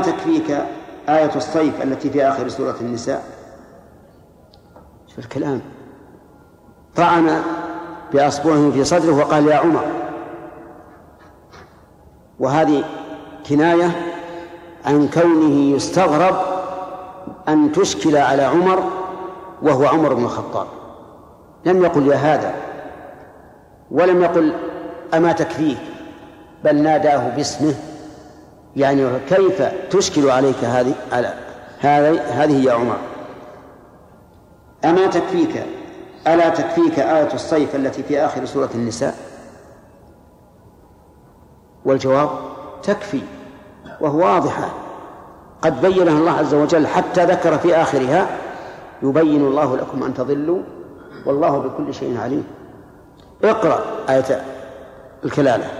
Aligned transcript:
تكفيك 0.00 0.50
آية 1.08 1.36
الصيف 1.36 1.82
التي 1.82 2.10
في 2.10 2.28
آخر 2.28 2.48
سورة 2.48 2.76
النساء؟ 2.80 3.24
شوف 5.06 5.18
الكلام. 5.18 5.60
طعن 6.96 7.42
بأصبعه 8.12 8.70
في 8.70 8.84
صدره 8.84 9.16
وقال 9.16 9.46
يا 9.46 9.56
عمر. 9.56 9.84
وهذه 12.38 12.84
كناية 13.48 13.90
عن 14.86 15.08
كونه 15.08 15.76
يستغرب 15.76 16.36
أن 17.48 17.72
تشكل 17.72 18.16
على 18.16 18.42
عمر 18.42 18.82
وهو 19.62 19.86
عمر 19.86 20.14
بن 20.14 20.24
الخطاب. 20.24 20.66
لم 21.64 21.84
يقل 21.84 22.06
يا 22.06 22.16
هذا 22.16 22.54
ولم 23.90 24.22
يقل 24.22 24.54
أما 25.14 25.32
تكفيك 25.32 25.78
بل 26.64 26.82
ناداه 26.82 27.36
باسمه 27.36 27.74
يعني 28.78 29.18
كيف 29.28 29.62
تشكل 29.90 30.30
عليك 30.30 30.64
هذه 30.64 30.94
على 31.12 31.34
هذه 31.80 32.20
هذه 32.20 32.64
يا 32.64 32.72
عمر؟ 32.72 32.96
أما 34.84 35.06
تكفيك 35.06 35.62
ألا 36.26 36.48
تكفيك 36.48 36.98
آية 36.98 37.34
الصيف 37.34 37.76
التي 37.76 38.02
في 38.02 38.20
آخر 38.20 38.44
سورة 38.44 38.70
النساء؟ 38.74 39.14
والجواب 41.84 42.30
تكفي 42.82 43.20
وهو 44.00 44.18
واضحة 44.18 44.70
قد 45.62 45.80
بينها 45.80 46.18
الله 46.18 46.32
عز 46.32 46.54
وجل 46.54 46.86
حتى 46.86 47.24
ذكر 47.24 47.58
في 47.58 47.76
آخرها 47.76 48.26
يبين 49.02 49.40
الله 49.40 49.76
لكم 49.76 50.02
أن 50.02 50.14
تضلوا 50.14 50.62
والله 51.26 51.58
بكل 51.58 51.94
شيء 51.94 52.20
عليم. 52.20 52.44
اقرأ 53.44 53.84
آية 54.08 54.42
الكلالة. 55.24 55.70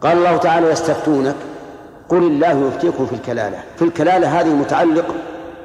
قال 0.00 0.18
الله 0.18 0.36
تعالى 0.36 0.70
يستفتونك 0.70 1.36
قل 2.10 2.18
الله 2.18 2.68
يفتيكم 2.68 3.06
في 3.06 3.12
الكلالة. 3.12 3.62
في 3.76 3.82
الكلالة 3.82 4.40
هذه 4.40 4.48
متعلق 4.48 5.14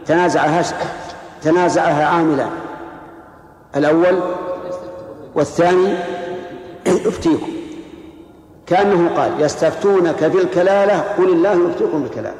تنازعها 0.05 0.63
تنازعها 1.41 2.05
عاملان. 2.05 2.49
الأول 3.75 4.19
والثاني 5.35 5.93
يفتيكم. 6.87 7.47
كأنه 8.67 9.15
قال 9.17 9.41
يستفتونك 9.41 10.15
في 10.15 10.37
الكلالة 10.37 10.99
قل 10.99 11.29
الله 11.29 11.69
يفتيكم 11.69 12.03
في 12.03 12.09
الكلالة. 12.09 12.37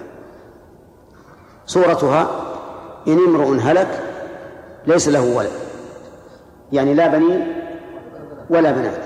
صورتها 1.65 2.27
إن 3.07 3.17
امرؤ 3.17 3.57
هلك 3.61 3.99
ليس 4.87 5.09
له 5.09 5.35
ولد. 5.35 5.51
يعني 6.71 6.93
لا 6.93 7.07
بنين 7.07 7.53
ولا 8.49 8.71
بنات 8.71 9.01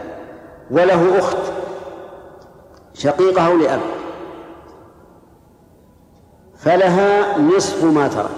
وله 0.72 1.20
أخت 1.20 1.38
شقيقة 2.94 3.48
أو 3.48 3.58
لأب. 3.58 3.99
فلها 6.60 7.38
نصف 7.38 7.84
ما 7.84 8.08
ترك. 8.08 8.30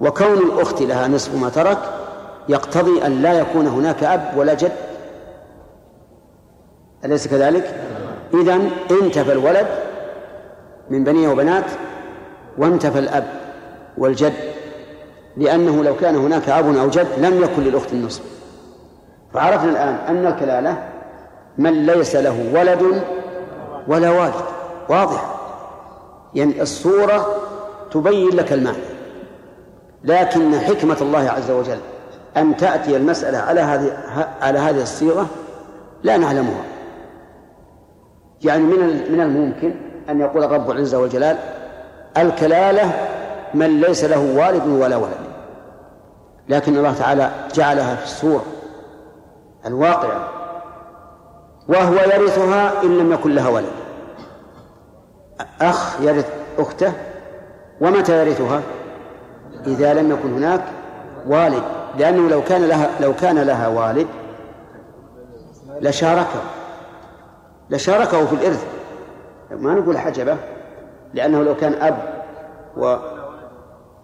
وكون 0.00 0.38
الأخت 0.38 0.82
لها 0.82 1.08
نصف 1.08 1.34
ما 1.34 1.48
ترك 1.48 1.78
يقتضي 2.48 3.06
أن 3.06 3.22
لا 3.22 3.32
يكون 3.32 3.66
هناك 3.66 4.04
أب 4.04 4.32
ولا 4.36 4.54
جد. 4.54 4.72
أليس 7.04 7.28
كذلك؟ 7.28 7.74
إذن 8.34 8.70
انتفى 8.90 9.32
الولد 9.32 9.66
من 10.90 11.04
بنيه 11.04 11.28
وبنات 11.28 11.64
وانتفى 12.58 12.98
الأب 12.98 13.26
والجد 13.98 14.34
لأنه 15.36 15.84
لو 15.84 15.96
كان 15.96 16.16
هناك 16.16 16.48
أب 16.48 16.76
أو 16.76 16.88
جد 16.88 17.08
لم 17.18 17.42
يكن 17.42 17.62
للأخت 17.62 17.92
النصف. 17.92 18.22
فعرفنا 19.34 19.70
الآن 19.70 19.94
أن 19.94 20.26
الكلالة 20.26 20.88
من 21.58 21.86
ليس 21.86 22.16
له 22.16 22.50
ولد 22.54 23.02
ولا 23.88 24.10
والد. 24.10 24.34
واضح؟ 24.88 25.39
يعني 26.34 26.62
الصورة 26.62 27.26
تبين 27.90 28.28
لك 28.28 28.52
المعنى. 28.52 28.76
لكن 30.04 30.58
حكمة 30.60 30.96
الله 31.00 31.30
عز 31.30 31.50
وجل 31.50 31.78
أن 32.36 32.56
تأتي 32.56 32.96
المسألة 32.96 33.38
على 33.38 33.60
هذه 33.60 33.96
على 34.40 34.58
هذه 34.58 34.82
الصيغة 34.82 35.26
لا 36.02 36.16
نعلمها. 36.16 36.64
يعني 38.42 38.62
من 38.62 39.12
من 39.12 39.20
الممكن 39.20 39.74
أن 40.08 40.20
يقول 40.20 40.44
الرب 40.44 40.70
العزة 40.70 40.98
والجلال 40.98 41.36
الكلالة 42.16 42.92
من 43.54 43.80
ليس 43.80 44.04
له 44.04 44.34
والد 44.36 44.66
ولا 44.66 44.96
ولد. 44.96 45.30
لكن 46.48 46.76
الله 46.76 46.94
تعالى 46.94 47.30
جعلها 47.54 47.94
في 47.94 48.04
الصورة 48.04 48.44
الواقعة 49.66 50.28
وهو 51.68 51.94
يرثها 51.94 52.82
إن 52.82 52.98
لم 52.98 53.12
يكن 53.12 53.34
لها 53.34 53.48
ولد. 53.48 53.79
أخ 55.62 56.00
يرث 56.00 56.32
أخته 56.58 56.92
ومتى 57.80 58.26
يرثها؟ 58.26 58.60
إذا 59.66 59.94
لم 59.94 60.10
يكن 60.10 60.32
هناك 60.32 60.62
والد 61.26 61.62
لأنه 61.98 62.28
لو 62.28 62.44
كان 62.44 62.68
لها 62.68 62.90
لو 63.00 63.14
كان 63.14 63.38
لها 63.38 63.68
والد 63.68 64.06
لشاركه 65.80 66.40
لشاركه 67.70 68.26
في 68.26 68.32
الإرث. 68.32 68.66
ما 69.50 69.74
نقول 69.74 69.98
حجبه 69.98 70.36
لأنه 71.14 71.42
لو 71.42 71.56
كان 71.56 71.74
أب 71.82 71.96
و 72.76 72.96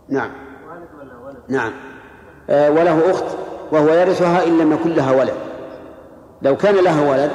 نعم. 0.09 0.31
نعم. 1.49 1.73
آه 2.51 2.71
وله 2.71 3.11
أخت 3.11 3.25
وهو 3.73 3.89
يرثها 3.89 4.47
إن 4.47 4.59
لم 4.59 4.73
يكن 4.73 4.91
لها 4.91 5.13
ولد. 5.13 5.35
لو 6.43 6.57
كان 6.57 6.75
لها 6.75 7.11
ولد 7.11 7.31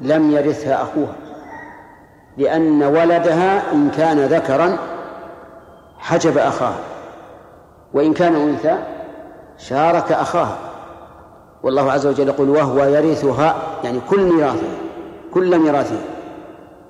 لم 0.00 0.30
يرثها 0.30 0.82
أخوها. 0.82 1.14
لأن 2.36 2.82
ولدها 2.82 3.72
إن 3.72 3.90
كان 3.90 4.18
ذكرا 4.18 4.78
حجب 5.98 6.38
أخاه 6.38 6.74
وإن 7.94 8.12
كان 8.14 8.34
أنثى 8.34 8.78
شارك 9.58 10.12
أخاها 10.12 10.58
والله 11.62 11.92
عز 11.92 12.06
وجل 12.06 12.28
يقول 12.28 12.50
وهو 12.50 12.84
يرثها 12.84 13.56
يعني 13.84 14.00
كل 14.10 14.32
ميراثها 14.32 14.78
كل 15.34 15.58
ميراثها 15.58 16.02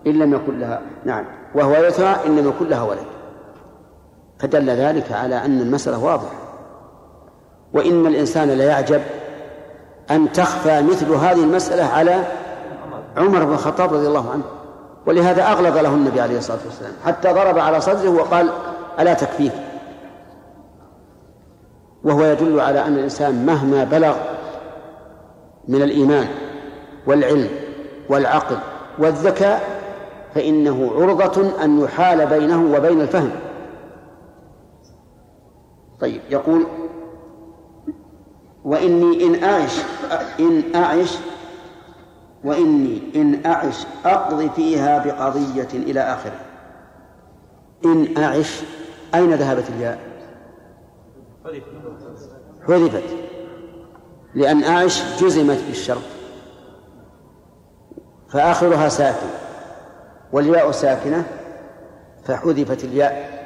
إن 0.06 0.12
لم 0.12 0.34
يكن 0.34 0.58
لها 0.58 0.81
نعم 1.04 1.25
وهو 1.54 1.75
يرثها 1.75 2.26
إن 2.26 2.36
لم 2.36 2.48
يكن 2.48 2.69
لها 2.69 2.82
ولد. 2.82 3.06
فدل 4.38 4.70
ذلك 4.70 5.12
على 5.12 5.44
أن 5.44 5.60
المسألة 5.60 6.04
واضحة. 6.04 6.34
وإن 7.75 8.06
الإنسان 8.06 8.50
ليعجب 8.50 9.00
أن 10.10 10.32
تخفى 10.32 10.82
مثل 10.82 11.12
هذه 11.12 11.44
المسألة 11.44 11.84
على 11.84 12.25
عمر 13.16 13.44
بن 13.44 13.52
الخطاب 13.52 13.94
رضي 13.94 14.06
الله 14.06 14.31
عنه. 14.31 14.42
ولهذا 15.06 15.42
أغلظ 15.42 15.76
له 15.78 15.94
النبي 15.94 16.20
عليه 16.20 16.38
الصلاة 16.38 16.58
والسلام 16.64 16.92
حتى 17.04 17.32
ضرب 17.32 17.58
على 17.58 17.80
صدره 17.80 18.10
وقال 18.10 18.50
ألا 19.00 19.14
تكفيك 19.14 19.52
وهو 22.04 22.24
يدل 22.24 22.60
على 22.60 22.86
أن 22.86 22.94
الإنسان 22.94 23.46
مهما 23.46 23.84
بلغ 23.84 24.16
من 25.68 25.82
الإيمان 25.82 26.26
والعلم 27.06 27.48
والعقل 28.08 28.56
والذكاء 28.98 29.82
فإنه 30.34 30.92
عرضة 30.96 31.64
أن 31.64 31.80
يحال 31.80 32.26
بينه 32.26 32.76
وبين 32.76 33.00
الفهم. 33.00 33.30
طيب 36.00 36.20
يقول 36.30 36.66
وإني 38.64 39.26
إن 39.26 39.44
أعش 39.44 39.78
إن 40.40 40.62
أعش 40.74 41.19
وإني 42.44 43.03
إن 43.16 43.47
أعش 43.47 43.86
أقضي 44.04 44.50
فيها 44.50 44.98
بقضية 45.04 45.69
إلى 45.75 46.00
آخره. 46.00 46.41
إن 47.84 48.22
أعش 48.22 48.60
أين 49.14 49.34
ذهبت 49.34 49.64
الياء؟ 49.76 49.98
حذفت. 52.69 53.02
لأن 54.34 54.64
أعش 54.64 55.02
جزمت 55.22 55.58
بالشرط. 55.69 56.02
فآخرها 58.28 58.88
ساكن. 58.88 59.26
والياء 60.32 60.70
ساكنة 60.70 61.25
فحذفت 62.25 62.84
الياء. 62.84 63.43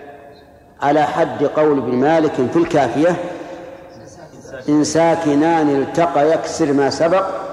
على 0.83 1.03
حد 1.03 1.45
قول 1.45 1.79
ابن 1.79 1.95
مالك 1.95 2.33
في 2.33 2.57
الكافية 2.57 3.17
إن 4.69 4.85
ساكنان 4.85 5.69
التقى 5.69 6.31
يكسر 6.33 6.73
ما 6.73 6.91
سبق 6.91 7.46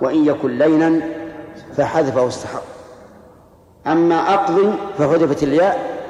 وإن 0.00 0.24
يكن 0.24 0.58
لينا 0.58 1.00
فحذفه 1.76 2.28
استحق 2.28 2.62
أما 3.86 4.34
أقضي 4.34 4.72
فحذفت 4.98 5.42
الياء 5.42 6.00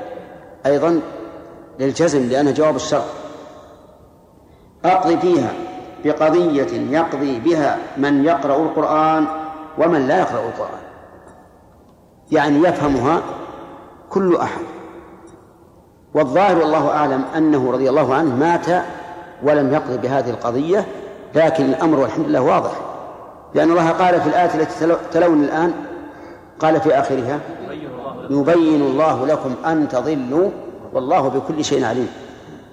أيضا 0.67 1.01
للجزم 1.79 2.29
لأنها 2.29 2.53
جواب 2.53 2.77
الشرط. 2.77 3.05
أقضي 4.85 5.17
فيها 5.17 5.53
بقضية 6.05 6.97
يقضي 6.99 7.41
بها 7.41 7.79
من 7.97 8.25
يقرأ 8.25 8.57
القرآن 8.57 9.27
ومن 9.79 10.09
لا 10.09 10.19
يقرأ 10.19 10.49
القرآن. 10.49 10.81
يعني 12.33 12.69
يفهمها 12.69 13.23
كل 14.11 14.37
أحد. 14.37 14.63
والظاهر 16.15 16.59
والله 16.59 16.89
أعلم 16.89 17.25
أنه 17.37 17.73
رضي 17.73 17.89
الله 17.89 18.15
عنه 18.15 18.37
مات 18.37 18.85
ولم 19.43 19.73
يقضي 19.73 19.97
بهذه 19.99 20.31
القضية 20.31 20.87
لكن 21.35 21.65
الأمر 21.65 21.99
والحمد 21.99 22.27
لله 22.27 22.41
واضح. 22.41 22.90
لأن 23.55 23.71
الله 23.71 23.91
قال 23.91 24.21
في 24.21 24.29
الآية 24.29 24.55
التي 24.55 24.97
تلون 25.13 25.45
الآن 25.45 25.73
قال 26.59 26.81
في 26.81 26.99
آخرها 26.99 27.41
يبين 28.31 28.83
الله 28.83 29.27
لكم 29.27 29.55
أن 29.67 29.89
تضلوا 29.89 30.51
والله 30.93 31.29
بكل 31.29 31.65
شيء 31.65 31.85
عليم. 31.85 32.09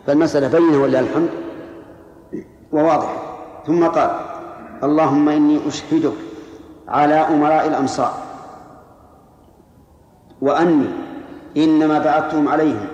فالمسألة 0.07 0.47
بينة 0.47 0.77
ولله 0.83 1.00
الحمد؟ 1.00 1.29
وواضحة 2.71 3.15
ثم 3.68 3.85
قال 3.88 4.12
اللهم 4.83 5.29
إني 5.29 5.68
أشهدك 5.68 6.13
على 6.88 7.13
أمراء 7.13 7.68
الأمصار 7.68 8.13
وأني 10.41 10.88
إنما 11.57 12.00
بعثتهم 12.00 12.47
عليهم 12.47 12.88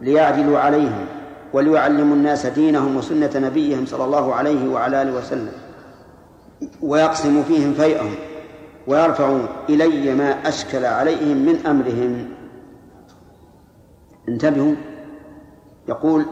ليعدلوا 0.00 0.58
عليهم 0.58 1.06
وليعلموا 1.52 2.16
الناس 2.16 2.46
دينهم 2.46 2.96
وسنة 2.96 3.30
نبيهم 3.34 3.86
صلى 3.86 4.04
الله 4.04 4.34
عليه 4.34 4.68
وعلى 4.68 5.02
آله 5.02 5.18
وسلم. 5.18 5.52
ويقسموا 6.82 7.42
فيهم 7.42 7.74
فيئهم 7.74 8.14
ويرفعوا 8.86 9.46
إلي 9.68 10.14
ما 10.14 10.48
أشكل 10.48 10.84
عليهم 10.84 11.36
من 11.36 11.66
أمرهم. 11.66 12.28
انتبهوا. 14.28 14.74
يقول 15.88 16.26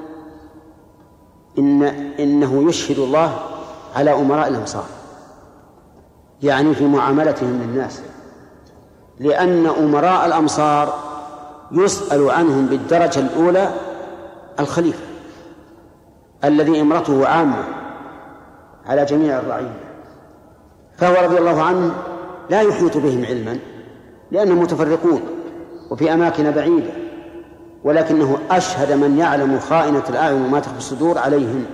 إن 1.59 1.83
إنه 2.19 2.69
يشهد 2.69 2.99
الله 2.99 3.39
على 3.97 4.13
أمراء 4.13 4.49
الأمصار 4.49 4.87
يعني 6.43 6.75
في 6.75 6.87
معاملتهم 6.87 7.63
للناس 7.63 8.03
لأن 9.21 9.67
أمراء 9.67 10.27
الأمصار 10.27 10.99
يسأل 11.73 12.31
عنهم 12.31 12.67
بالدرجة 12.67 13.21
الأولى 13.21 13.75
الخليفة 14.61 15.05
الذي 16.45 16.81
امرته 16.81 17.29
عامة 17.29 17.65
على 18.87 19.05
جميع 19.05 19.39
الرعية. 19.39 19.84
فهو 20.97 21.25
رضي 21.25 21.39
الله 21.39 21.63
عنه 21.63 21.95
لا 22.51 22.61
يحيط 22.61 22.97
بهم 22.97 23.25
علما 23.25 23.59
لأنهم 24.31 24.61
متفرقون 24.61 25.21
وفي 25.91 26.15
أماكن 26.15 26.51
بعيدة 26.51 26.91
ولكنه 27.85 28.39
أشهد 28.51 28.93
من 28.93 29.19
يعلم 29.19 29.59
خائنة 29.59 30.03
الأعين 30.11 30.43
وما 30.43 30.61
تخفي 30.61 30.79
الصدور 30.79 31.19
عليهم 31.19 31.65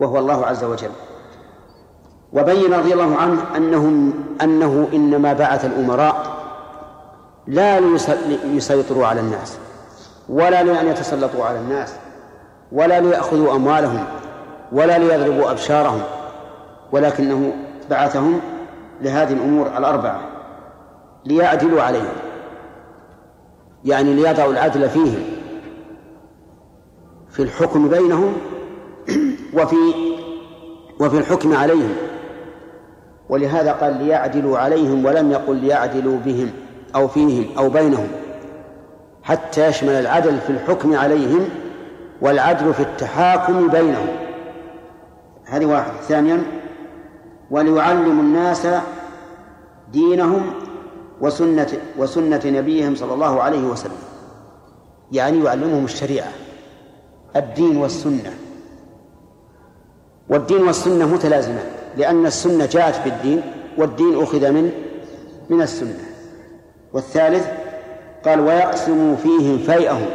وهو 0.00 0.18
الله 0.18 0.46
عز 0.46 0.64
وجل. 0.64 0.90
وبين 2.32 2.74
رضي 2.74 2.92
الله 2.92 3.16
عنه 3.16 3.42
أنهم 3.56 4.12
أنه 4.42 4.88
إنما 4.92 5.32
بعث 5.32 5.64
الأمراء 5.64 6.38
لا 7.46 7.80
ليسيطروا 8.44 9.06
على 9.06 9.20
الناس 9.20 9.56
ولا 10.28 10.62
لأن 10.62 10.86
يتسلطوا 10.86 11.44
على 11.44 11.58
الناس 11.58 11.94
ولا 12.72 13.00
ليأخذوا 13.00 13.54
أموالهم 13.56 14.04
ولا 14.72 14.98
ليضربوا 14.98 15.50
أبشارهم 15.50 16.00
ولكنه 16.92 17.52
بعثهم 17.90 18.40
لهذه 19.02 19.32
الأمور 19.32 19.66
الأربعة 19.66 20.20
ليعدلوا 21.24 21.82
عليهم. 21.82 22.14
يعني 23.84 24.14
ليضعوا 24.14 24.52
العدل 24.52 24.88
فيهم. 24.88 25.22
في 27.30 27.42
الحكم 27.42 27.88
بينهم 27.88 28.32
وفي 29.58 29.76
وفي 31.00 31.18
الحكم 31.18 31.56
عليهم. 31.56 31.94
ولهذا 33.28 33.72
قال 33.72 34.04
ليعدلوا 34.04 34.58
عليهم 34.58 35.04
ولم 35.04 35.32
يقل 35.32 35.56
ليعدلوا 35.56 36.18
بهم 36.24 36.50
أو 36.94 37.08
فيهم 37.08 37.58
أو 37.58 37.68
بينهم. 37.68 38.08
حتى 39.22 39.66
يشمل 39.66 39.92
العدل 39.92 40.38
في 40.38 40.50
الحكم 40.50 40.96
عليهم 40.96 41.48
والعدل 42.20 42.74
في 42.74 42.80
التحاكم 42.80 43.68
بينهم. 43.68 44.08
هذه 45.44 45.66
واحد 45.66 45.92
ثانيا 46.08 46.57
وليعلموا 47.50 48.22
الناس 48.22 48.66
دينهم 49.92 50.52
وسنة 51.20 51.72
وسنة 51.98 52.40
نبيهم 52.44 52.94
صلى 52.94 53.14
الله 53.14 53.42
عليه 53.42 53.64
وسلم. 53.64 53.98
يعني 55.12 55.44
يعلمهم 55.44 55.84
الشريعة 55.84 56.32
الدين 57.36 57.76
والسنة. 57.76 58.34
والدين 60.28 60.62
والسنة 60.62 61.14
متلازمان 61.14 61.64
لأن 61.96 62.26
السنة 62.26 62.66
جاءت 62.66 63.04
بالدين 63.04 63.42
والدين 63.78 64.22
أخذ 64.22 64.50
من 64.50 64.72
من 65.50 65.62
السنة. 65.62 66.04
والثالث 66.92 67.46
قال 68.24 68.40
ويقسم 68.40 69.16
فيهم 69.16 69.58
فيئهم. 69.58 70.08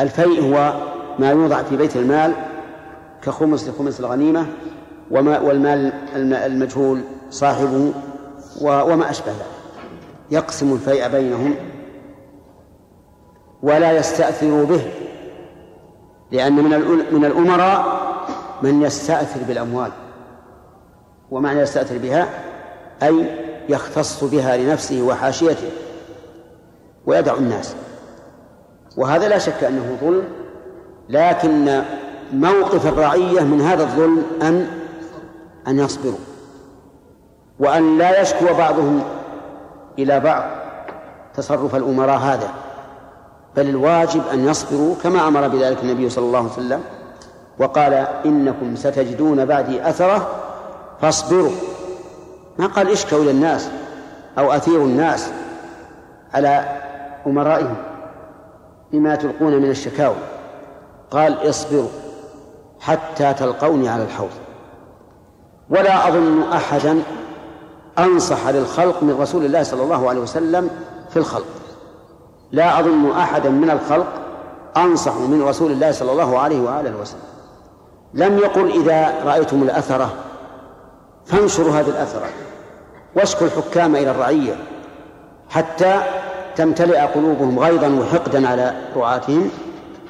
الفيء 0.00 0.42
هو 0.42 0.74
ما 1.18 1.30
يوضع 1.30 1.62
في 1.62 1.76
بيت 1.76 1.96
المال 1.96 2.32
كخمس 3.22 3.68
لخمس 3.68 4.00
الغنيمة 4.00 4.46
وما 5.12 5.38
والمال 5.38 5.92
المجهول 6.34 7.00
صاحبه 7.30 7.92
وما 8.60 9.10
أشبه 9.10 9.32
ذلك. 9.32 9.46
يقسم 10.30 10.72
الفيء 10.72 11.08
بينهم 11.08 11.54
ولا 13.62 13.92
يستأثر 13.92 14.64
به 14.64 14.82
لأن 16.30 16.52
من 16.52 16.70
من 17.12 17.24
الأمراء 17.24 18.02
من 18.62 18.82
يستأثر 18.82 19.40
بالأموال 19.48 19.90
ومعنى 21.30 21.60
يستأثر 21.60 21.98
بها 21.98 22.28
أي 23.02 23.26
يختص 23.68 24.24
بها 24.24 24.56
لنفسه 24.56 25.02
وحاشيته 25.02 25.70
ويدع 27.06 27.34
الناس. 27.34 27.74
وهذا 28.96 29.28
لا 29.28 29.38
شك 29.38 29.64
أنه 29.64 29.98
ظلم 30.00 30.24
لكن 31.08 31.82
موقف 32.32 32.86
الرعية 32.86 33.40
من 33.40 33.60
هذا 33.60 33.82
الظلم 33.82 34.22
أن 34.42 34.81
أن 35.68 35.78
يصبروا 35.78 36.18
وأن 37.58 37.98
لا 37.98 38.20
يشكو 38.20 38.54
بعضهم 38.58 39.02
إلى 39.98 40.20
بعض 40.20 40.42
تصرف 41.34 41.74
الأمراء 41.74 42.18
هذا 42.18 42.48
بل 43.56 43.68
الواجب 43.68 44.22
أن 44.32 44.48
يصبروا 44.48 44.94
كما 45.02 45.28
أمر 45.28 45.48
بذلك 45.48 45.78
النبي 45.82 46.10
صلى 46.10 46.24
الله 46.24 46.38
عليه 46.38 46.48
وسلم 46.48 46.80
وقال 47.58 47.94
إنكم 48.24 48.76
ستجدون 48.76 49.44
بعدي 49.44 49.88
أثرة 49.88 50.28
فاصبروا. 51.00 51.52
ما 52.58 52.66
قال 52.66 52.90
اشكوا 52.90 53.18
إلى 53.18 53.30
الناس 53.30 53.68
أو 54.38 54.52
أثيروا 54.52 54.86
الناس 54.86 55.30
على 56.34 56.80
أمرائهم 57.26 57.76
بما 58.92 59.14
تلقون 59.14 59.52
من 59.52 59.70
الشكاوى. 59.70 60.16
قال 61.10 61.48
اصبروا 61.48 61.88
حتى 62.80 63.34
تلقوني 63.34 63.88
على 63.88 64.02
الحوض. 64.02 64.30
ولا 65.72 66.08
أظن 66.08 66.42
أحدا 66.52 67.02
أنصح 67.98 68.48
للخلق 68.48 69.02
من 69.02 69.16
رسول 69.20 69.44
الله 69.44 69.62
صلى 69.62 69.82
الله 69.82 70.08
عليه 70.08 70.20
وسلم 70.20 70.70
في 71.10 71.16
الخلق. 71.16 71.46
لا 72.52 72.80
أظن 72.80 73.10
أحدا 73.10 73.50
من 73.50 73.70
الخلق 73.70 74.06
أنصح 74.76 75.16
من 75.16 75.42
رسول 75.42 75.72
الله 75.72 75.92
صلى 75.92 76.12
الله 76.12 76.38
عليه 76.38 76.60
وآله 76.60 76.96
وسلم. 77.00 77.20
لم 78.14 78.38
يقل 78.38 78.70
إذا 78.70 79.24
رأيتم 79.24 79.62
الأثرة 79.62 80.12
فانشروا 81.26 81.72
هذه 81.72 81.88
الأثرة 81.88 82.26
واشكوا 83.16 83.46
الحكام 83.46 83.96
إلى 83.96 84.10
الرعية 84.10 84.54
حتى 85.48 86.02
تمتلئ 86.56 86.98
قلوبهم 86.98 87.58
غيظا 87.58 87.88
وحقدا 87.88 88.48
على 88.48 88.74
رعاتهم 88.96 89.50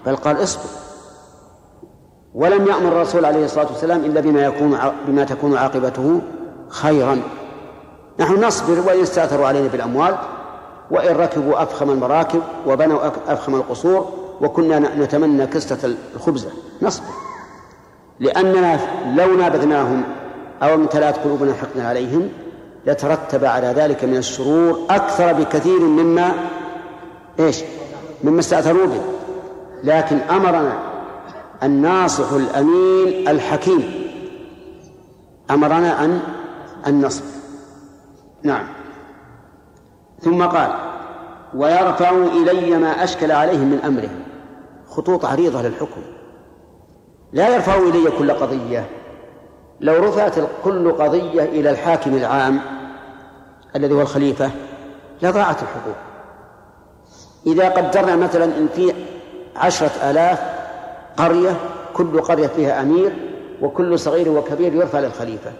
بل 0.07 0.17
قال 0.17 0.43
اصبر. 0.43 0.82
ولم 2.35 2.67
يأمر 2.67 2.89
الرسول 2.89 3.25
عليه 3.25 3.45
الصلاة 3.45 3.67
والسلام 3.67 4.05
إلا 4.05 4.21
بما 4.21 4.45
يكون 4.45 4.79
بما 5.07 5.25
تكون 5.25 5.57
عاقبته 5.57 6.21
خيرا. 6.69 7.23
نحن 8.21 8.45
نصبر 8.45 8.81
وإن 8.87 9.01
استأثروا 9.01 9.47
علينا 9.47 9.69
بالأموال 9.69 10.15
وإن 10.91 11.17
ركبوا 11.17 11.63
أفخم 11.63 11.91
المراكب 11.91 12.43
وبنوا 12.67 13.07
أفخم 13.29 13.55
القصور 13.55 14.09
وكنا 14.41 14.79
نتمنى 14.79 15.47
كسرة 15.47 15.95
الخبزة 16.15 16.49
نصبر. 16.83 17.07
لأننا 18.21 18.81
لو 19.17 19.37
نابذناهم 19.37 20.03
أو 20.63 20.75
امتلأت 20.75 21.19
قلوبنا 21.19 21.55
حقنا 21.55 21.89
عليهم 21.89 22.29
لترتب 22.87 23.45
على 23.45 23.67
ذلك 23.67 24.05
من 24.05 24.17
الشرور 24.17 24.79
أكثر 24.91 25.33
بكثير 25.33 25.81
مما 25.81 26.33
إيش؟ 27.41 27.63
مما 28.25 28.41
استأثروا 28.41 28.87
به. 28.87 29.01
لكن 29.85 30.19
أمرنا 30.19 30.92
الناصح 31.63 32.33
الأمين 32.33 33.29
الحكيم. 33.29 34.13
أمرنا 35.51 36.05
أن 36.87 37.03
نصبر. 37.03 37.27
نعم. 38.43 38.67
ثم 40.21 40.43
قال 40.43 40.71
ويرفع 41.55 42.11
إلي 42.11 42.77
ما 42.77 43.05
أشكل 43.05 43.33
عليهم 43.33 43.71
من 43.71 43.79
أمرهم 43.85 44.23
خطوط 44.89 45.25
عريضة 45.25 45.63
للحكم. 45.63 46.03
لا 47.33 47.55
يرفع 47.55 47.75
إلي 47.75 48.11
كل 48.19 48.33
قضية. 48.33 48.87
لو 49.81 50.05
رفعت 50.05 50.35
كل 50.65 50.93
قضية 50.93 51.43
إلى 51.43 51.71
الحاكم 51.71 52.15
العام 52.15 52.61
الذي 53.77 53.95
هو 53.95 54.01
الخليفة 54.01 54.51
لضاعت 55.23 55.63
الحقوق. 55.63 55.97
إذا 57.47 57.69
قدرنا 57.69 58.17
مثلا 58.17 58.45
إن 58.45 58.69
في 58.75 58.95
عشرة 59.57 60.11
آلاف 60.11 60.62
قرية 61.17 61.57
كل 61.95 62.21
قرية 62.21 62.47
فيها 62.47 62.83
أمير 62.83 63.13
وكل 63.63 63.99
صغير 63.99 64.29
وكبير 64.29 64.75
يرفع 64.75 65.01
للخليفة. 65.01 65.53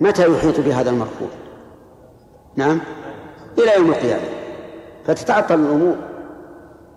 متى 0.00 0.32
يحيط 0.32 0.60
بهذا 0.60 0.90
المرفوض 0.90 1.30
نعم 2.56 2.80
إلى 3.58 3.76
يوم 3.76 3.90
القيامة. 3.90 4.22
فتتعطل 5.06 5.54
الأمور. 5.54 5.96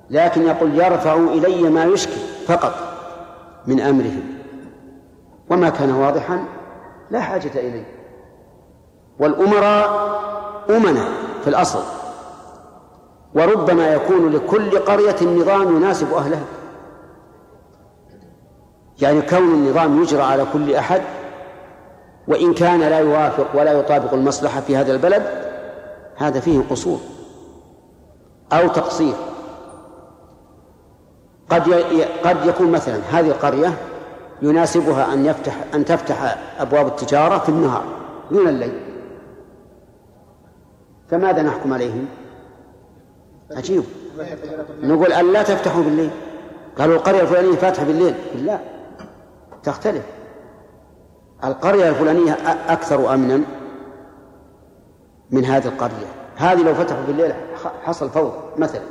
لكن 0.10 0.42
يقول 0.42 0.76
يرفع 0.76 1.14
إلي 1.14 1.70
ما 1.70 1.86
يشكي 1.86 2.20
فقط 2.48 2.74
من 3.68 3.80
أمرهم. 3.80 4.24
وما 5.50 5.70
كان 5.70 5.92
واضحا 5.92 6.44
لا 7.12 7.22
حاجة 7.22 7.52
إليه. 7.56 7.86
والأمراء 9.20 10.20
أمنة 10.70 11.06
في 11.42 11.48
الأصل. 11.48 11.84
وربما 13.34 13.94
يكون 13.94 14.32
لكل 14.32 14.80
قرية 14.80 15.16
نظام 15.24 15.78
يناسب 15.78 16.14
أهلها. 16.14 16.44
يعني 19.02 19.22
كون 19.22 19.54
النظام 19.54 20.02
يجرى 20.02 20.22
على 20.22 20.46
كل 20.54 20.76
أحد 20.76 21.02
وإن 22.28 22.54
كان 22.54 22.80
لا 22.80 23.00
يوافق 23.00 23.48
ولا 23.54 23.72
يطابق 23.72 24.14
المصلحة 24.14 24.62
في 24.62 24.78
هذا 24.78 24.94
البلد 24.94 25.24
هذا 26.16 26.40
فيه 26.40 26.62
قصور 26.70 27.00
أو 28.54 28.68
تقصير. 28.68 29.14
قد 31.50 31.74
قد 32.24 32.46
يكون 32.46 32.72
مثلا 32.72 32.98
هذه 33.12 33.28
القرية 33.28 33.74
يناسبها 34.42 35.14
أن 35.14 35.26
يفتح 35.26 35.56
أن 35.74 35.86
تفتح 35.86 36.38
أبواب 36.60 36.88
التجارة 36.88 37.38
في 37.38 37.50
النهار 37.50 37.84
دون 38.32 38.48
الليل. 38.48 38.80
فماذا 41.10 41.42
نحكم 41.42 41.74
عليهم؟ 41.74 42.06
عجيب. 43.52 43.84
نقول 44.82 45.14
أن 45.14 45.34
لا 45.34 45.44
تفتحوا 45.44 45.84
بالليل. 45.84 46.10
قالوا 46.78 46.96
القرية 46.96 47.22
الفلانية 47.22 47.56
فاتحة 47.56 47.86
بالليل. 47.86 48.16
لا. 48.36 48.60
تختلف. 49.68 50.04
القرية 51.44 51.90
الفلانية 51.90 52.38
أكثر 52.68 53.14
أمنا 53.14 53.42
من 55.32 55.46
هذه 55.46 55.68
القرية. 55.68 56.08
هذه 56.36 56.64
لو 56.64 56.74
فتحوا 56.74 57.04
بالليل 57.08 57.34
حصل 57.84 58.10
فوضى 58.10 58.40
مثلا. 58.58 58.82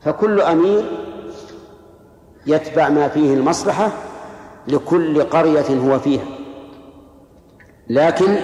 فكل 0.00 0.40
أمير 0.40 0.84
يتبع 2.46 2.88
ما 2.88 3.08
فيه 3.08 3.34
المصلحة 3.34 3.90
لكل 4.68 5.22
قرية 5.22 5.80
هو 5.80 5.98
فيها. 5.98 6.24
لكن 7.88 8.36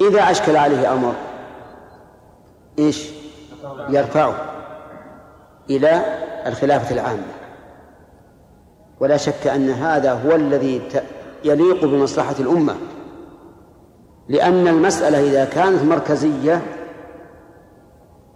إذا 0.00 0.30
أشكل 0.30 0.56
عليه 0.56 0.92
أمر 0.92 1.14
إيش؟ 2.78 3.10
يرفعه 3.88 4.34
إلى 5.70 6.04
الخلافة 6.46 6.94
العامة. 6.94 7.41
ولا 9.02 9.16
شك 9.16 9.46
أن 9.46 9.70
هذا 9.70 10.12
هو 10.12 10.34
الذي 10.34 10.82
يليق 11.44 11.84
بمصلحة 11.84 12.34
الأمة. 12.40 12.76
لأن 14.28 14.68
المسألة 14.68 15.20
إذا 15.20 15.44
كانت 15.44 15.82
مركزية 15.82 16.62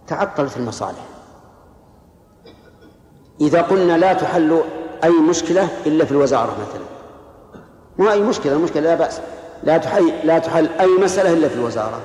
تعطلت 0.07 0.57
المصالح. 0.57 1.05
إذا 3.41 3.61
قلنا 3.61 3.97
لا 3.97 4.13
تحل 4.13 4.61
أي 5.03 5.11
مشكلة 5.11 5.67
إلا 5.85 6.05
في 6.05 6.11
الوزارة 6.11 6.51
مثلا. 6.51 6.83
مو 7.97 8.11
أي 8.11 8.21
مشكلة 8.21 8.53
المشكلة 8.53 8.81
لا 8.81 8.95
بأس. 8.95 9.21
لا 9.63 9.77
تحل 9.77 10.13
لا 10.23 10.39
تحل 10.39 10.69
أي 10.79 10.97
مسألة 11.03 11.33
إلا 11.33 11.47
في 11.47 11.55
الوزارة. 11.55 12.01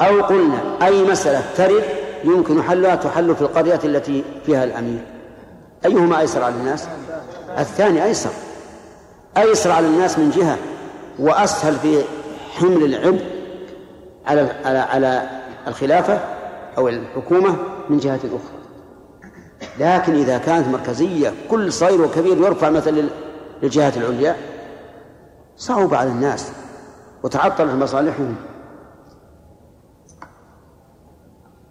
أو 0.00 0.22
قلنا 0.22 0.86
أي 0.86 1.02
مسألة 1.02 1.42
ترد 1.56 1.84
يمكن 2.24 2.62
حلها 2.62 2.94
تحل 2.94 3.34
في 3.34 3.42
القرية 3.42 3.80
التي 3.84 4.24
فيها 4.46 4.64
الأمير. 4.64 5.00
أيهما 5.84 6.20
أيسر 6.20 6.42
على 6.42 6.54
الناس؟ 6.54 6.88
الثاني 7.58 8.04
أيسر. 8.04 8.30
أيسر 9.36 9.70
على 9.70 9.86
الناس 9.86 10.18
من 10.18 10.30
جهة 10.30 10.58
وأسهل 11.18 11.74
في 11.74 12.02
حمل 12.50 12.84
العبء 12.84 13.24
على 14.26 14.40
على 14.64 14.78
على 14.78 15.30
الخلافة 15.66 16.20
أو 16.78 16.88
الحكومة 16.88 17.56
من 17.88 17.98
جهة 17.98 18.16
أخرى. 18.16 18.58
لكن 19.78 20.14
إذا 20.14 20.38
كانت 20.38 20.68
مركزية 20.68 21.32
كل 21.50 21.72
صغير 21.72 22.02
وكبير 22.02 22.36
يرفع 22.38 22.70
مثلا 22.70 23.08
للجهات 23.62 23.96
العليا 23.96 24.36
صعب 25.56 25.94
على 25.94 26.10
الناس 26.10 26.52
وتعطلت 27.22 27.74
مصالحهم. 27.74 28.34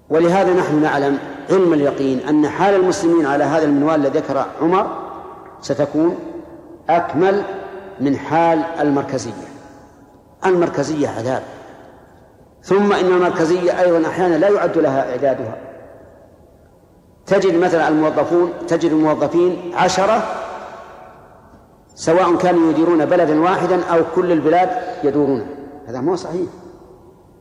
ولهذا 0.10 0.54
نحن 0.54 0.82
نعلم 0.82 1.20
علم 1.50 1.74
اليقين 1.74 2.20
أن 2.20 2.50
حال 2.50 2.76
المسلمين 2.76 3.26
على 3.26 3.44
هذا 3.44 3.66
المنوال 3.66 3.96
الذي 3.96 4.20
ذكر 4.20 4.46
عمر 4.62 5.07
ستكون 5.62 6.18
أكمل 6.90 7.44
من 8.00 8.18
حال 8.18 8.64
المركزية. 8.80 9.48
المركزية 10.46 11.10
عذاب. 11.10 11.44
ثم 12.64 12.94
إن 12.94 13.06
المركزية 13.06 13.82
أيضا 13.82 14.10
أحيانا 14.10 14.36
لا 14.36 14.50
يعد 14.50 14.78
لها 14.78 15.12
إعدادها. 15.12 15.58
تجد 17.26 17.56
مثلا 17.56 17.88
الموظفون 17.88 18.54
تجد 18.68 18.92
الموظفين 18.92 19.72
عشرة 19.76 20.24
سواء 21.96 22.36
كانوا 22.36 22.72
يديرون 22.72 23.06
بلدا 23.06 23.42
واحدا 23.42 23.86
أو 23.86 24.04
كل 24.16 24.32
البلاد 24.32 24.70
يدورون. 25.04 25.48
هذا 25.88 26.02
مو 26.02 26.16
صحيح. 26.16 26.50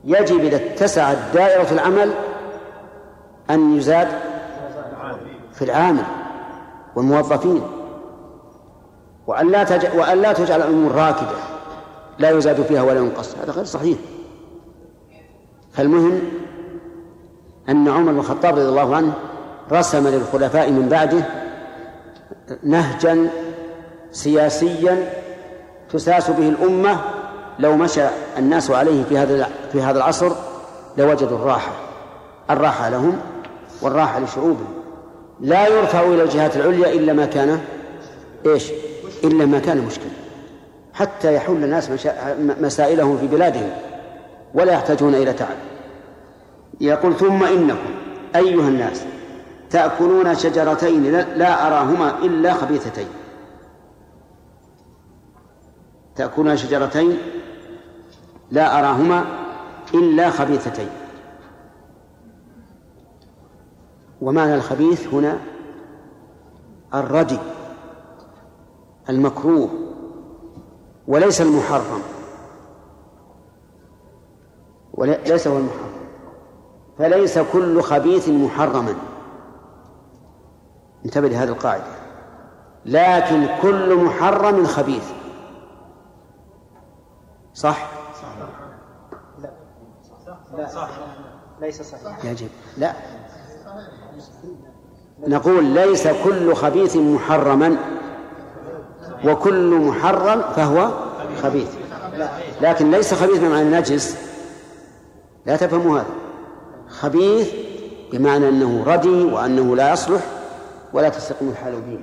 يجب 0.03 0.39
إذا 0.39 0.55
اتسعت 0.55 1.17
دائرة 1.33 1.71
العمل 1.71 2.11
أن 3.49 3.77
يزاد 3.77 4.07
في 5.53 5.65
العامل 5.65 6.03
والموظفين. 6.95 7.76
وأن 9.27 9.51
لا 9.51 9.91
وأن 9.95 10.21
لا 10.21 10.33
تجعل 10.33 10.61
الأمور 10.61 10.91
راكدة 10.91 11.37
لا 12.19 12.29
يزاد 12.29 12.61
فيها 12.61 12.81
ولا 12.81 12.99
ينقص. 12.99 13.35
هذا 13.43 13.51
غير 13.51 13.65
صحيح. 13.65 13.97
فالمهم 15.73 16.21
أن 17.69 17.87
عمر 17.87 18.11
بن 18.11 18.19
الخطاب 18.19 18.55
رضي 18.55 18.69
الله 18.69 18.95
عنه 18.95 19.13
رسم 19.71 20.07
للخلفاء 20.07 20.71
من 20.71 20.89
بعده 20.89 21.23
نهجا 22.63 23.29
سياسيا 24.11 25.13
تساس 25.93 26.29
به 26.29 26.49
الأمة 26.49 27.01
لو 27.59 27.75
مشى 27.75 28.03
الناس 28.37 28.71
عليه 28.71 29.03
في 29.03 29.17
هذا 29.17 29.49
في 29.71 29.81
هذا 29.81 29.97
العصر 29.97 30.31
لوجدوا 30.97 31.37
الراحة. 31.37 31.71
الراحة 32.49 32.89
لهم 32.89 33.19
والراحة 33.81 34.19
لشعوبهم. 34.19 34.67
لا 35.39 35.67
يرفع 35.67 36.01
إلى 36.01 36.23
الجهات 36.23 36.55
العليا 36.55 36.93
إلا 36.93 37.13
ما 37.13 37.25
كان 37.25 37.59
إيش؟ 38.45 38.71
إلا 39.23 39.45
ما 39.45 39.59
كان 39.59 39.77
مشكلة 39.77 40.11
حتى 40.93 41.35
يحل 41.35 41.63
الناس 41.63 42.07
مسائلهم 42.39 43.17
في 43.17 43.27
بلادهم 43.27 43.69
ولا 44.53 44.73
يحتاجون 44.73 45.15
إلى 45.15 45.33
تعب. 45.33 45.57
يقول 46.81 47.15
ثم 47.15 47.43
إنكم 47.43 47.91
أيها 48.35 48.67
الناس 48.67 49.03
تأكلون 49.69 50.35
شجرتين 50.35 51.11
لا 51.13 51.67
أراهما 51.67 52.17
إلا 52.23 52.53
خبيثتين. 52.53 53.07
تأكلون 56.15 56.57
شجرتين 56.57 57.17
لا 58.51 58.79
أراهما 58.79 59.25
إلا 59.93 60.29
خبيثتين. 60.29 60.89
ومعنى 64.21 64.55
الخبيث 64.55 65.13
هنا 65.13 65.37
الردي. 66.93 67.39
المكروه 69.09 69.69
وليس 71.07 71.41
المحرم. 71.41 72.01
وليس 74.93 75.47
هو 75.47 75.57
المحرم. 75.57 75.87
فليس 76.97 77.39
كل 77.39 77.81
خبيث 77.81 78.29
محرما. 78.29 78.95
انتبه 81.05 81.27
لهذه 81.27 81.49
القاعدة. 81.49 81.83
لكن 82.85 83.47
كل 83.61 83.95
محرم 83.95 84.65
خبيث. 84.65 85.11
صح؟ 87.53 87.89
لا. 89.39 89.49
لا. 90.57 90.67
صح 90.67 90.89
ليس 91.61 91.81
صحيح. 91.81 92.25
يجب. 92.25 92.49
لا. 92.77 92.93
نقول 95.27 95.63
ليس 95.65 96.07
كل 96.07 96.55
خبيث 96.55 96.95
محرما. 96.97 97.96
وكل 99.25 99.75
محرم 99.75 100.41
فهو 100.55 100.91
خبيث. 101.43 101.67
لكن 102.61 102.91
ليس 102.91 103.13
خبيث 103.13 103.39
بمعنى 103.39 103.69
نجس. 103.69 104.17
لا 105.45 105.55
تفهموا 105.55 105.99
هذا. 105.99 106.05
خبيث 106.89 107.51
بمعنى 108.11 108.49
أنه 108.49 108.83
ردي 108.87 109.23
وأنه 109.23 109.75
لا 109.75 109.93
يصلح 109.93 110.21
ولا 110.93 111.09
تستقيم 111.09 111.49
الحال 111.49 111.81
به. 111.81 111.99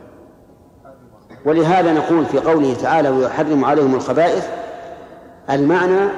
ولهذا 1.45 1.93
نقول 1.93 2.27
في 2.27 2.39
قوله 2.39 2.75
تعالى 2.75 3.09
ويحرم 3.09 3.65
عليهم 3.65 3.95
الخبائث 3.95 4.49
المعنى 5.51 6.09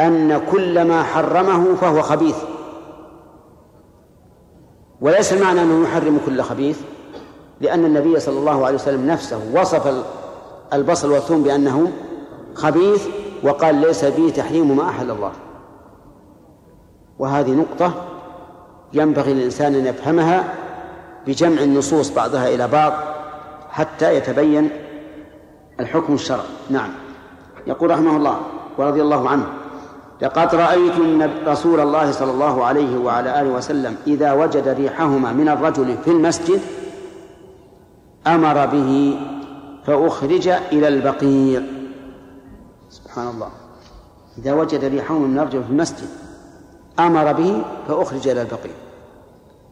أن 0.00 0.40
كل 0.50 0.84
ما 0.84 1.02
حرمه 1.02 1.74
فهو 1.74 2.02
خبيث. 2.02 2.36
وليس 5.00 5.32
المعنى 5.32 5.62
أنه 5.62 5.88
يحرم 5.88 6.20
كل 6.26 6.42
خبيث. 6.42 6.78
لأن 7.60 7.84
النبي 7.84 8.20
صلى 8.20 8.38
الله 8.38 8.66
عليه 8.66 8.74
وسلم 8.74 9.06
نفسه 9.06 9.40
وصف 9.54 10.04
البصل 10.72 11.12
والثوم 11.12 11.42
بأنه 11.42 11.92
خبيث 12.54 13.06
وقال 13.42 13.74
ليس 13.74 14.04
به 14.04 14.32
تحريم 14.36 14.76
ما 14.76 14.88
أحل 14.88 15.10
الله. 15.10 15.32
وهذه 17.18 17.50
نقطة 17.50 17.92
ينبغي 18.92 19.34
للإنسان 19.34 19.74
أن 19.74 19.86
يفهمها 19.86 20.54
بجمع 21.26 21.62
النصوص 21.62 22.10
بعضها 22.10 22.48
إلى 22.48 22.68
بعض 22.68 22.92
حتى 23.70 24.14
يتبين 24.14 24.70
الحكم 25.80 26.14
الشرعي. 26.14 26.46
نعم. 26.70 26.90
يقول 27.66 27.90
رحمه 27.90 28.16
الله 28.16 28.40
ورضي 28.78 29.02
الله 29.02 29.28
عنه 29.28 29.46
لقد 30.22 30.54
رأيت 30.54 30.92
رسول 31.46 31.80
الله 31.80 32.12
صلى 32.12 32.30
الله 32.30 32.64
عليه 32.64 32.98
وعلى 32.98 33.40
آله 33.40 33.50
وسلم 33.50 33.96
إذا 34.06 34.32
وجد 34.32 34.68
ريحهما 34.68 35.32
من 35.32 35.48
الرجل 35.48 35.96
في 36.04 36.10
المسجد 36.10 36.60
أمر 38.26 38.66
به 38.66 39.18
فأخرج 39.86 40.48
إلى 40.48 40.88
البقيع. 40.88 41.62
سبحان 42.90 43.28
الله. 43.28 43.50
إذا 44.38 44.52
وجد 44.52 44.84
ريحهما 44.84 45.26
من 45.26 45.38
الرجل 45.38 45.64
في 45.64 45.70
المسجد 45.70 46.08
أمر 46.98 47.32
به 47.32 47.62
فأخرج 47.88 48.28
إلى 48.28 48.42
البقيع. 48.42 48.72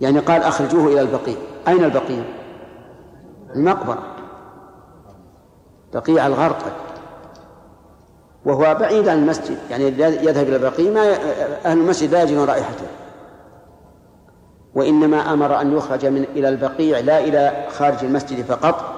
يعني 0.00 0.18
قال 0.18 0.42
أخرجوه 0.42 0.86
إلى 0.86 1.00
البقيع. 1.00 1.36
أين 1.68 1.84
البقيع؟ 1.84 2.24
المقبرة. 3.56 4.02
بقيع 5.94 6.26
الغرقد. 6.26 6.72
وهو 8.44 8.76
بعيد 8.80 9.08
عن 9.08 9.18
المسجد. 9.18 9.58
يعني 9.70 9.84
يذهب 9.98 10.48
إلى 10.48 10.56
البقيع. 10.56 10.92
ما 10.92 11.12
أهل 11.64 11.78
المسجد 11.78 12.12
لا 12.12 12.22
يجدون 12.22 12.44
رائحته. 12.44 12.86
وإنما 14.74 15.32
أمر 15.32 15.60
أن 15.60 15.76
يخرج 15.76 16.06
من 16.06 16.24
إلى 16.36 16.48
البقيع 16.48 16.98
لا 16.98 17.18
إلى 17.18 17.66
خارج 17.70 18.04
المسجد 18.04 18.44
فقط 18.44 18.94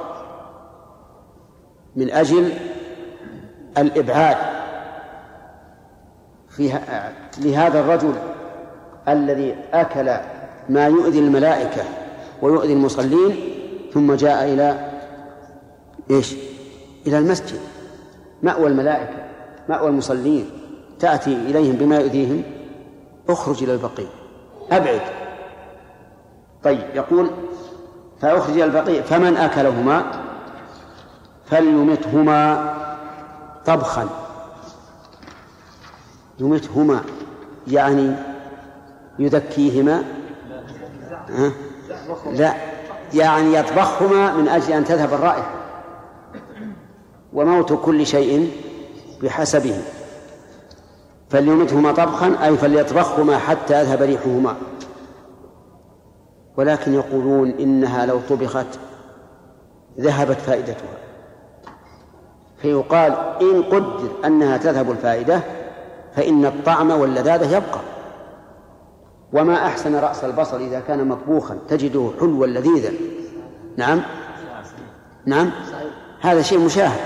من 1.96 2.10
أجل 2.10 2.52
الإبعاد 3.78 4.36
في 6.48 6.72
لهذا 7.38 7.80
الرجل 7.80 8.14
الذي 9.08 9.56
أكل 9.72 10.16
ما 10.68 10.86
يؤذي 10.86 11.18
الملائكة 11.18 11.82
ويؤذي 12.42 12.72
المصلين 12.72 13.36
ثم 13.94 14.14
جاء 14.14 14.44
إلى 14.44 14.90
إيش؟ 16.10 16.34
إلى 17.06 17.18
المسجد. 17.18 17.60
مأوى 18.42 18.66
الملائكة 18.66 19.26
مأوى 19.68 19.88
المصلين 19.88 20.50
تأتي 20.98 21.32
إليهم 21.32 21.76
بما 21.76 21.98
يؤذيهم 21.98 22.42
اخرج 23.28 23.62
إلى 23.62 23.72
البقيع 23.72 24.08
أبعد. 24.70 25.25
طيب 26.64 26.84
يقول 26.94 27.30
فأخرج 28.20 28.58
البقيع 28.58 29.02
فمن 29.02 29.36
أكلهما؟ 29.36 30.22
فليمتهما 31.50 32.74
طبخا. 33.66 34.08
يمتهما 36.38 37.00
يعني 37.68 38.16
يذكيهما؟ 39.18 40.04
لا 42.26 42.54
يعني 43.14 43.54
يطبخهما 43.54 44.34
من 44.34 44.48
أجل 44.48 44.72
أن 44.72 44.84
تذهب 44.84 45.14
الرائحة. 45.14 45.50
وموت 47.32 47.72
كل 47.72 48.06
شيء 48.06 48.52
بحسبه. 49.22 49.82
فليمتهما 51.30 51.92
طبخا 51.92 52.36
أي 52.42 52.56
فليطبخهما 52.56 53.38
حتى 53.38 53.80
يذهب 53.80 54.02
ريحهما. 54.02 54.56
ولكن 56.56 56.94
يقولون 56.94 57.50
إنها 57.50 58.06
لو 58.06 58.20
طبخت 58.28 58.66
ذهبت 60.00 60.36
فائدتها. 60.36 60.96
فيقال 62.62 63.12
إن 63.42 63.62
قدر 63.62 64.08
أنها 64.24 64.56
تذهب 64.56 64.90
الفائدة 64.90 65.40
فإن 66.16 66.46
الطعم 66.46 66.90
واللذاذة 66.90 67.56
يبقى. 67.56 67.80
وما 69.32 69.66
أحسن 69.66 69.96
رأس 69.96 70.24
البصل 70.24 70.60
إذا 70.60 70.80
كان 70.80 71.08
مطبوخا 71.08 71.58
تجده 71.68 72.10
حلوا 72.20 72.46
لذيذا. 72.46 72.92
نعم؟ 73.76 74.02
نعم؟ 75.26 75.50
هذا 76.20 76.42
شيء 76.42 76.58
مشاهد. 76.58 77.00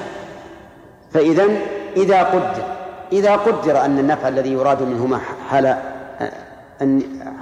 فإذا 1.10 1.44
إذا 1.96 2.22
قدر 2.22 2.64
إذا 3.12 3.36
قدر 3.36 3.84
أن 3.84 3.98
النفع 3.98 4.28
الذي 4.28 4.52
يراد 4.52 4.82
منهما 4.82 5.18
حال 5.48 5.76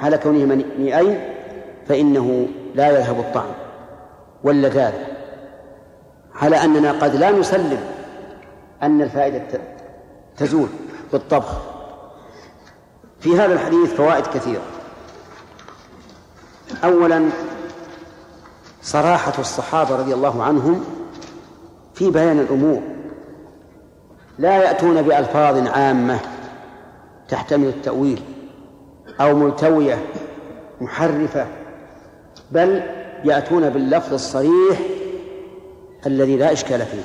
حال 0.00 0.16
كونهما 0.16 0.54
نيئين 0.54 1.37
فإنه 1.88 2.48
لا 2.74 2.98
يذهب 2.98 3.18
الطعم 3.20 3.50
واللذاذة 4.44 5.06
على 6.34 6.56
أننا 6.56 6.92
قد 6.92 7.16
لا 7.16 7.30
نسلم 7.30 7.80
أن 8.82 9.02
الفائدة 9.02 9.60
تزول 10.36 10.68
بالطبخ. 11.12 11.58
في 13.20 13.36
هذا 13.36 13.52
الحديث 13.52 13.92
فوائد 13.94 14.26
كثيرة. 14.26 14.62
أولا 16.84 17.28
صراحة 18.82 19.32
الصحابة 19.38 19.96
رضي 19.96 20.14
الله 20.14 20.42
عنهم 20.42 20.84
في 21.94 22.10
بيان 22.10 22.38
الأمور. 22.38 22.82
لا 24.38 24.56
يأتون 24.56 25.02
بألفاظ 25.02 25.68
عامة 25.68 26.20
تحتمل 27.28 27.66
التأويل 27.66 28.22
أو 29.20 29.34
ملتوية 29.34 30.06
محرفة. 30.80 31.46
بل 32.50 32.82
يأتون 33.24 33.70
باللفظ 33.70 34.12
الصريح 34.14 34.78
الذي 36.06 36.36
لا 36.36 36.52
إشكال 36.52 36.80
فيه. 36.80 37.02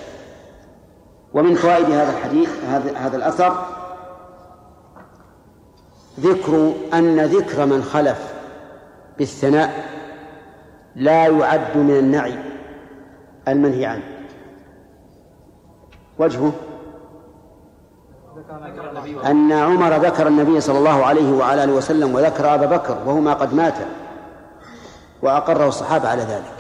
ومن 1.34 1.56
فوائد 1.56 1.86
هذا 1.86 2.12
الحديث 2.12 2.50
هذا 2.70 2.98
هذا 2.98 3.18
الأثر 3.18 3.66
ذكر 6.20 6.74
أن 6.94 7.20
ذكر 7.20 7.66
من 7.66 7.84
خلف 7.84 8.34
بالثناء 9.18 9.86
لا 10.96 11.28
يعد 11.28 11.78
من 11.78 11.98
النعي 11.98 12.36
المنهي 13.48 13.86
عنه. 13.86 14.04
وجهه؟ 16.20 16.54
أن 19.26 19.52
عمر 19.52 19.98
ذكر 19.98 20.28
النبي 20.28 20.62
صلى 20.62 20.78
الله 20.78 21.06
عليه 21.06 21.32
وعلى 21.34 21.64
آله 21.64 21.74
وسلم 21.74 22.16
وذكر 22.16 22.56
أبا 22.56 22.66
بكر 22.66 22.98
وهما 23.06 23.34
قد 23.34 23.54
ماتا. 23.54 23.86
وأقره 25.24 25.68
الصحابة 25.68 26.10
على 26.10 26.22
ذلك. 26.22 26.54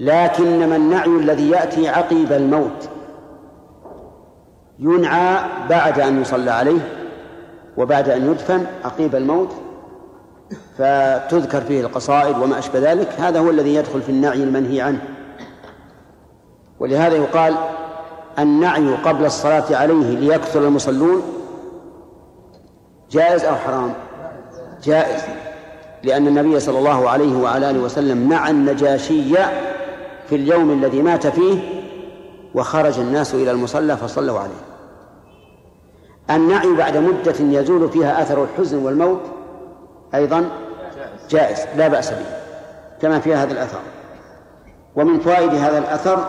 لكنما 0.00 0.76
النعي 0.76 1.16
الذي 1.16 1.50
يأتي 1.50 1.88
عقيب 1.88 2.32
الموت 2.32 2.88
ينعى 4.78 5.38
بعد 5.68 6.00
أن 6.00 6.20
يصلى 6.20 6.50
عليه 6.50 6.80
وبعد 7.76 8.08
أن 8.08 8.30
يدفن 8.30 8.66
عقيب 8.84 9.14
الموت 9.14 9.48
فتذكر 10.78 11.60
فيه 11.60 11.80
القصائد 11.80 12.38
وما 12.38 12.58
أشبه 12.58 12.78
ذلك. 12.78 13.08
هذا 13.18 13.40
هو 13.40 13.50
الذي 13.50 13.74
يدخل 13.74 14.02
في 14.02 14.08
النعي 14.08 14.42
المنهي 14.42 14.80
عنه. 14.80 15.00
ولهذا 16.80 17.16
يقال 17.16 17.54
النعي 18.38 18.94
قبل 18.94 19.24
الصلاة 19.24 19.76
عليه 19.76 20.18
ليكثر 20.18 20.60
المصلون 20.60 21.22
جائز 23.10 23.44
أو 23.44 23.54
حرام؟ 23.54 23.94
جائز. 24.82 25.22
لأن 26.02 26.26
النبي 26.26 26.60
صلى 26.60 26.78
الله 26.78 27.10
عليه 27.10 27.36
وعلى 27.36 27.70
آله 27.70 27.78
وسلم 27.78 28.28
نعى 28.28 28.50
النجاشي 28.50 29.34
في 30.28 30.36
اليوم 30.36 30.70
الذي 30.70 31.02
مات 31.02 31.26
فيه 31.26 31.58
وخرج 32.54 32.98
الناس 32.98 33.34
إلى 33.34 33.50
المصلى 33.50 33.96
فصلوا 33.96 34.40
عليه. 34.40 34.60
النعي 36.30 36.72
بعد 36.72 36.96
مدة 36.96 37.60
يزول 37.60 37.88
فيها 37.88 38.22
أثر 38.22 38.44
الحزن 38.44 38.78
والموت 38.78 39.20
أيضا 40.14 40.48
جائز 41.30 41.58
لا 41.76 41.88
بأس 41.88 42.10
به 42.10 42.26
كما 43.02 43.20
في 43.20 43.34
هذا 43.34 43.52
الأثر. 43.52 43.80
ومن 44.96 45.20
فوائد 45.20 45.54
هذا 45.54 45.78
الأثر 45.78 46.28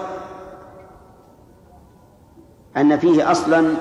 أن 2.77 2.97
فيه 2.99 3.31
أصلا 3.31 3.73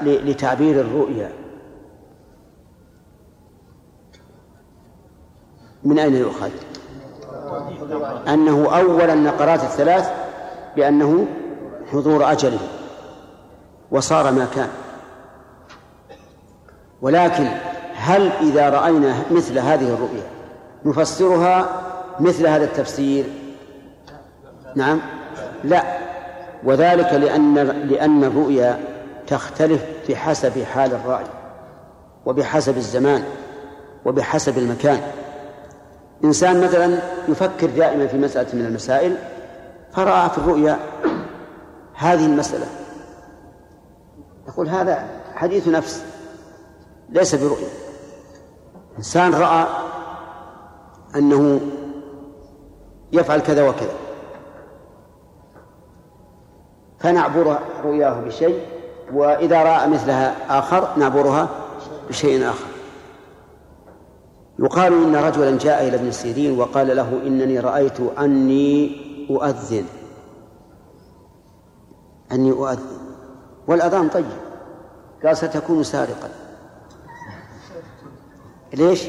لتعبير 0.00 0.80
الرؤيا. 0.80 1.32
من 5.84 5.98
أين 5.98 6.14
يؤخذ؟ 6.14 6.50
أنه 8.28 8.76
أول 8.78 9.10
النقرات 9.10 9.62
الثلاث 9.62 10.10
بأنه 10.76 11.26
حضور 11.92 12.32
أجله 12.32 12.58
وصار 13.90 14.32
ما 14.32 14.46
كان. 14.54 14.68
ولكن 17.02 17.48
هل 17.94 18.30
إذا 18.40 18.68
رأينا 18.68 19.14
مثل 19.30 19.58
هذه 19.58 19.88
الرؤيا 19.94 20.22
نفسرها 20.84 21.82
مثل 22.20 22.46
هذا 22.46 22.64
التفسير؟ 22.64 23.24
نعم. 24.76 25.00
لا. 25.64 25.82
وذلك 26.64 27.12
لأن 27.12 27.54
لأن 27.88 28.24
الرؤيا 28.24 28.80
تختلف 29.26 29.82
بحسب 30.08 30.62
حال 30.62 30.92
الراعي 30.92 31.26
وبحسب 32.26 32.76
الزمان 32.76 33.24
وبحسب 34.04 34.58
المكان. 34.58 35.00
إنسان 36.24 36.64
مثلا 36.64 36.98
يفكر 37.28 37.66
دائما 37.66 38.06
في 38.06 38.18
مسألة 38.18 38.48
من 38.54 38.66
المسائل 38.66 39.16
فرأى 39.92 40.30
في 40.30 40.38
الرؤيا 40.38 40.78
هذه 41.94 42.26
المسألة. 42.26 42.66
يقول 44.48 44.68
هذا 44.68 45.08
حديث 45.34 45.68
نفس 45.68 46.04
ليس 47.08 47.34
برؤيا. 47.34 47.68
إنسان 48.98 49.34
رأى 49.34 49.66
أنه 51.16 51.60
يفعل 53.12 53.40
كذا 53.40 53.68
وكذا 53.68 53.94
فنعبر 56.98 57.58
رؤياه 57.84 58.20
بشيء 58.20 58.66
وإذا 59.12 59.62
رأى 59.62 59.88
مثلها 59.88 60.58
آخر 60.58 60.98
نعبرها 60.98 61.48
بشيء 62.08 62.48
آخر. 62.48 62.69
يقال 64.60 64.92
إن 64.92 65.16
رجلا 65.16 65.58
جاء 65.58 65.88
إلى 65.88 65.96
ابن 65.96 66.10
سيرين 66.10 66.58
وقال 66.58 66.96
له 66.96 67.20
إنني 67.26 67.60
رأيت 67.60 68.00
أني 68.18 68.96
أؤذن. 69.30 69.84
أني 72.32 72.50
أؤذن. 72.50 73.00
والأذان 73.66 74.08
طيب. 74.08 74.24
قال 75.24 75.36
ستكون 75.36 75.82
سارقا. 75.82 76.28
ليش؟ 78.74 79.04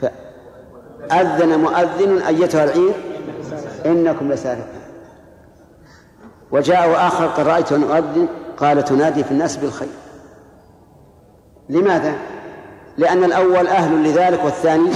فأذن 0.00 1.58
مؤذن 1.58 2.18
أيتها 2.18 2.64
العير 2.64 2.94
إنكم 3.86 4.32
لسارقون 4.32 4.80
وجاء 6.50 7.06
آخر 7.06 7.26
قال 7.26 7.46
رأيت 7.46 7.72
أن 7.72 7.82
أؤذن؟ 7.82 8.28
قال 8.56 8.84
تنادي 8.84 9.24
في 9.24 9.30
الناس 9.30 9.56
بالخير. 9.56 9.88
لماذا؟ 11.68 12.39
لأن 12.98 13.24
الأول 13.24 13.66
أهل 13.66 14.04
لذلك 14.04 14.44
والثاني 14.44 14.90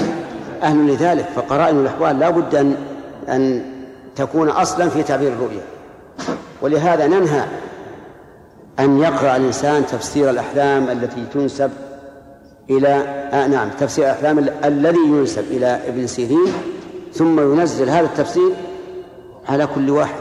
أهل 0.62 0.86
لذلك 0.86 1.26
فقرائن 1.36 1.80
الأحوال 1.80 2.18
لا 2.18 2.30
بد 2.30 2.54
أن 2.54 2.76
أن 3.28 3.64
تكون 4.16 4.48
أصلا 4.48 4.88
في 4.88 5.02
تعبير 5.02 5.32
الرؤيا 5.32 5.62
ولهذا 6.62 7.06
ننهى 7.06 7.44
أن 8.80 8.98
يقرأ 8.98 9.36
الإنسان 9.36 9.86
تفسير 9.86 10.30
الأحلام 10.30 10.88
التي 10.88 11.26
تنسب 11.34 11.70
إلى 12.70 12.88
آه 13.32 13.46
نعم 13.46 13.68
تفسير 13.80 14.04
الأحلام 14.04 14.38
الذي 14.64 14.98
ينسب 15.06 15.44
إلى 15.50 15.80
ابن 15.86 16.06
سيرين 16.06 16.52
ثم 17.12 17.40
ينزل 17.40 17.88
هذا 17.88 18.06
التفسير 18.06 18.52
على 19.48 19.66
كل 19.66 19.90
واحد. 19.90 20.20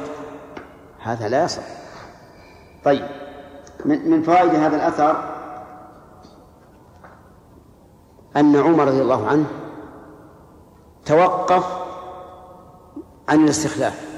هذا 1.03 1.27
لا 1.27 1.43
يصح. 1.43 1.63
طيب 2.85 3.05
من 3.85 4.09
من 4.09 4.21
فوائد 4.21 4.55
هذا 4.55 4.75
الأثر 4.75 5.32
أن 8.37 8.55
عمر 8.55 8.87
رضي 8.87 9.01
الله 9.01 9.27
عنه 9.27 9.45
توقف 11.05 11.65
عن 13.29 13.43
الاستخلاف 13.43 14.13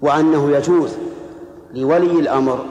وأنه 0.00 0.50
يجوز 0.50 0.96
لولي 1.74 2.20
الأمر 2.20 2.64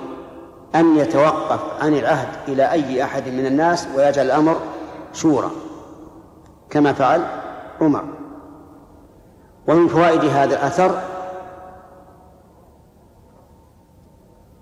أن 0.75 0.97
يتوقف 0.97 1.83
عن 1.83 1.93
العهد 1.93 2.49
إلى 2.49 2.71
أي 2.71 3.03
أحد 3.03 3.27
من 3.27 3.45
الناس 3.45 3.87
ويجعل 3.95 4.25
الأمر 4.25 4.55
شورى 5.13 5.51
كما 6.69 6.93
فعل 6.93 7.25
عمر. 7.81 8.03
ومن 9.67 9.87
فوائد 9.87 10.25
هذا 10.25 10.55
الأثر 10.55 11.01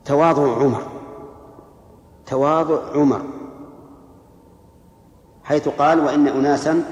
تواضع 0.05 0.63
عمر 0.63 0.81
تواضع 2.25 2.79
عمر. 2.95 3.34
حيث 5.45 5.69
قال 5.69 5.99
وإن 5.99 6.27
أناسا 6.27 6.83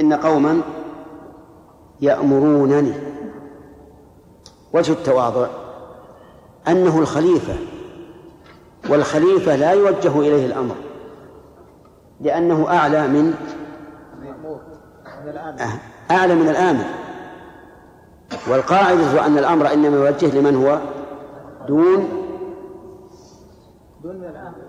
إن 0.00 0.12
قوما 0.12 0.60
يأمرونني. 2.00 2.92
وجه 4.72 4.92
التواضع 4.92 5.46
أنه 6.68 6.98
الخليفة 6.98 7.54
والخليفة 8.90 9.56
لا 9.56 9.72
يوجه 9.72 10.20
إليه 10.20 10.46
الأمر 10.46 10.74
لأنه 12.20 12.68
أعلى 12.68 13.08
من 13.08 13.34
أعلى 16.10 16.34
من 16.34 16.48
الآمر. 16.48 16.84
والقاعدة 18.48 19.26
أن 19.26 19.38
الأمر 19.38 19.72
إنما 19.72 19.96
يوجه 19.96 20.38
لمن 20.38 20.56
هو 20.56 20.78
دون 21.68 22.08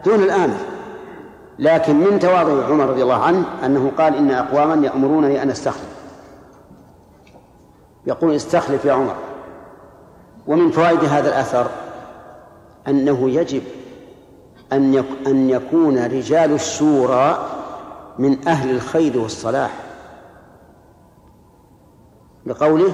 دون 0.06 0.24
الآمر. 0.24 0.58
لكن 1.60 1.96
من 1.96 2.20
تواضع 2.20 2.66
عمر 2.66 2.86
رضي 2.86 3.04
الله 3.04 3.24
عنه 3.24 3.46
أنه 3.66 3.92
قال 3.98 4.16
إن 4.16 4.32
أقواما 4.32 4.86
يأمرونني 4.86 5.44
أن 5.44 5.50
أستخلف. 5.50 6.00
يقول 8.08 8.36
استخلف 8.36 8.86
يا 8.86 8.94
عمر. 8.94 9.16
ومن 10.48 10.72
فوائد 10.72 11.04
هذا 11.04 11.30
الأثر 11.30 11.68
أنه 12.88 13.30
يجب 13.30 13.64
أن 14.74 15.04
أن 15.28 15.50
يكون 15.50 16.06
رجال 16.06 16.54
الشورى 16.54 17.50
من 18.20 18.48
أهل 18.48 18.70
الخير 18.76 19.20
والصلاح. 19.20 19.72
لقوله 22.46 22.94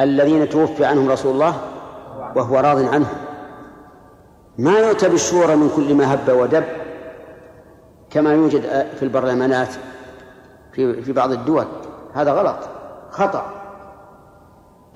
الذين 0.00 0.48
توفي 0.48 0.84
عنهم 0.84 1.10
رسول 1.10 1.32
الله 1.32 1.60
وهو 2.36 2.56
راض 2.56 2.78
عنهم. 2.78 3.16
ما 4.58 4.78
يؤتى 4.78 5.08
بالشورى 5.08 5.56
من 5.56 5.70
كل 5.76 5.94
ما 5.94 6.14
هب 6.14 6.28
ودب؟ 6.28 6.81
كما 8.12 8.32
يوجد 8.32 8.86
في 8.96 9.02
البرلمانات 9.02 9.68
في 10.72 11.02
في 11.02 11.12
بعض 11.12 11.32
الدول. 11.32 11.64
هذا 12.14 12.32
غلط 12.32 12.56
خطأ. 13.10 13.46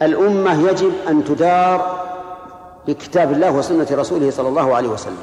الأمة 0.02 0.70
يجب 0.70 0.92
أن 1.08 1.24
تدار 1.24 2.06
بكتاب 2.86 3.32
الله 3.32 3.50
وسنة 3.50 3.86
رسوله 3.92 4.30
صلى 4.30 4.48
الله 4.48 4.76
عليه 4.76 4.88
وسلم. 4.88 5.16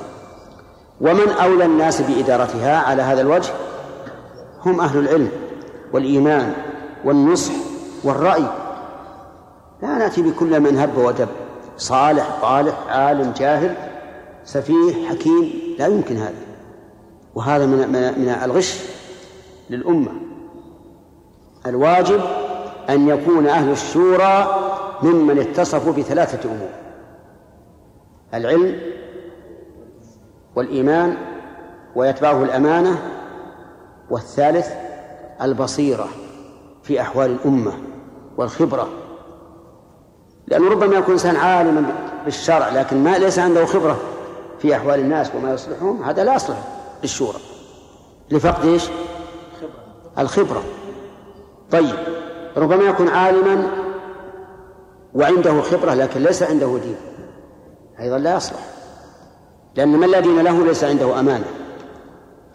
ومن 1.01 1.29
أولى 1.29 1.65
الناس 1.65 2.01
بإدارتها 2.01 2.77
على 2.77 3.01
هذا 3.01 3.21
الوجه 3.21 3.51
هم 4.65 4.79
أهل 4.81 4.99
العلم 4.99 5.31
والإيمان 5.93 6.53
والنصح 7.05 7.53
والرأي. 8.03 8.45
لا 9.81 9.97
نأتي 9.97 10.21
بكل 10.21 10.59
من 10.59 10.77
هب 10.77 10.97
ودب. 10.97 11.27
صالح 11.77 12.37
طالح 12.41 12.75
عالم 12.87 13.33
جاهل 13.37 13.75
سفيه 14.45 15.09
حكيم 15.09 15.53
لا 15.79 15.87
يمكن 15.87 16.17
هذا. 16.17 16.52
وهذا 17.35 17.65
من 17.65 17.77
من 18.17 18.29
الغش 18.43 18.79
للأمة. 19.69 20.11
الواجب 21.65 22.21
أن 22.89 23.07
يكون 23.07 23.47
أهل 23.47 23.71
الشورى 23.71 24.59
ممن 25.03 25.39
اتصفوا 25.39 25.93
بثلاثة 25.93 26.49
أمور 26.49 26.69
العلم 28.33 28.79
والإيمان 30.55 31.17
ويتبعه 31.95 32.43
الأمانة 32.43 33.01
والثالث 34.09 34.67
البصيرة 35.41 36.07
في 36.83 37.01
أحوال 37.01 37.31
الأمة 37.31 37.73
والخبرة. 38.37 38.89
لأنه 40.47 40.69
ربما 40.69 40.95
يكون 40.95 41.13
إنسان 41.13 41.35
عالما 41.35 41.85
بالشرع 42.25 42.69
لكن 42.69 43.03
ما 43.03 43.17
ليس 43.17 43.39
عنده 43.39 43.65
خبرة 43.65 43.97
في 44.59 44.75
أحوال 44.75 44.99
الناس 44.99 45.31
وما 45.35 45.53
يصلحهم 45.53 46.03
هذا 46.03 46.23
لا 46.23 46.35
يصلح. 46.35 46.72
للشورى. 47.03 47.39
لفقد 48.31 48.65
إيش؟ 48.65 48.83
الخبرة. 50.17 50.63
طيب 51.71 51.95
ربما 52.57 52.83
يكون 52.83 53.07
عالما 53.09 53.67
وعنده 55.13 55.61
خبرة 55.61 55.93
لكن 55.93 56.23
ليس 56.23 56.43
عنده 56.43 56.79
دين. 56.83 56.95
أيضا 57.99 58.17
لا 58.17 58.35
يصلح. 58.35 58.59
لأن 59.75 59.87
من 59.87 60.09
لا 60.09 60.19
دين 60.19 60.39
له 60.39 60.65
ليس 60.65 60.83
عنده 60.83 61.19
أمانة. 61.19 61.45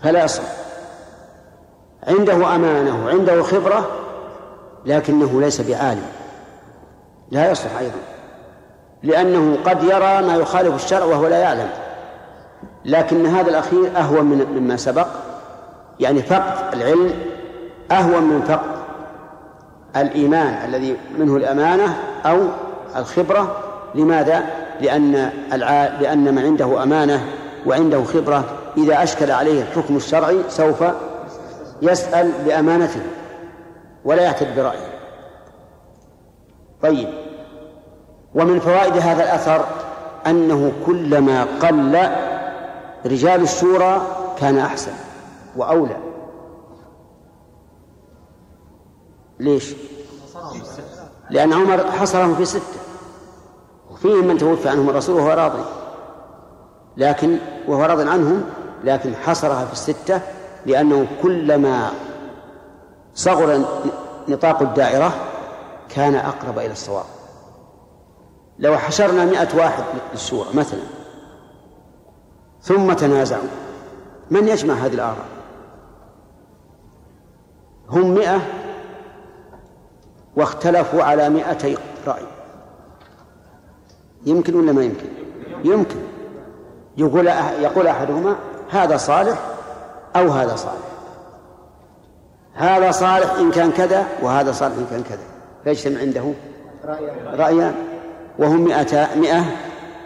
فلا 0.03 0.25
يصلح. 0.25 0.57
عنده 2.03 2.55
أمانة 2.55 3.07
وعنده 3.07 3.43
خبرة 3.43 3.89
لكنه 4.85 5.41
ليس 5.41 5.61
بعالم. 5.61 6.07
لا 7.31 7.51
يصلح 7.51 7.79
أيضا. 7.79 7.99
لأنه 9.03 9.59
قد 9.65 9.83
يرى 9.83 10.23
ما 10.23 10.37
يخالف 10.37 10.75
الشرع 10.75 11.05
وهو 11.05 11.27
لا 11.27 11.39
يعلم. 11.39 11.71
لكن 12.85 13.27
هذا 13.27 13.51
الأخير 13.51 13.97
أهون 13.97 14.25
من 14.25 14.47
مما 14.57 14.77
سبق. 14.77 15.07
يعني 16.01 16.23
فقد 16.23 16.75
العلم 16.75 17.13
أهون 17.91 18.23
من 18.23 18.43
فقد 18.43 18.79
الإيمان 19.97 20.69
الذي 20.69 20.97
منه 21.19 21.37
الأمانة 21.37 21.97
أو 22.27 22.39
الخبرة. 22.97 23.57
لماذا؟ 23.95 24.45
لأن 24.81 25.31
الع... 25.53 25.89
لأن 26.01 26.35
من 26.35 26.45
عنده 26.45 26.83
أمانة 26.83 27.25
وعنده 27.67 28.05
خبرة 28.05 28.45
إذا 28.77 29.03
أشكل 29.03 29.31
عليه 29.31 29.63
الحكم 29.63 29.97
الشرعي 29.97 30.39
سوف 30.49 30.85
يسأل 31.83 32.33
بأمانته 32.47 33.01
ولا 34.05 34.23
يعتد 34.23 34.57
برأيه. 34.57 34.89
طيب. 36.83 37.09
ومن 38.35 38.61
فوائد 38.61 38.97
هذا 38.97 39.23
الأثر 39.23 39.65
أنه 40.27 40.73
كلما 40.87 41.47
قل 41.63 42.09
رجال 43.09 43.43
الشورى 43.43 44.03
كان 44.39 44.59
أحسن 44.59 44.93
وأولى. 45.57 45.97
ليش؟ 49.39 49.75
لأن 51.31 51.53
عمر 51.53 51.91
حصرهم 51.91 52.35
في 52.35 52.45
ستة. 52.45 52.81
وفيهم 53.91 54.27
من 54.27 54.39
توفي 54.39 54.69
عنهم 54.69 54.91
الرسول 54.91 55.17
وهو 55.17 55.31
راضي. 55.31 55.65
لكن 56.97 57.39
وهو 57.69 57.85
راض 57.85 58.01
عنهم 58.01 58.45
لكن 58.85 59.15
حصرها 59.15 59.65
في 59.65 59.73
الستة 59.73 60.21
لأنه 60.67 61.07
كلما 61.23 61.91
صغر 63.15 63.65
نطاق 64.29 64.63
الدائرة 64.63 65.15
كان 65.89 66.15
أقرب 66.15 66.59
إلى 66.59 66.73
الصواب. 66.73 67.05
لو 68.59 68.79
حشرنا 68.79 69.25
مئة 69.25 69.57
واحد 69.57 69.85
للشورى 70.13 70.49
مثلا. 70.55 70.98
ثم 72.63 72.93
تنازعوا. 72.93 73.49
من 74.31 74.49
يجمع 74.49 74.75
هذه 74.75 74.95
الآراء؟ 74.95 75.27
هم 77.89 78.15
مئة 78.15 78.41
واختلفوا 80.37 81.03
على 81.03 81.29
مئتي 81.29 81.77
رأي. 82.07 82.23
يمكن 84.27 84.55
ولا 84.55 84.73
ما 84.73 84.85
يمكن؟ 84.85 85.07
يمكن. 85.65 86.01
يقول 86.97 87.27
يقول 87.61 87.87
أحدهما 87.87 88.37
هذا 88.71 88.97
صالح 88.97 89.39
أو 90.17 90.29
هذا 90.29 90.57
صالح. 90.57 90.89
هذا 92.55 92.91
صالح 92.91 93.33
إن 93.33 93.51
كان 93.51 93.73
كذا 93.73 94.07
وهذا 94.23 94.53
صالح 94.53 94.75
إن 94.77 94.87
كان 94.91 95.03
كذا. 95.03 95.25
فيجتمع 95.65 96.01
عنده 96.01 96.33
رأيان. 97.27 97.75
وهم 98.39 98.65
مئتا 98.65 99.15
مئة 99.15 99.45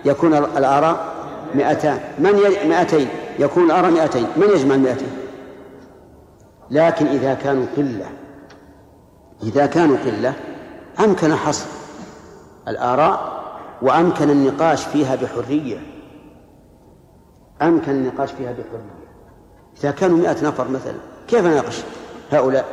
يكون 0.05 0.35
الآراء 0.35 1.13
مئتان 1.55 2.01
من 2.19 2.39
ي... 2.39 2.69
مئتين. 2.69 3.09
يكون 3.39 3.65
الآراء 3.65 3.91
مئتين. 3.91 4.27
من 4.37 4.47
يجمع 4.55 4.75
المئتين؟ 4.75 5.13
لكن 6.71 7.07
إذا 7.07 7.35
كانوا 7.35 7.67
قلة. 7.77 8.07
إذا 9.43 9.67
كانوا 9.67 9.97
قلة 9.97 10.35
أمكن 11.01 11.35
حصر 11.35 11.67
الآراء 12.69 13.43
وأمكن 13.83 14.31
النقاش 14.31 14.85
فيها 14.85 15.17
بحرية. 15.17 15.79
أمكن 17.63 17.93
النقاش 17.93 18.33
فيها 18.33 18.53
بحرية. 18.53 19.03
إذا 19.81 19.91
كانوا 19.91 20.19
مئة 20.19 20.45
نفر 20.45 20.69
مثلا 20.69 20.95
كيف 21.29 21.47
نناقش 21.47 21.83
هؤلاء؟ 22.31 22.65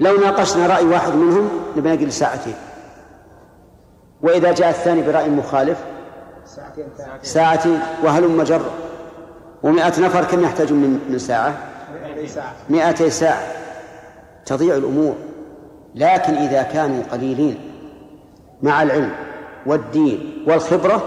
لو 0.00 0.16
ناقشنا 0.20 0.66
رأي 0.66 0.86
واحد 0.86 1.14
منهم 1.14 1.48
نبي 1.76 1.90
نجلس 1.90 2.18
ساعتين. 2.18 2.54
وإذا 4.22 4.52
جاء 4.52 4.70
الثاني 4.70 5.02
برأي 5.02 5.30
مخالف 5.30 5.84
ساعتين 7.22 7.80
وهلم 8.04 8.42
جر؟ 8.42 8.62
ومئة 9.62 10.00
نفر 10.00 10.24
كم 10.24 10.44
يحتاجون 10.44 10.78
من 10.78 11.00
من 11.10 11.18
ساعة؟ 11.18 11.54
مئتي 12.70 13.10
ساعة. 13.10 13.42
تضيع 14.46 14.74
الأمور. 14.74 15.14
لكن 15.94 16.34
إذا 16.34 16.62
كانوا 16.62 17.02
قليلين 17.12 17.58
مع 18.62 18.82
العلم 18.82 19.12
والدين 19.66 20.44
والخبرة 20.46 21.02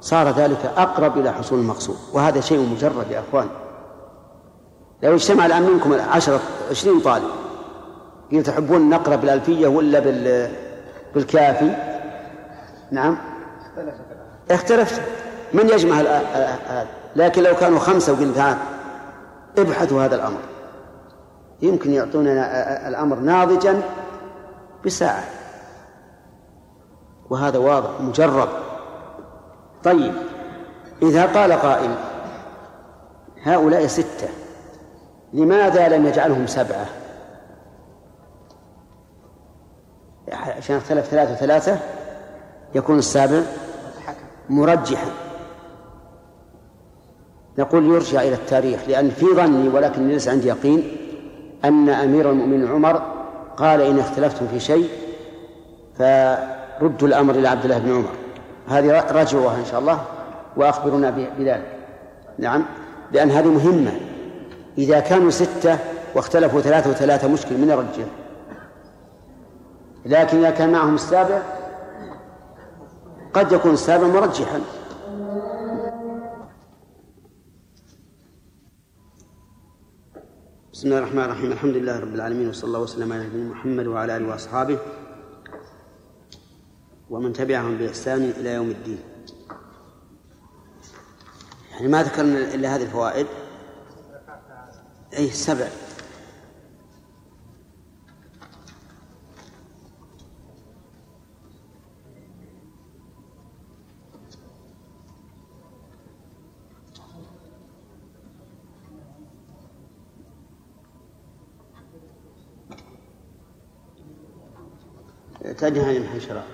صار 0.00 0.30
ذلك 0.30 0.72
أقرب 0.76 1.18
إلى 1.18 1.32
حصول 1.32 1.58
المقصود. 1.58 1.96
وهذا 2.12 2.40
شيء 2.40 2.58
مجرد 2.58 3.10
يا 3.10 3.22
أخوان. 3.28 3.48
لو 5.02 5.14
اجتمع 5.14 5.46
الآن 5.46 5.62
منكم 5.62 5.92
عشرة 5.92 6.40
عشرين 6.70 7.00
طالب 7.00 7.30
قيل 8.30 8.42
تحبون 8.42 8.90
نقرأ 8.90 9.16
بالألفية 9.16 9.66
ولا 9.66 10.00
بالكافي؟ 11.14 11.70
نعم. 12.90 13.18
اختلفت. 14.50 15.02
من 15.52 15.68
يجمع 15.68 15.96
هذا 15.96 16.86
لكن 17.16 17.42
لو 17.42 17.56
كانوا 17.56 17.78
خمسة 17.78 18.12
وقلت 18.12 18.56
ابحثوا 19.58 20.04
هذا 20.04 20.14
الأمر. 20.14 20.40
يمكن 21.62 21.92
يعطوننا 21.92 22.88
الأمر 22.88 23.16
ناضجا 23.16 23.82
بساعة. 24.84 25.24
وهذا 27.30 27.58
واضح 27.58 28.00
مجرب. 28.00 28.48
طيب 29.84 30.14
إذا 31.02 31.26
قال 31.26 31.52
قائل 31.52 31.94
هؤلاء 33.42 33.86
ستة 33.86 34.28
لماذا 35.32 35.88
لم 35.88 36.06
يجعلهم 36.06 36.46
سبعة؟ 36.46 36.86
عشان 40.32 40.76
اختلف 40.76 41.06
ثلاثة 41.06 41.32
وثلاثة 41.32 41.78
يكون 42.74 42.98
السابع 42.98 43.42
مرجحا. 44.52 45.10
نقول 47.58 47.86
يرجع 47.86 48.22
إلى 48.22 48.34
التاريخ 48.34 48.80
لأن 48.88 49.10
في 49.10 49.26
ظني 49.26 49.68
ولكن 49.68 50.08
ليس 50.08 50.28
عندي 50.28 50.48
يقين 50.48 50.96
أن 51.64 51.88
أمير 51.88 52.30
المؤمنين 52.30 52.68
عمر 52.68 53.02
قال 53.56 53.80
إن 53.80 53.98
اختلفتم 53.98 54.46
في 54.46 54.60
شيء 54.60 54.88
فردوا 55.98 57.08
الأمر 57.08 57.34
إلى 57.34 57.48
عبد 57.48 57.64
الله 57.64 57.78
بن 57.78 57.92
عمر. 57.92 58.12
هذه 58.68 59.00
رجعوها 59.10 59.56
إن 59.56 59.64
شاء 59.64 59.80
الله 59.80 60.00
وأخبرونا 60.56 61.10
بذلك. 61.10 61.66
نعم. 62.38 62.64
لأن 63.12 63.30
هذه 63.30 63.48
مهمة. 63.48 63.92
إذا 64.78 65.00
كانوا 65.00 65.30
ستة 65.30 65.78
واختلفوا 66.14 66.60
ثلاثة 66.60 66.90
وثلاثة 66.90 67.28
مشكل 67.28 67.54
من 67.54 67.68
يرجع 67.68 68.08
لكن 70.06 70.38
إذا 70.38 70.50
كان 70.50 70.72
معهم 70.72 70.94
السابع 70.94 71.42
قد 73.34 73.52
يكون 73.52 73.72
السابع 73.72 74.06
مرجحا. 74.06 74.60
بسم 80.72 80.88
الله 80.88 80.98
الرحمن 80.98 81.18
الرحيم. 81.24 81.52
الحمد 81.52 81.74
لله 81.74 81.98
رب 81.98 82.14
العالمين 82.14 82.48
وصلى 82.48 82.68
الله 82.68 82.80
وسلم 82.80 83.12
على 83.12 83.26
نبينا 83.26 83.50
محمد 83.50 83.86
وعلى 83.86 84.16
آله 84.16 84.28
وأصحابه 84.28 84.78
ومن 87.10 87.32
تبعهم 87.32 87.78
بإحسان 87.78 88.22
إلى 88.22 88.54
يوم 88.54 88.70
الدين. 88.70 88.98
يعني 91.72 91.88
ما 91.88 92.02
ذكرنا 92.02 92.54
إلا 92.54 92.76
هذه 92.76 92.82
الفوائد. 92.82 93.26
أي 95.18 95.30
سبع. 95.30 95.68
تنهى 115.52 115.96
عن 115.96 116.02
الحشرات 116.02 116.44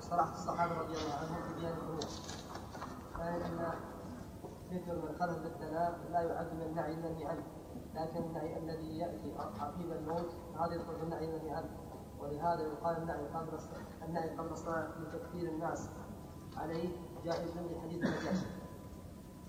صلاح 0.00 0.32
الصحابة 0.32 0.72
رضي 0.72 0.94
الله 0.94 1.14
عنهم 1.14 1.42
في 1.42 1.60
ديانه 1.60 1.76
الروح. 1.76 2.08
ان 3.20 3.72
ذكر 4.72 4.94
من 4.94 5.16
خلف 5.20 5.38
بالثناء 5.38 5.98
لا 6.12 6.20
يعد 6.20 6.54
من 6.54 6.62
النعي 6.62 6.92
المنهي 6.92 7.26
عنه 7.26 7.42
لكن 7.94 8.24
النعي 8.24 8.58
الذي 8.58 8.98
يأتي 8.98 9.34
عقيب 9.60 9.92
الموت 9.92 10.30
هذا 10.60 10.74
يدخل 10.74 10.96
في 10.96 11.02
النعي 11.02 11.24
المنهي 11.24 11.50
عنه. 11.50 11.70
ولهذا 12.18 12.62
يقال 12.62 12.96
النعي 12.96 13.26
قبل 13.26 13.58
النعي 14.08 14.28
قبل 14.28 14.52
الصلاة 14.52 14.88
لتكثير 15.00 15.48
الناس 15.48 15.88
عليه 16.56 16.88
جائز 17.24 17.50
من 17.56 17.80
حديث 17.82 18.04
النجاشي. 18.04 18.46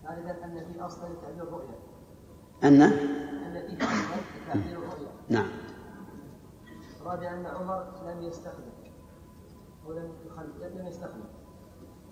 ثالثا 0.04 0.46
أن 0.46 0.74
في 0.74 0.82
أصلا 0.82 1.10
لتعبير 1.14 1.44
الرؤيا 1.44 1.76
أن؟ 2.64 2.82
أن 2.82 3.68
فيه 3.68 3.86
أصلا 3.86 4.22
لتعبير 4.44 4.78
الرؤيا 4.78 5.12
نعم. 5.30 5.48
رابعا 7.06 7.34
أن 7.34 7.46
عمر 7.46 7.86
لم 8.06 8.22
يستخدم 8.22 8.72
ولم 9.86 10.12
يخلف 10.26 10.76
لم 10.76 10.88
يستخدم 10.88 11.24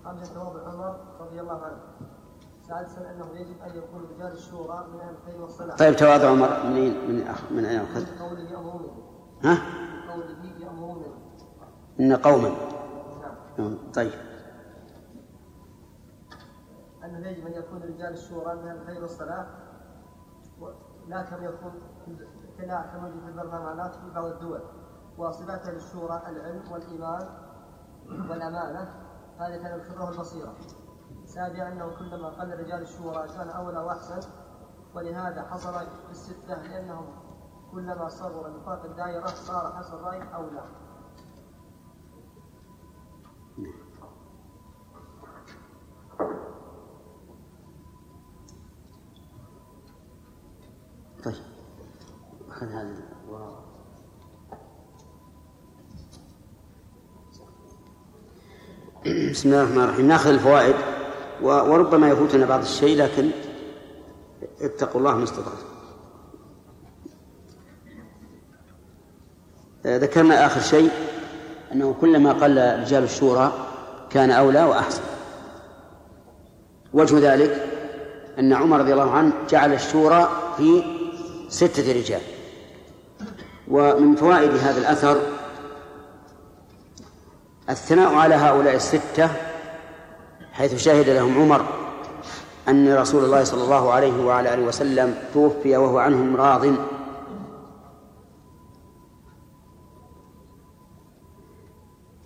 خامسا 0.04 0.34
تواضع 0.34 0.68
عمر 0.68 1.00
رضي 1.20 1.42
الله 1.42 1.62
عنه. 1.62 1.78
سادسا 2.68 3.12
أنه 3.12 3.26
يجب 3.36 3.62
أن 3.62 3.78
يكون 3.78 4.04
رجال 4.04 4.32
الشورى 4.32 4.88
من 4.94 5.00
أهل 5.00 5.16
الخير 5.16 5.42
والصلاح. 5.42 5.78
طيب 5.78 5.96
تواضع 5.96 6.30
عمر. 6.30 6.48
من 6.48 6.76
أين 6.76 7.10
من 7.12 7.28
أخ 7.28 7.52
من 7.52 7.66
أين 7.66 7.80
أخذ؟ 7.80 8.02
من 8.02 8.20
قوله 8.22 8.42
يأمرون. 8.42 9.04
ها؟ 9.44 9.54
من 9.54 10.12
قوله 10.12 10.66
يأمرون. 10.66 11.04
إن 12.00 12.16
قوما. 12.16 12.52
نعم. 13.58 13.78
طيب. 13.94 14.12
أنه 17.04 17.28
يجب 17.28 17.48
أن 17.48 17.54
يكون 17.54 17.82
رجال 17.84 18.14
الشورى 18.14 18.56
من 18.56 18.68
أهل 18.68 18.78
الخير 18.78 19.02
والصلاح 19.02 19.46
لا 21.08 21.22
كما 21.22 21.46
يكون 21.46 21.72
كلا 22.58 22.82
كما 22.82 23.08
يوجد 23.08 23.24
في 23.24 23.30
البرلمانات 23.30 23.96
في 23.96 24.10
بعض 24.16 24.26
الدول. 24.26 24.62
وصفات 25.18 25.68
أهل 25.68 25.76
الشورى 25.76 26.22
العلم 26.28 26.72
والإيمان 26.72 27.30
والأمانة. 28.10 29.04
هذا 29.40 29.58
كان 29.58 29.80
الخبره 29.80 30.06
والبصيره 30.06 30.56
سابعا 31.26 31.72
أنه 31.72 31.98
كلما 32.00 32.30
قل 32.30 32.60
رجال 32.60 32.82
الشورى 32.82 33.28
كان 33.28 33.50
أولى 33.50 33.80
وأحسن 33.80 34.30
ولهذا 34.96 35.42
حصل 35.42 35.74
في 35.74 36.12
الستة 36.12 36.62
لأنهم 36.62 37.06
كلما 37.72 38.08
صغر 38.08 38.50
نطاق 38.50 38.86
الدائرة 38.86 39.28
صار 39.28 39.74
حسن 39.74 39.94
الراي 39.94 40.34
أولى. 40.34 40.64
طيب 51.24 51.44
أخذ 52.50 52.68
هذا 52.68 53.63
بسم 59.04 59.50
الله 59.50 59.62
الرحمن 59.62 59.84
الرحيم. 59.84 60.08
ناخذ 60.08 60.30
الفوائد. 60.30 60.76
وربما 61.42 62.10
يفوتنا 62.10 62.46
بعض 62.46 62.62
الشيء 62.62 62.98
لكن 62.98 63.30
اتقوا 64.62 65.00
الله 65.02 65.18
ما 65.18 65.24
استطعتم. 65.24 65.66
آه، 69.86 69.98
ذكرنا 69.98 70.46
آخر 70.46 70.62
شيء 70.62 70.90
أنه 71.72 71.96
كلما 72.02 72.34
قل 72.34 72.80
رجال 72.80 73.04
الشورى 73.04 73.54
كان 74.10 74.32
أولى 74.32 74.64
وأحسن. 74.64 75.02
وجه 76.94 77.34
ذلك 77.34 77.66
أن 78.40 78.54
عمر 78.54 78.80
رضي 78.80 78.94
الله 78.94 79.12
عنه 79.12 79.34
جعل 79.50 79.74
الشورى 79.74 80.30
في 80.58 80.84
ستة 81.50 81.94
رجال. 81.94 82.22
ومن 83.68 84.16
فوائد 84.16 84.52
هذا 84.52 84.80
الأثر 84.80 85.22
الثناء 87.70 88.16
على 88.16 88.36
هؤلاء 88.36 88.76
الستة 88.76 89.30
حيث 90.54 90.76
شهد 90.76 91.10
لهم 91.10 91.42
عمر 91.42 91.66
أن 92.68 92.96
رسول 92.96 93.24
الله 93.24 93.44
صلى 93.44 93.64
الله 93.64 93.94
عليه 93.94 94.26
وعلى 94.26 94.54
آله 94.54 94.64
وسلم 94.64 95.16
توفي 95.34 95.78
وهو 95.78 95.98
عنهم 95.98 96.36
راض. 96.36 96.66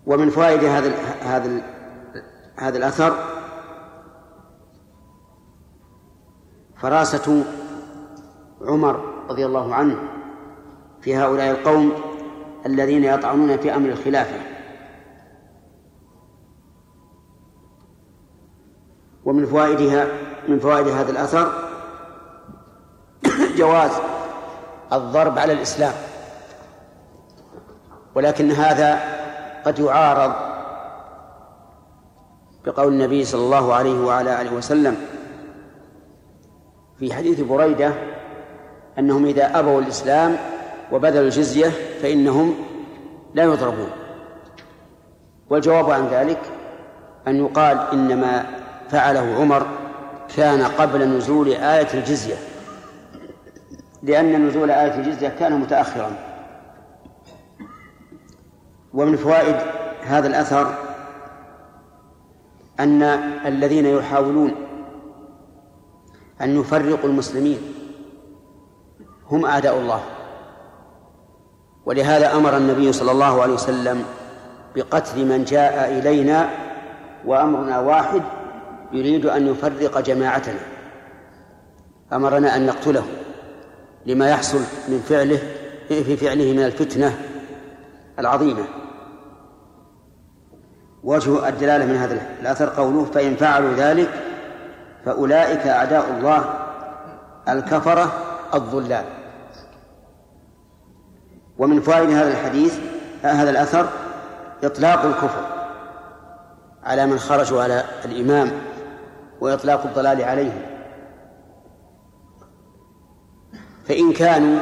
ومن 0.06 0.30
فوائد 0.30 0.64
هذا 0.64 0.96
هذا 1.22 1.62
هذا 2.56 2.78
الأثر 2.78 3.18
فراسة 6.78 7.44
عمر 8.62 9.26
رضي 9.30 9.46
الله 9.46 9.76
عنه 9.76 9.98
في 11.02 11.16
هؤلاء 11.16 11.52
القوم 11.52 11.92
الذين 12.66 13.04
يطعنون 13.04 13.58
في 13.58 13.76
أمر 13.76 13.90
الخلافة. 13.90 14.57
ومن 19.28 19.46
فوائدها 19.46 20.08
من 20.48 20.60
فوائد 20.60 20.88
هذا 20.88 21.12
الأثر 21.12 21.52
جواز 23.60 23.92
الضرب 24.94 25.40
على 25.40 25.54
الإسلام. 25.54 25.94
ولكن 28.16 28.52
هذا 28.52 29.00
قد 29.66 29.80
يعارض 29.80 30.34
بقول 32.66 32.94
النبي 32.94 33.26
صلى 33.26 33.42
الله 33.42 33.74
عليه 33.74 34.06
وعلى 34.06 34.42
آله 34.42 34.54
وسلم 34.54 34.98
في 37.00 37.14
حديث 37.14 37.42
بريدة 37.42 37.94
أنهم 39.00 39.26
إذا 39.26 39.60
أبوا 39.60 39.82
الإسلام 39.82 40.38
وبذلوا 40.92 41.26
الجزية 41.26 41.70
فإنهم 42.02 42.56
لا 43.34 43.44
يضربون. 43.44 43.90
والجواب 45.50 45.90
عن 45.92 46.08
ذلك 46.08 46.40
أن 47.28 47.36
يقال 47.36 47.78
إنما 47.94 48.67
فعله 48.92 49.36
عمر 49.36 49.68
كان 50.36 50.64
قبل 50.64 51.10
نزول 51.10 51.48
آية 51.48 51.88
الجزية 51.94 52.36
لأن 54.04 54.48
نزول 54.48 54.72
آية 54.72 54.96
الجزية 54.96 55.30
كان 55.30 55.60
متأخرا. 55.60 56.12
ومن 58.94 59.18
فوائد 59.18 59.56
هذا 60.04 60.28
الأثر 60.28 60.74
أن 62.80 63.04
الذين 63.46 63.86
يحاولون 63.86 64.56
أن 66.42 66.60
يفرقوا 66.60 67.10
المسلمين 67.10 67.60
هم 69.32 69.46
أعداء 69.46 69.78
الله. 69.78 70.02
ولهذا 71.86 72.36
أمر 72.36 72.58
النبي 72.58 72.94
صلى 72.94 73.12
الله 73.12 73.42
عليه 73.42 73.54
وسلم 73.54 74.06
بقتل 74.76 75.26
من 75.26 75.44
جاء 75.44 76.00
إلينا 76.00 76.50
وأمرنا 77.26 77.80
واحد 77.80 78.22
يريد 78.92 79.26
أن 79.26 79.48
يفرق 79.48 80.00
جماعتنا. 80.00 80.60
أمرنا 82.14 82.56
أن 82.56 82.66
نقتله 82.66 83.06
لما 84.06 84.30
يحصل 84.30 84.60
من 84.88 85.00
فعله 85.10 85.40
في 85.88 86.18
فعله 86.18 86.54
من 86.54 86.64
الفتنة 86.64 87.18
العظيمة. 88.20 88.64
وجه 91.04 91.50
الدلالة 91.50 91.86
من 91.86 91.96
هذا 91.96 92.22
الأثر 92.42 92.70
قوله 92.70 93.06
فإن 93.06 93.36
فعلوا 93.36 93.74
ذلك 93.74 94.10
فأولئك 95.06 95.68
أعداء 95.68 96.18
الله 96.18 96.54
الكفرة 97.50 98.14
الضلال. 98.54 99.06
ومن 101.58 101.82
فوائد 101.82 102.10
هذا 102.10 102.32
الحديث 102.32 102.80
هذا 103.22 103.50
الأثر 103.50 103.90
إطلاق 104.64 105.06
الكفر 105.06 105.46
على 106.84 107.06
من 107.06 107.20
خرجوا 107.20 107.64
على 107.64 107.84
الإمام 108.06 108.52
وإطلاق 109.42 109.86
الضلال 109.86 110.22
عليهم. 110.22 110.62
فإن 113.86 114.14
كانوا 114.14 114.60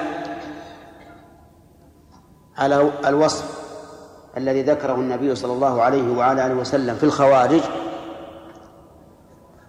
على 2.58 2.92
الوصف 3.06 3.66
الذي 4.38 4.62
ذكره 4.62 4.96
النبي 4.96 5.36
صلى 5.36 5.54
الله 5.54 5.82
عليه 5.82 6.18
وعلى 6.18 6.46
آله 6.46 6.56
وسلم 6.56 6.96
في 6.96 7.04
الخوارج 7.04 7.62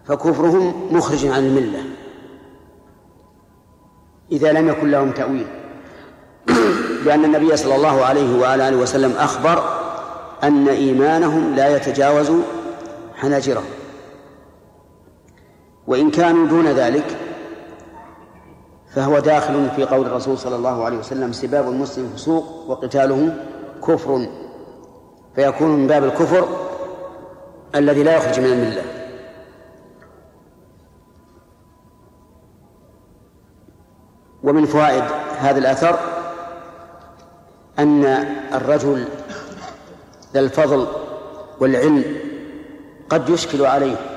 فكفرهم 0.07 0.95
مخرج 0.97 1.27
عن 1.27 1.47
الملة 1.47 1.85
إذا 4.33 4.53
لم 4.53 4.69
يكن 4.69 4.91
لهم 4.91 5.11
تأويل. 5.11 5.47
لأن 7.07 7.25
النبي 7.25 7.57
صلى 7.57 7.77
الله 7.77 8.05
عليه 8.05 8.41
وعلى 8.41 8.69
آله 8.69 8.77
وسلم 8.77 9.13
أخبر 9.13 9.65
أن 10.43 10.69
إيمانهم 10.69 11.55
لا 11.55 11.77
يتجاوز 11.77 12.33
حناجرهم. 13.15 13.86
وإن 15.87 16.11
كانوا 16.11 16.47
دون 16.47 16.67
ذلك 16.67 17.17
فهو 18.95 19.19
داخل 19.19 19.71
في 19.77 19.85
قول 19.85 20.07
الرسول 20.07 20.39
صلى 20.39 20.57
الله 20.57 20.85
عليه 20.85 20.99
وسلم 20.99 21.33
سباب 21.33 21.69
المسلم 21.69 22.13
فسوق 22.17 22.45
وقتاله 22.69 23.35
كفر. 23.87 24.27
فيكون 25.35 25.71
من 25.71 25.87
باب 25.87 26.05
الكفر 26.05 26.49
الذي 27.75 28.03
لا 28.03 28.17
يخرج 28.17 28.41
من 28.41 28.47
الملة. 28.47 28.83
ومن 34.43 34.65
فوائد 34.67 35.05
هذا 35.39 35.59
الأثر 35.59 35.99
أن 37.79 38.05
الرجل 38.55 39.05
ذا 40.35 40.41
الفضل 40.41 40.87
والعلم 41.61 42.05
قد 43.09 43.29
يشكل 43.29 43.67
عليه 43.67 44.16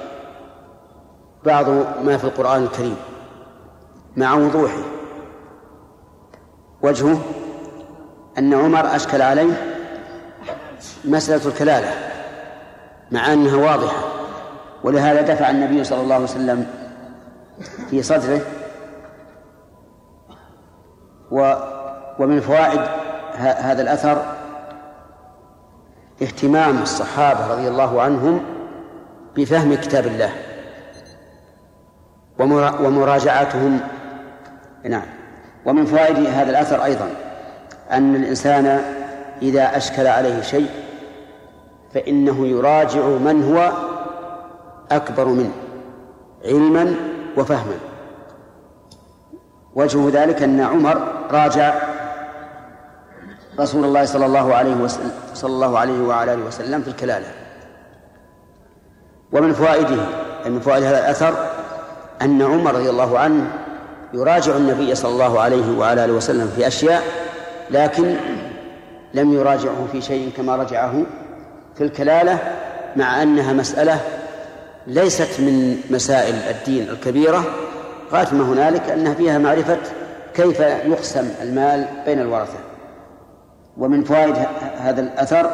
بعض 1.45 1.69
ما 2.03 2.17
في 2.17 2.23
القرآن 2.23 2.63
الكريم 2.63 2.95
مع 4.17 4.33
وضوحه. 4.33 4.83
وجهه 6.81 7.21
أن 8.37 8.53
عمر 8.53 8.95
أشكل 8.95 9.21
عليه 9.21 9.53
مسألة 11.05 11.47
الكلالة 11.47 11.91
مع 13.11 13.33
أنها 13.33 13.55
واضحة 13.55 14.03
ولهذا 14.83 15.21
دفع 15.21 15.49
النبي 15.49 15.83
صلى 15.83 16.01
الله 16.01 16.15
عليه 16.15 16.23
وسلم 16.23 16.67
في 17.89 18.03
صدره. 18.03 18.41
و 21.31 21.53
ومن 22.19 22.39
فوائد 22.41 22.81
هذا 23.37 23.81
الأثر 23.81 24.35
اهتمام 26.21 26.81
الصحابة 26.81 27.47
رضي 27.53 27.67
الله 27.67 28.01
عنهم 28.01 28.41
بفهم 29.35 29.75
كتاب 29.75 30.07
الله. 30.07 30.48
ومراجعتهم. 32.39 33.79
نعم. 34.83 35.05
ومن 35.65 35.85
فوائد 35.85 36.17
هذا 36.17 36.49
الأثر 36.49 36.83
أيضا 36.83 37.09
أن 37.91 38.15
الإنسان 38.15 38.81
إذا 39.41 39.77
أشكل 39.77 40.07
عليه 40.07 40.41
شيء 40.41 40.69
فإنه 41.93 42.47
يراجع 42.47 43.01
من 43.01 43.43
هو 43.43 43.71
أكبر 44.91 45.25
منه 45.25 45.51
علما 46.45 46.95
وفهما. 47.37 47.77
وجه 49.75 50.09
ذلك 50.23 50.43
أن 50.43 50.61
عمر 50.61 51.07
راجع 51.31 51.73
رسول 53.59 53.85
الله 53.85 54.05
صلى 54.05 54.25
الله 54.25 54.55
عليه 54.55 54.75
وسلم 54.75 55.11
صلى 55.33 55.51
الله 55.51 55.79
عليه 55.79 56.01
وعلى 56.01 56.33
آله 56.33 56.45
وسلم 56.45 56.81
في 56.81 56.87
الكلالة. 56.87 57.27
ومن 59.31 59.53
فوائده 59.53 60.05
من 60.45 60.59
فوائد 60.59 60.83
هذا 60.83 60.99
الأثر 60.99 61.48
أن 62.21 62.41
عمر 62.41 62.75
رضي 62.75 62.89
الله 62.89 63.19
عنه 63.19 63.51
يراجع 64.13 64.57
النبي 64.57 64.95
صلى 64.95 65.11
الله 65.11 65.39
عليه 65.39 65.77
وعلى 65.77 66.05
آله 66.05 66.13
وسلم 66.13 66.51
في 66.55 66.67
أشياء 66.67 67.03
لكن 67.71 68.15
لم 69.13 69.33
يراجعه 69.33 69.87
في 69.91 70.01
شيء 70.01 70.31
كما 70.37 70.55
رجعه 70.55 71.03
في 71.75 71.83
الكلالة 71.83 72.39
مع 72.95 73.23
أنها 73.23 73.53
مسألة 73.53 73.99
ليست 74.87 75.39
من 75.39 75.81
مسائل 75.89 76.35
الدين 76.35 76.89
الكبيرة 76.89 77.43
غاية 78.11 78.33
ما 78.33 78.43
هنالك 78.43 78.89
أنها 78.89 79.13
فيها 79.13 79.37
معرفة 79.37 79.77
كيف 80.33 80.59
يقسم 80.59 81.29
المال 81.41 81.87
بين 82.05 82.19
الورثة. 82.19 82.59
ومن 83.77 84.03
فوائد 84.03 84.35
هذا 84.77 85.01
الأثر 85.01 85.51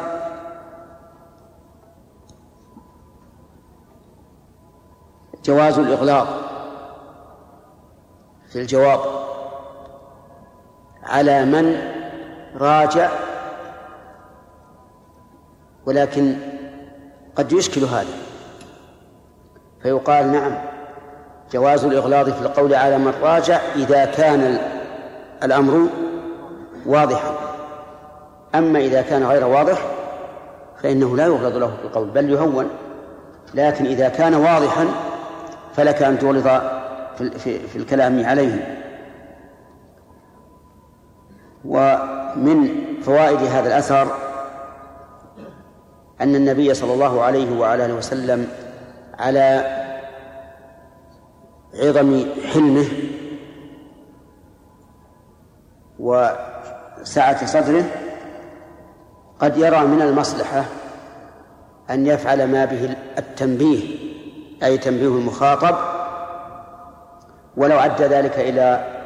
جواز 5.44 5.78
الإغلاق. 5.78 6.45
في 8.48 8.60
الجواب 8.60 9.00
على 11.02 11.44
من 11.44 11.76
راجع 12.60 13.10
ولكن 15.86 16.36
قد 17.36 17.52
يشكل 17.52 17.84
هذا 17.84 18.14
فيقال 19.82 20.32
نعم 20.32 20.52
جواز 21.52 21.84
الإغلاظ 21.84 22.30
في 22.30 22.40
القول 22.40 22.74
على 22.74 22.98
من 22.98 23.12
راجع 23.22 23.60
إذا 23.76 24.04
كان 24.04 24.58
الأمر 25.42 25.88
واضحا. 26.86 27.34
أما 28.54 28.78
إذا 28.78 29.02
كان 29.02 29.24
غير 29.24 29.46
واضح 29.46 29.78
فإنه 30.82 31.16
لا 31.16 31.26
يغلظ 31.26 31.56
له 31.56 31.66
في 31.66 31.84
القول 31.84 32.08
بل 32.08 32.30
يهون 32.30 32.68
لكن 33.54 33.86
إذا 33.86 34.08
كان 34.08 34.34
واضحا 34.34 34.86
فلك 35.76 36.02
أن 36.02 36.18
تغلظ 36.18 36.46
في, 37.18 37.30
في, 37.38 37.58
في 37.58 37.76
الكلام 37.76 38.24
عليه 38.26 38.82
ومن 41.64 42.68
فوائد 43.02 43.38
هذا 43.38 43.68
الأثر 43.68 44.08
أن 46.20 46.34
النبي 46.34 46.74
صلى 46.74 46.94
الله 46.94 47.22
عليه 47.22 47.58
وعلى 47.58 47.84
آله 47.84 47.94
وسلم 47.94 48.48
على 49.18 49.76
عظم 51.74 52.24
حلمه 52.52 52.86
وسعة 55.98 57.46
صدره 57.46 57.84
قد 59.40 59.56
يرى 59.56 59.86
من 59.86 60.02
المصلحة 60.02 60.64
أن 61.90 62.06
يفعل 62.06 62.52
ما 62.52 62.64
به 62.64 62.96
التنبيه 63.18 63.96
أي 64.62 64.78
تنبيه 64.78 65.06
المخاطب 65.06 65.95
ولو 67.56 67.78
أدى 67.78 68.04
ذلك 68.04 68.38
إلى 68.38 68.96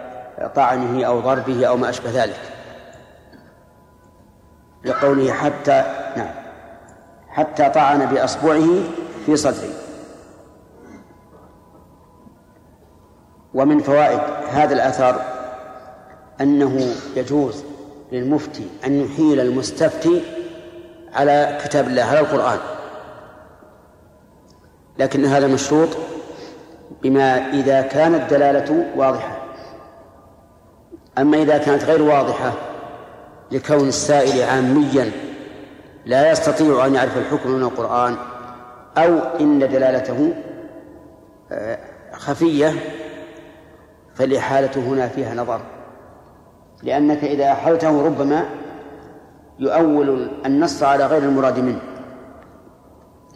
طعنه 0.55 1.05
أو 1.05 1.21
ضربه 1.21 1.67
أو 1.67 1.77
ما 1.77 1.89
أشبه 1.89 2.25
ذلك. 2.25 2.41
لقوله 4.85 5.33
حتى 5.33 5.85
نعم 6.17 6.35
حتى 7.29 7.69
طعن 7.69 8.07
بأصبعه 8.07 8.67
في 9.27 9.37
صدره. 9.37 9.75
ومن 13.55 13.79
فوائد 13.79 14.21
هذا 14.51 14.75
الأثر 14.75 15.21
أنه 16.41 16.95
يجوز 17.17 17.65
للمفتي 18.13 18.69
أن 18.87 19.05
يحيل 19.05 19.41
المستفتي 19.41 20.23
على 21.13 21.59
كتاب 21.65 21.87
الله 21.87 22.03
على 22.03 22.21
القرآن. 22.21 22.59
لكن 24.99 25.25
هذا 25.25 25.47
مشروط 25.47 25.89
بما 27.03 27.51
إذا 27.53 27.83
كانت 27.83 28.23
الدلالة 28.23 28.87
واضحة. 28.97 29.37
أما 31.19 31.37
إذا 31.43 31.59
كانت 31.59 31.85
غير 31.85 32.03
واضحة 32.03 32.53
لكون 33.51 33.89
السائل 33.89 34.43
عاميا 34.43 35.11
لا 36.07 36.31
يستطيع 36.31 36.87
أن 36.87 36.95
يعرف 36.95 37.17
الحكم 37.17 37.51
من 37.51 37.63
القرآن 37.63 38.17
أو 38.99 39.19
إن 39.41 39.59
دلالته 39.59 40.35
آه، 41.53 41.79
خفية 42.13 42.73
فالإحالة 44.15 44.89
هنا 44.89 45.09
فيها 45.09 45.35
نظر. 45.35 45.61
لأنك 46.83 47.25
إذا 47.25 47.53
أحلته 47.53 48.07
ربما 48.07 48.45
يؤول 49.59 50.31
النص 50.47 50.83
على 50.83 51.07
غير 51.07 51.23
المراد 51.23 51.59
منه. 51.59 51.81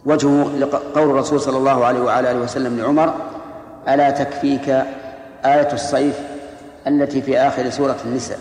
وجهه 0.07 0.69
قول 0.95 1.11
الرسول 1.11 1.41
صلى 1.41 1.59
الله 1.59 1.85
عليه 1.85 2.01
وعلى 2.01 2.31
آله 2.31 2.41
وسلم 2.41 2.79
لعمر 2.79 3.15
ألا 3.89 4.11
تكفيك 4.11 4.69
آية 5.45 5.73
الصيف 5.73 6.21
التي 6.87 7.23
في 7.23 7.39
آخر 7.39 7.71
سورة 7.71 7.97
النساء؟ 8.05 8.39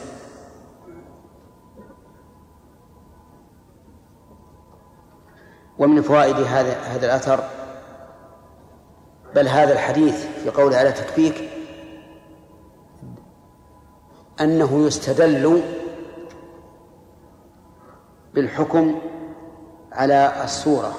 ومن 5.78 6.02
فوائد 6.02 6.36
هذا 6.36 6.74
هذا 6.74 7.06
الأثر 7.06 7.44
بل 9.36 9.48
هذا 9.48 9.74
الحديث 9.74 10.26
في 10.44 10.50
قوله 10.50 10.82
ألا 10.82 10.92
تكفيك 10.92 11.50
أنه 14.42 14.86
يستدل 14.88 15.62
بالحكم 18.34 19.00
على 19.92 20.44
الصورة 20.44 20.94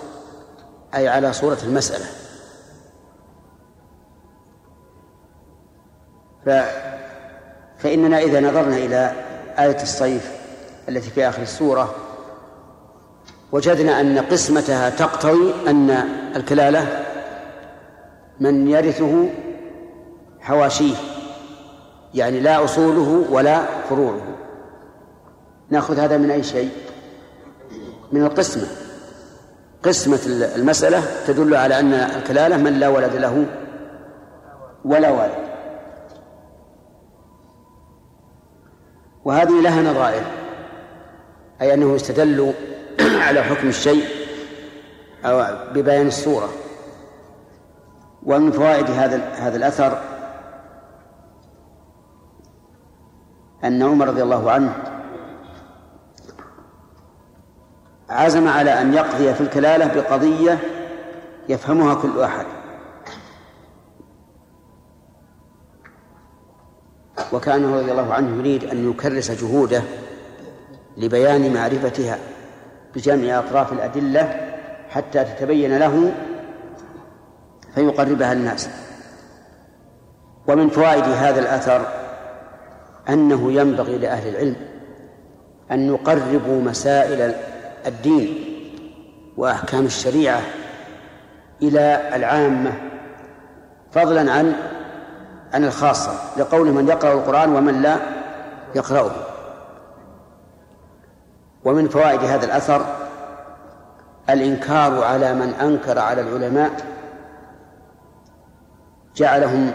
أي 0.94 1.08
على 1.08 1.32
صورة 1.32 1.58
المسألة. 1.62 2.23
فإننا 7.84 8.18
إذا 8.18 8.40
نظرنا 8.40 8.76
إلى 8.76 9.12
آية 9.58 9.82
الصيف 9.82 10.32
التي 10.88 11.10
في 11.10 11.28
آخر 11.28 11.42
السورة 11.42 11.94
وجدنا 13.52 14.00
أن 14.00 14.18
قسمتها 14.18 14.90
تقتضي 14.90 15.54
أن 15.66 15.90
الكلالة 16.36 17.04
من 18.40 18.68
يرثه 18.68 19.28
حواشيه 20.40 20.94
يعني 22.14 22.40
لا 22.40 22.64
أصوله 22.64 23.24
ولا 23.30 23.62
فروعه. 23.88 24.20
نأخذ 25.70 25.98
هذا 25.98 26.16
من 26.16 26.30
أي 26.30 26.42
شيء؟ 26.42 26.70
من 28.12 28.22
القسمة. 28.22 28.66
قسمة 29.82 30.20
المسألة 30.56 31.02
تدل 31.26 31.54
على 31.54 31.80
أن 31.80 31.92
الكلالة 31.92 32.56
من 32.56 32.72
لا 32.72 32.88
ولد 32.88 33.16
له 33.16 33.46
ولا 34.84 35.10
والد. 35.10 35.43
وهذه 39.24 39.60
لها 39.60 39.82
نظائر. 39.82 40.22
أي 41.60 41.74
أنه 41.74 41.94
يستدل 41.94 42.54
على 43.26 43.42
حكم 43.42 43.68
الشيء 43.68 44.04
أو 45.24 45.44
ببيان 45.74 46.06
الصورة. 46.06 46.48
ومن 48.22 48.52
فوائد 48.52 48.90
هذا 48.90 49.16
هذا 49.34 49.56
الأثر 49.56 49.98
أن 53.64 53.82
عمر 53.82 54.08
رضي 54.08 54.22
الله 54.22 54.50
عنه 54.50 54.72
عزم 58.10 58.48
على 58.48 58.80
أن 58.80 58.94
يقضي 58.94 59.34
في 59.34 59.40
الكلالة 59.40 59.94
بقضية 59.94 60.58
يفهمها 61.48 61.94
كل 61.94 62.20
أحد. 62.20 62.46
وكان 67.34 67.74
رضي 67.74 67.90
الله 67.90 68.14
عنه 68.14 68.38
يريد 68.38 68.64
أن 68.64 68.90
يكرس 68.90 69.30
جهوده 69.30 69.82
لبيان 70.96 71.54
معرفتها 71.54 72.18
بجمع 72.94 73.38
أطراف 73.38 73.72
الأدلة 73.72 74.50
حتى 74.90 75.24
تتبين 75.24 75.78
له 75.78 76.12
فيقربها 77.74 78.34
للناس 78.34 78.68
ومن 80.46 80.68
فوائد 80.68 81.04
هذا 81.04 81.40
الأثر 81.40 81.86
أنه 83.08 83.52
ينبغي 83.52 83.98
لأهل 83.98 84.28
العلم 84.28 84.56
أن 85.70 85.88
يقربوا 85.88 86.62
مسائل 86.62 87.34
الدين 87.86 88.44
وأحكام 89.36 89.86
الشريعة 89.86 90.40
إلى 91.62 92.10
العامة 92.14 92.72
فضلا 93.92 94.32
عن 94.32 94.52
عن 95.54 95.64
الخاصة 95.64 96.12
لقول 96.36 96.72
من 96.72 96.88
يقرأ 96.88 97.12
القرآن 97.12 97.56
ومن 97.56 97.82
لا 97.82 97.98
يقرأه. 98.74 99.10
ومن 101.64 101.88
فوائد 101.88 102.20
هذا 102.20 102.44
الأثر 102.46 102.86
الإنكار 104.30 105.04
على 105.04 105.34
من 105.34 105.54
أنكر 105.54 105.98
على 105.98 106.20
العلماء 106.20 106.70
جعلهم 109.16 109.72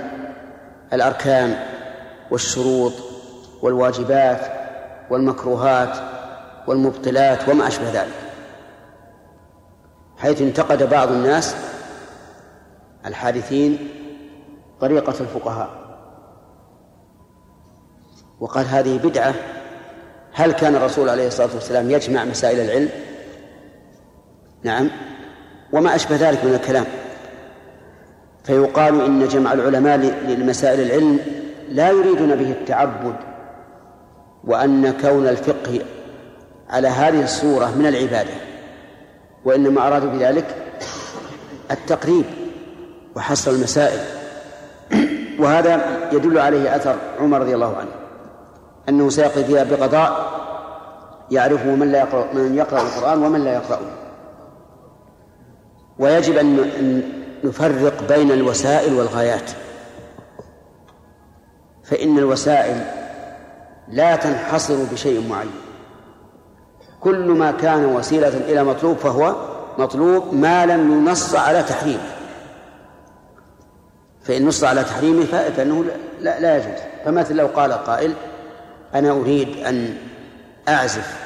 الأركان 0.94 1.56
والشروط 2.32 2.94
والواجبات 3.62 4.42
والمكروهات 5.10 5.98
والمبطلات 6.68 7.50
وما 7.50 7.68
أشبه 7.68 7.92
ذلك. 7.92 8.16
حيث 10.18 10.42
انتقد 10.42 10.90
بعض 10.90 11.12
الناس 11.12 11.56
الحادثين 13.06 13.89
طريقة 14.82 15.14
الفقهاء. 15.20 15.70
وقال 18.40 18.66
هذه 18.66 18.98
بدعة 18.98 19.34
هل 20.34 20.52
كان 20.52 20.76
الرسول 20.76 21.10
عليه 21.10 21.28
الصلاة 21.28 21.50
والسلام 21.54 21.92
يجمع 21.92 22.26
مسائل 22.26 22.60
العلم؟ 22.60 22.90
نعم. 24.64 24.90
وما 25.74 25.96
أشبه 25.96 26.16
ذلك 26.16 26.46
من 26.46 26.54
الكلام. 26.54 26.86
فيقال 28.44 29.02
إن 29.02 29.28
جمع 29.28 29.54
العلماء 29.54 29.98
لمسائل 30.28 30.82
العلم 30.82 31.20
لا 31.70 31.90
يريدون 31.90 32.36
به 32.36 32.52
التعبد 32.52 33.16
وأن 34.44 34.92
كون 35.02 35.28
الفقه 35.28 35.82
على 36.70 36.88
هذه 36.88 37.24
الصورة 37.24 37.76
من 37.76 37.86
العبادة 37.86 38.34
وإنما 39.46 39.88
أرادوا 39.88 40.10
بذلك 40.10 40.56
التقريب 41.72 42.26
وحصر 43.16 43.52
المسائل. 43.52 44.19
وهذا 45.40 45.82
يدل 46.12 46.40
عليه 46.40 46.76
أثر 46.76 46.96
عمر 47.20 47.40
رضي 47.40 47.56
الله 47.56 47.78
عنه. 47.78 47.92
أنه 48.90 49.10
سيقضي 49.10 49.44
فيها 49.44 49.64
بقضاء 49.64 50.40
يعرفه 51.32 51.76
من 51.76 51.92
لا 51.92 52.00
يقرأ 52.00 52.34
من 52.34 52.56
يقرأ 52.56 52.82
القرآن 52.82 53.24
ومن 53.24 53.44
لا 53.44 53.54
يقرأه. 53.54 53.80
ويجب 56.00 56.38
أن 56.38 57.04
نفرق 57.44 58.08
بين 58.10 58.32
الوسائل 58.32 58.94
والغايات. 58.94 59.52
فإن 61.84 62.18
الوسائل 62.18 62.86
لا 63.88 64.16
تنحصر 64.16 64.76
بشيء 64.92 65.30
معين. 65.30 65.52
كل 67.02 67.30
ما 67.32 67.52
كان 67.52 67.86
وسيلة 67.86 68.28
إلى 68.28 68.64
مطلوب 68.64 68.98
فهو 68.98 69.36
مطلوب 69.78 70.34
ما 70.34 70.66
لم 70.66 70.92
ينص 70.92 71.36
على 71.36 71.64
تحريمه 71.64 72.19
فإن 74.30 74.46
نص 74.46 74.64
على 74.64 74.84
تحريمه 74.84 75.26
فإنه 75.26 75.86
لا, 76.22 76.40
لا 76.40 76.58
يجوز. 76.58 76.80
فمثل 77.06 77.36
لو 77.36 77.48
قال 77.48 77.74
قائل 77.74 78.14
أنا 78.96 79.12
أريد 79.12 79.58
أن 79.66 79.96
أعزف 80.68 81.20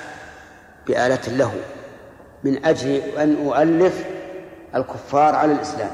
بآلة 0.88 1.20
له 1.28 1.52
من 2.44 2.66
أجل 2.66 2.90
أن 2.96 3.48
أؤلف 3.48 4.06
الكفار 4.76 5.36
على 5.36 5.52
الإسلام. 5.52 5.90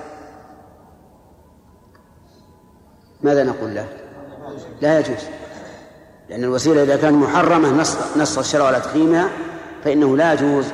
ماذا 3.22 3.44
نقول 3.44 3.76
له؟ 3.76 3.86
لا 4.82 5.00
يجوز. 5.00 5.24
لأن 6.30 6.44
الوسيلة 6.44 6.84
إذا 6.84 6.96
كانت 6.96 7.16
محرمة 7.16 7.70
نص 7.70 7.98
نص 8.18 8.38
الشرع 8.38 8.66
على 8.66 8.80
تحريمها 8.80 9.30
فإنه 9.84 10.18
لا 10.18 10.34
يجوز 10.34 10.66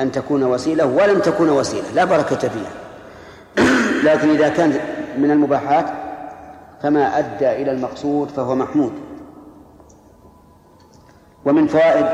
أن 0.00 0.12
تكون 0.12 0.42
وسيلة 0.42 0.86
ولم 0.86 1.20
تكون 1.20 1.50
وسيلة. 1.50 1.90
لا 1.94 2.04
بركة 2.04 2.48
فيها. 2.48 2.72
لكن 4.12 4.30
إذا 4.30 4.48
كانت 4.48 4.80
من 5.16 5.30
المباحات 5.30 5.86
فما 6.82 7.18
أدى 7.18 7.50
إلى 7.50 7.70
المقصود 7.70 8.28
فهو 8.28 8.54
محمود. 8.54 8.92
ومن 11.44 11.66
فوائد 11.66 12.06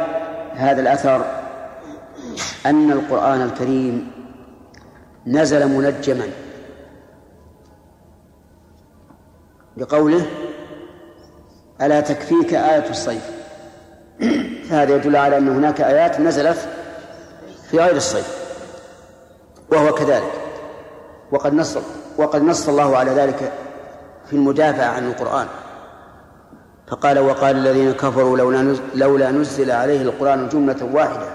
هذا 0.55 0.81
الأثر 0.81 1.25
أن 2.67 2.93
القرآن 2.93 3.43
الكريم 3.43 4.11
نزل 5.27 5.69
منجما 5.69 6.27
بقوله 9.77 10.27
ألا 11.83 12.01
تكفيك 12.01 12.55
آية 12.55 12.91
الصيف. 12.91 13.31
فهذا 14.69 14.97
يدل 14.97 15.17
على 15.17 15.39
أن 15.39 15.49
هناك 15.49 15.81
آيات 15.81 16.21
نزلت 16.21 16.69
في 17.71 17.79
غير 17.79 17.97
الصيف 17.97 18.45
وهو 19.73 19.95
كذلك. 19.95 20.33
وقد 21.33 21.55
نص 21.55 21.79
وقد 22.19 22.43
نص 22.43 22.69
الله 22.69 22.97
على 22.97 23.11
ذلك 23.11 23.53
في 24.27 24.37
المدافع 24.37 24.87
عن 24.87 25.07
القرآن. 25.07 25.47
فقال 26.87 27.19
وقال 27.19 27.57
الذين 27.57 27.93
كفروا 27.93 28.39
لولا 28.39 28.77
لولا 28.95 29.31
نزل 29.31 29.71
عليه 29.71 30.03
القرآن 30.03 30.49
جملة 30.49 30.91
واحدة. 30.93 31.27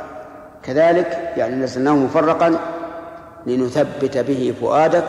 كذلك 0.64 1.34
يعني 1.38 1.56
نزلناه 1.56 1.94
مفرقا 1.94 2.60
لنثبت 3.48 4.18
به 4.18 4.56
فؤادك 4.62 5.08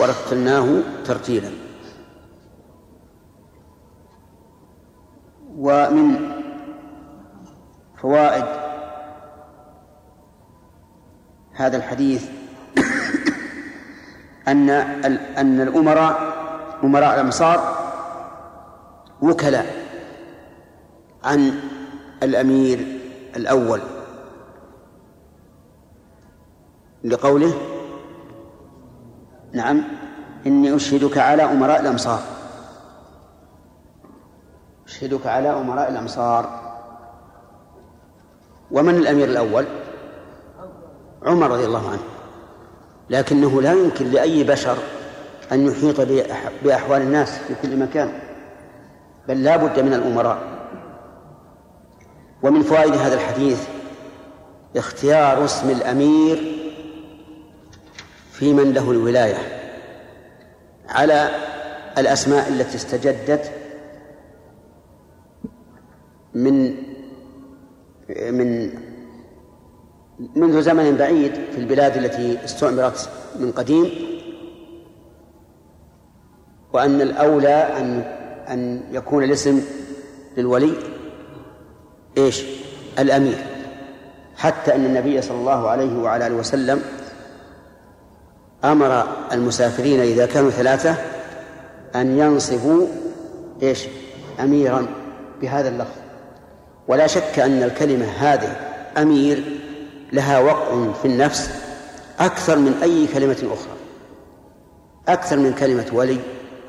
ورتلناه 0.00 0.82
ترتيلا. 1.04 1.50
ومن 5.58 6.16
فوائد 8.02 8.44
هذا 11.52 11.76
الحديث 11.76 12.28
أن 14.48 14.70
أن 15.36 15.60
الأمراء 15.60 16.36
أمراء 16.84 17.14
الأمصار 17.14 17.76
وكلاء 19.22 19.66
عن 21.24 21.60
الأمير 22.22 23.00
الأول. 23.36 23.80
لقوله 27.04 27.54
نعم 29.52 29.82
إني 30.46 30.76
أشهدك 30.76 31.18
على 31.18 31.42
أمراء 31.42 31.80
الأمصار. 31.80 32.20
أشهدك 34.86 35.26
على 35.26 35.48
أمراء 35.50 35.90
الأمصار. 35.90 36.66
ومن 38.70 38.94
الأمير 38.94 39.28
الأول؟ 39.28 39.66
عمر 41.22 41.50
رضي 41.50 41.64
الله 41.64 41.90
عنه. 41.90 42.15
لكنه 43.10 43.62
لا 43.62 43.72
يمكن 43.72 44.10
لأي 44.10 44.44
بشر 44.44 44.76
أن 45.52 45.66
يحيط 45.66 46.00
بأحوال 46.64 47.02
الناس 47.02 47.38
في 47.38 47.54
كل 47.62 47.76
مكان 47.76 48.12
بل 49.28 49.44
لا 49.44 49.56
بد 49.56 49.80
من 49.80 49.94
الأمراء. 49.94 50.38
ومن 52.42 52.62
فوائد 52.62 52.92
هذا 52.94 53.14
الحديث 53.14 53.68
اختيار 54.76 55.44
اسم 55.44 55.70
الأمير 55.70 56.52
في 58.32 58.52
من 58.52 58.72
له 58.72 58.90
الولاية 58.90 59.38
على 60.88 61.30
الأسماء 61.98 62.48
التي 62.48 62.76
استجدت 62.76 63.52
من 66.34 66.74
من 68.08 68.70
منذ 70.36 70.62
زمن 70.62 70.96
بعيد 70.96 71.32
في 71.52 71.58
البلاد 71.58 71.96
التي 71.96 72.44
استعمرت 72.44 73.08
من 73.40 73.52
قديم 73.52 73.90
وأن 76.72 77.00
الأولى 77.00 77.54
أن 77.78 78.16
أن 78.48 78.82
يكون 78.92 79.24
الاسم 79.24 79.62
للولي 80.36 80.72
إيش؟ 82.18 82.44
الأمير 82.98 83.38
حتى 84.36 84.74
أن 84.74 84.84
النبي 84.84 85.22
صلى 85.22 85.36
الله 85.36 85.68
عليه 85.68 85.98
وعلى 85.98 86.26
آله 86.26 86.34
وسلم 86.34 86.82
أمر 88.64 89.06
المسافرين 89.32 90.00
إذا 90.00 90.26
كانوا 90.26 90.50
ثلاثة 90.50 90.94
أن 91.94 92.18
ينصبوا 92.18 92.86
إيش؟ 93.62 93.84
أميرا 94.40 94.86
بهذا 95.40 95.68
اللفظ 95.68 95.96
ولا 96.88 97.06
شك 97.06 97.38
أن 97.38 97.62
الكلمة 97.62 98.06
هذه 98.06 98.56
أمير 98.98 99.55
لها 100.12 100.38
وقع 100.38 100.92
في 100.92 101.08
النفس 101.08 101.50
أكثر 102.18 102.58
من 102.58 102.82
أي 102.82 103.06
كلمة 103.06 103.52
أخرى. 103.52 103.76
أكثر 105.08 105.36
من 105.36 105.52
كلمة 105.52 105.86
ولي 105.92 106.20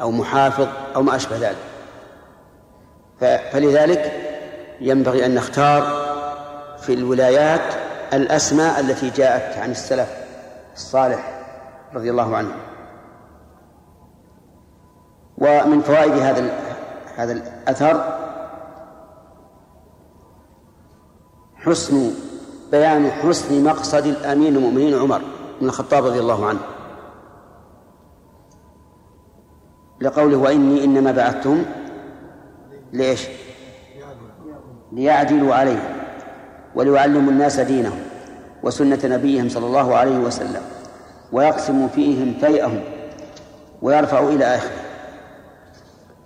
أو 0.01 0.11
محافظ 0.11 0.67
أو 0.95 1.01
ما 1.01 1.15
أشبه 1.15 1.37
ذلك. 1.37 1.57
فلذلك 3.51 4.11
ينبغي 4.81 5.25
أن 5.25 5.35
نختار 5.35 6.07
في 6.81 6.93
الولايات 6.93 7.73
الأسماء 8.13 8.79
التي 8.79 9.09
جاءت 9.09 9.57
عن 9.57 9.71
السلف 9.71 10.09
الصالح 10.75 11.45
رضي 11.93 12.11
الله 12.11 12.37
عنه. 12.37 12.51
ومن 15.37 15.81
فوائد 15.81 16.13
هذا 16.13 16.51
هذا 17.15 17.31
الأثر 17.31 18.17
حسن 21.55 22.11
بيان 22.71 23.11
حسن 23.11 23.63
مقصد 23.63 24.05
الأمين 24.05 24.55
المؤمنين 24.55 24.99
عمر 24.99 25.21
بن 25.61 25.67
الخطاب 25.67 26.05
رضي 26.05 26.19
الله 26.19 26.45
عنه. 26.45 26.59
لقوله 30.01 30.37
وإني 30.37 30.83
إنما 30.83 31.11
بعثتهم 31.11 31.65
ليش؟ 32.93 33.27
ليعدلوا 34.91 35.55
عليه 35.55 36.07
وليعلموا 36.75 37.31
الناس 37.31 37.59
دينهم 37.59 37.99
وسنة 38.63 38.99
نبيهم 39.03 39.49
صلى 39.49 39.65
الله 39.65 39.95
عليه 39.95 40.17
وسلم 40.17 40.61
ويقسموا 41.31 41.87
فيهم 41.87 42.33
فيئهم 42.39 42.81
ويرفعوا 43.81 44.29
إلى 44.29 44.45
آخره. 44.55 44.81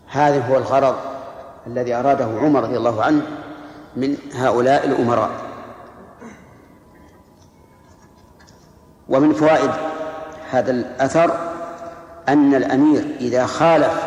هذا 0.08 0.42
هو 0.48 0.58
الغرض 0.58 0.96
الذي 1.68 1.94
أراده 1.94 2.26
عمر 2.26 2.64
رضي 2.64 2.78
الله 2.78 3.04
عنه 3.04 3.22
من 3.96 4.18
هؤلاء 4.34 4.88
الأمراء. 4.88 5.51
ومن 9.12 9.34
فوائد 9.34 9.72
هذا 10.50 10.72
الأثر 10.72 11.32
أن 12.30 12.56
الأمير 12.56 13.06
إذا 13.20 13.46
خالف 13.46 14.04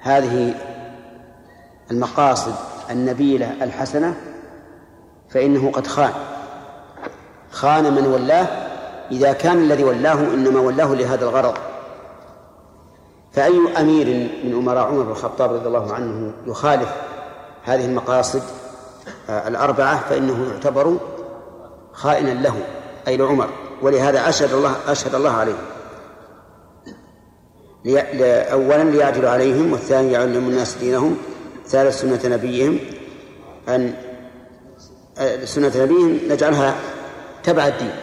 هذه 0.00 0.54
المقاصد 1.90 2.54
النبيلة 2.90 3.52
الحسنة 3.62 4.14
فإنه 5.28 5.70
قد 5.70 5.86
خان. 5.86 6.12
خان 7.50 7.94
من 7.94 8.06
ولاه 8.06 8.46
إذا 9.10 9.32
كان 9.32 9.58
الذي 9.58 9.84
ولاه 9.84 10.14
إنما 10.14 10.60
ولاه 10.60 10.94
لهذا 10.94 11.24
الغرض. 11.24 11.54
فأي 13.32 13.58
أمير 13.80 14.30
من 14.44 14.54
أمراء 14.54 14.86
عمر 14.86 15.02
بن 15.02 15.10
الخطاب 15.10 15.52
رضي 15.52 15.66
الله 15.66 15.94
عنه 15.94 16.32
يخالف 16.46 16.88
هذه 17.64 17.84
المقاصد 17.84 18.42
آه، 19.30 19.48
الأربعة 19.48 20.00
فإنه 20.08 20.52
يعتبر 20.52 20.96
خائنا 21.92 22.30
له. 22.30 22.54
أي 23.08 23.16
لعمر. 23.16 23.50
ولهذا 23.82 24.28
أشهد 24.28 24.52
الله 24.52 24.76
أشهد 24.86 25.14
الله 25.14 25.30
عليه. 25.30 25.56
أولا 28.52 28.84
ليعدلوا 28.84 29.30
عليهم 29.30 29.72
والثاني 29.72 30.12
يعلم 30.12 30.48
الناس 30.48 30.74
دينهم. 30.74 31.16
ثالث 31.66 32.00
سنة 32.00 32.20
نبيهم. 32.24 32.78
أن 33.68 33.94
سنة 35.44 35.72
نبيهم 35.76 36.20
نجعلها 36.28 36.74
تبع 37.42 37.66
الدين. 37.66 37.94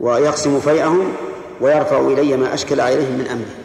ويقسم 0.00 0.60
فيئهم 0.60 1.12
ويرفع 1.60 2.00
إلي 2.00 2.36
ما 2.36 2.54
أشكل 2.54 2.80
عليهم 2.80 3.18
من 3.18 3.26
أمره. 3.26 3.56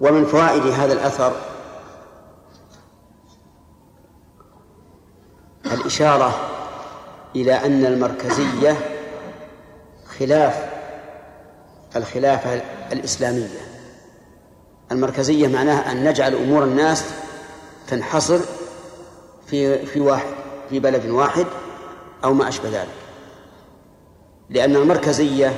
ومن 0.00 0.24
فوائد 0.24 0.62
هذا 0.66 0.92
الأثر 0.92 1.32
الإشارة 5.72 6.55
إلى 7.36 7.52
أن 7.52 7.86
المركزية 7.86 8.76
خلاف 10.18 10.68
الخلافة 11.96 12.62
الإسلامية. 12.92 13.60
المركزية 14.92 15.48
معناها 15.48 15.92
أن 15.92 16.04
نجعل 16.04 16.34
أمور 16.34 16.64
الناس 16.64 17.04
تنحصر 17.88 18.38
في 19.46 19.86
في 19.86 20.00
واحد 20.00 20.34
في 20.70 20.80
بلد 20.80 21.06
واحد 21.06 21.46
أو 22.24 22.34
ما 22.34 22.48
أشبه 22.48 22.68
ذلك. 22.68 22.88
لأن 24.50 24.76
المركزية 24.76 25.56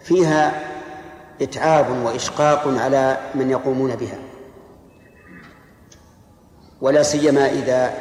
فيها 0.00 0.62
إتعاب 1.42 2.04
وإشقاق 2.04 2.68
على 2.68 3.18
من 3.34 3.50
يقومون 3.50 3.96
بها. 3.96 4.18
ولا 6.80 7.02
سيما 7.02 7.50
إذا 7.50 7.94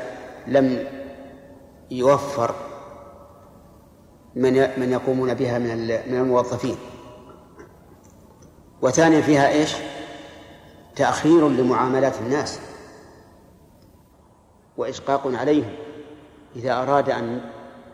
لم 0.48 0.88
يوفر 1.92 2.71
من 4.36 4.80
من 4.80 4.92
يقومون 4.92 5.34
بها 5.34 5.60
من 5.60 5.88
من 5.88 6.18
الموظفين. 6.18 6.76
وثانيا 8.82 9.22
فيها 9.22 9.50
إيش؟ 9.50 9.76
تأخير 10.96 11.50
لمعاملات 11.50 12.20
الناس. 12.20 12.60
وإشقاق 14.78 15.28
عليهم. 15.28 15.74
إذا 16.56 16.74
أراد 16.74 17.10
أن 17.10 17.42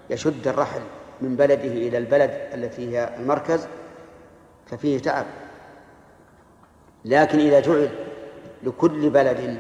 يشد 0.10 0.48
الرحل 0.48 0.82
من 1.22 1.36
بلده 1.36 1.72
إلى 1.88 1.98
البلد 1.98 2.32
التي 2.54 2.92
هي 2.92 3.16
المركز 3.20 3.68
ففيه 4.66 5.00
تعب. 5.00 5.26
لكن 7.06 7.40
إذا 7.40 7.60
جعل 7.60 7.90
لكل 8.64 9.10
بلد 9.10 9.60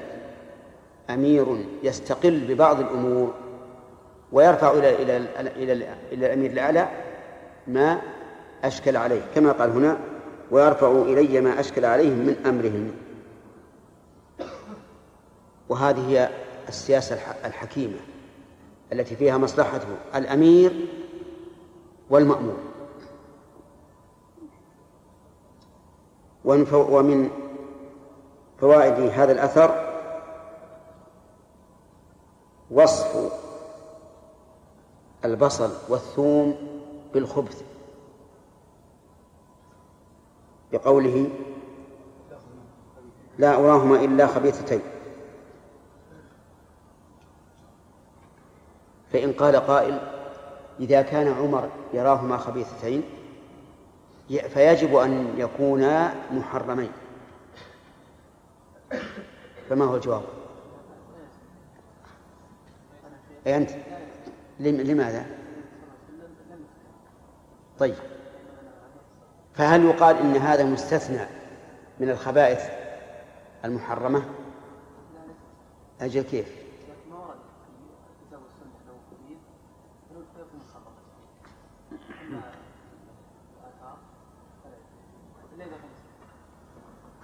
أمير 1.09 1.65
يستقل 1.83 2.39
ببعض 2.39 2.79
الأمور 2.79 3.33
ويرفع 4.31 4.71
إلى 4.71 5.03
إلى 5.03 5.17
إلى 5.55 5.73
إلى 6.11 6.25
الأمير 6.25 6.51
الأعلى 6.51 6.89
ما 7.67 8.01
أشكل 8.63 8.97
عليه 8.97 9.21
كما 9.35 9.51
قال 9.51 9.69
هنا 9.69 9.97
ويرفع 10.51 10.91
إلي 10.91 11.41
ما 11.41 11.59
أشكل 11.59 11.85
عليهم 11.85 12.17
من 12.17 12.35
أمرهم. 12.45 12.91
وهذه 15.69 16.09
هي 16.09 16.29
السياسة 16.67 17.17
الحكيمة 17.45 17.99
التي 18.93 19.15
فيها 19.15 19.37
مصلحة 19.37 19.81
الأمير 20.15 20.87
والمأمور. 22.09 22.57
ومن 26.45 27.29
فوائد 28.59 28.93
هذا 28.93 29.31
الأثر 29.31 29.87
وصف 32.71 33.46
البصل 35.25 35.71
والثوم 35.89 36.55
بالخبث. 37.13 37.63
بقوله 40.71 41.29
لا 43.37 43.55
أراهما 43.55 43.95
إلا 43.95 44.27
خبيثتين. 44.27 44.81
فإن 49.13 49.33
قال 49.33 49.55
قائل 49.55 49.99
إذا 50.79 51.01
كان 51.01 51.27
عمر 51.27 51.69
يراهما 51.93 52.37
خبيثتين 52.37 53.03
فيجب 54.27 54.95
أن 54.95 55.33
يكونا 55.37 56.15
محرمين. 56.31 56.91
فما 59.69 59.85
هو 59.85 59.95
الجواب؟ 59.95 60.23
أي 63.47 63.57
أنت؟ 63.57 63.86
لماذا؟ 64.59 65.25
طيب 67.79 67.95
فهل 69.53 69.85
يقال 69.85 70.15
إن 70.17 70.35
هذا 70.35 70.63
مستثنى 70.63 71.25
من 71.99 72.09
الخبائث 72.09 72.69
المحرمة؟ 73.65 74.25
أجل 76.01 76.21
كيف؟ 76.21 76.67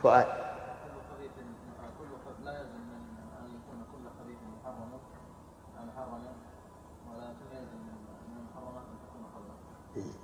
فؤاد 0.03 0.27
لا 2.43 2.59
يلزم 2.59 2.83
ان 3.39 3.47
يكون 3.55 3.79
كل 3.91 4.05
خبيث 4.19 4.37
محرما 4.59 4.99
محرما 5.87 6.19
ولكن 7.09 7.45
يلزم 7.55 7.77
من 8.27 8.37
المحرمات 8.37 8.83
ان 8.91 8.97
تكون 9.07 9.23
خبيثه 9.93 10.19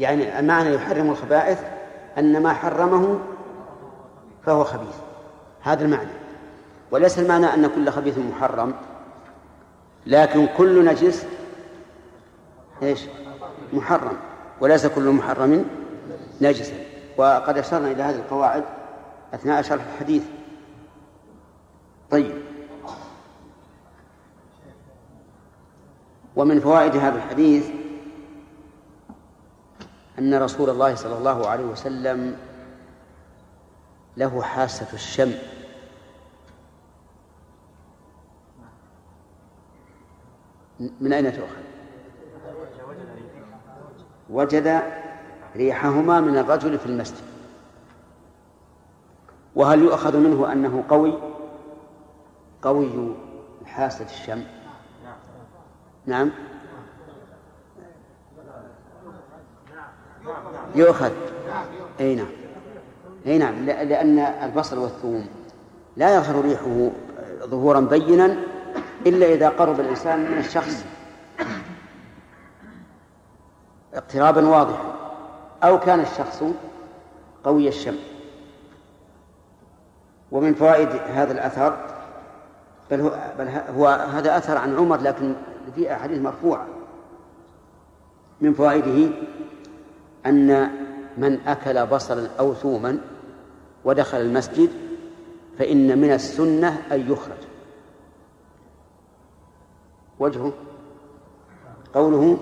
يعني 0.00 0.38
المعنى 0.38 0.74
يحرم 0.74 1.10
الخبائث 1.10 1.58
أن 2.18 2.42
ما 2.42 2.52
حرمه 2.52 3.18
فهو 4.46 4.64
خبيث. 4.64 4.94
هذا 5.62 5.84
المعنى. 5.84 6.10
وليس 6.90 7.18
المعنى 7.18 7.46
أن 7.46 7.66
كل 7.66 7.90
خبيث 7.90 8.18
محرم 8.18 8.74
لكن 10.06 10.46
كل 10.56 10.84
نجس 10.84 11.26
إيش؟ 12.82 13.00
محرم. 13.72 14.16
وليس 14.60 14.86
كل 14.86 15.10
محرم 15.10 15.64
نجسا. 16.40 16.74
وقد 17.16 17.58
أشرنا 17.58 17.90
إلى 17.90 18.02
هذه 18.02 18.16
القواعد 18.16 18.64
أثناء 19.34 19.62
شرح 19.62 19.82
الحديث. 19.94 20.22
طيب. 22.10 22.32
ومن 26.36 26.60
فوائد 26.60 26.96
هذا 26.96 27.16
الحديث 27.16 27.66
أن 30.18 30.34
رسول 30.34 30.70
الله 30.70 30.94
صلى 30.94 31.18
الله 31.18 31.48
عليه 31.48 31.64
وسلم 31.64 32.36
له 34.16 34.42
حاسة 34.42 34.92
الشم. 34.92 35.32
من 41.00 41.12
أين 41.12 41.32
تؤخذ؟ 41.32 41.62
وجد 44.30 44.82
ريحهما 45.56 46.20
من 46.20 46.38
الرجل 46.38 46.78
في 46.78 46.86
المسجد. 46.86 47.24
وهل 49.54 49.82
يؤخذ 49.82 50.16
منه 50.16 50.52
أنه 50.52 50.84
قوي؟ 50.88 51.18
قوي 52.62 53.14
حاسة 53.66 54.04
الشم. 54.04 54.44
نعم. 56.06 56.30
يؤخذ. 60.78 61.12
أي 62.00 62.14
نعم. 62.14 62.28
أي 63.26 63.38
نعم. 63.38 63.64
لأن 63.66 64.18
البصل 64.18 64.78
والثوم 64.78 65.26
لا 65.96 66.16
يظهر 66.16 66.44
ريحه 66.44 66.90
ظهورا 67.44 67.80
بينا 67.80 68.36
إلا 69.06 69.26
إذا 69.26 69.48
قرب 69.48 69.80
الإنسان 69.80 70.30
من 70.30 70.38
الشخص 70.38 70.84
اقترابا 73.94 74.48
واضحا 74.48 74.94
أو 75.62 75.80
كان 75.80 76.00
الشخص 76.00 76.42
قوي 77.44 77.68
الشم. 77.68 77.96
ومن 80.32 80.54
فوائد 80.54 80.88
هذا 80.88 81.32
الأثر 81.32 81.76
بل 82.90 83.00
هو, 83.00 83.18
بل 83.38 83.48
هو 83.48 83.86
هذا 83.86 84.36
أثر 84.36 84.58
عن 84.58 84.76
عمر 84.76 85.00
لكن 85.00 85.34
في 85.74 85.92
أحاديث 85.92 86.22
مرفوعة. 86.22 86.66
من 88.40 88.54
فوائده 88.54 89.10
أن 90.28 90.70
من 91.18 91.38
أكل 91.46 91.86
بصلا 91.86 92.28
أو 92.38 92.54
ثوما 92.54 92.98
ودخل 93.84 94.20
المسجد 94.20 94.70
فإن 95.58 95.98
من 95.98 96.12
السنة 96.12 96.82
أن 96.92 97.12
يخرج. 97.12 97.38
وجهه 100.18 100.52
قوله 101.94 102.38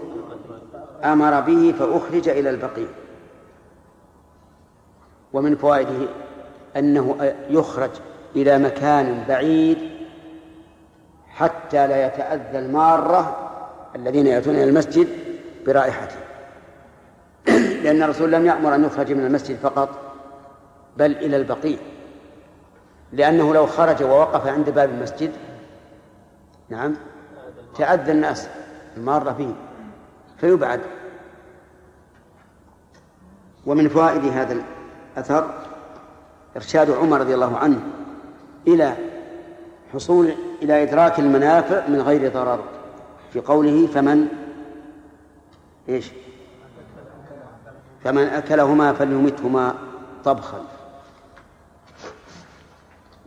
أمر 1.04 1.40
به 1.40 1.74
فأخرج 1.78 2.28
إلى 2.28 2.50
البقيع. 2.50 2.88
ومن 5.32 5.56
فوائده 5.56 6.08
أنه 6.76 7.34
يخرج 7.50 7.90
إلى 8.36 8.58
مكان 8.58 9.24
بعيد 9.28 9.78
حتى 11.28 11.86
لا 11.86 12.06
يتأذى 12.06 12.58
المارة 12.58 13.50
الذين 13.96 14.26
يأتون 14.26 14.54
إلى 14.54 14.64
المسجد 14.64 15.08
برائحته. 15.66 16.25
لأن 17.86 18.02
الرسول 18.02 18.32
لم 18.32 18.46
يأمر 18.46 18.74
أن 18.74 18.84
يخرج 18.84 19.12
من 19.12 19.26
المسجد 19.26 19.56
فقط 19.56 19.88
بل 20.96 21.12
إلى 21.12 21.36
البقيع 21.36 21.78
لأنه 23.12 23.54
لو 23.54 23.66
خرج 23.66 24.02
ووقف 24.02 24.46
عند 24.46 24.70
باب 24.70 24.90
المسجد 24.90 25.32
نعم 26.68 26.96
تعذى 27.78 28.12
الناس 28.12 28.48
المارة 28.96 29.30
به 29.30 29.54
فيبعد. 30.38 30.80
ومن 33.66 33.88
فوائد 33.88 34.24
هذا 34.24 34.56
الأثر 35.16 35.54
إرشاد 36.56 36.90
عمر 36.90 37.20
رضي 37.20 37.34
الله 37.34 37.56
عنه 37.56 37.80
إلى 38.66 38.94
حصول 39.94 40.32
إلى 40.62 40.82
إدراك 40.82 41.18
المنافع 41.18 41.86
من 41.88 42.00
غير 42.00 42.32
ضرر 42.32 42.64
في 43.32 43.40
قوله 43.40 43.86
فمن؟ 43.86 44.28
إيش؟ 45.88 46.10
فمن 48.06 48.26
أكلهما 48.26 48.92
فليمتهما 48.92 49.74
طبخا. 50.24 50.64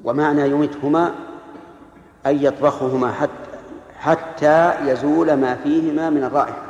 ومعنى 0.04 0.50
يمتهما 0.50 1.16
أن 2.26 2.44
يطبخهما 2.44 3.12
حتى 3.12 3.50
حتى 4.00 4.90
يزول 4.92 5.34
ما 5.34 5.56
فيهما 5.56 6.10
من 6.10 6.24
الرائحة. 6.24 6.64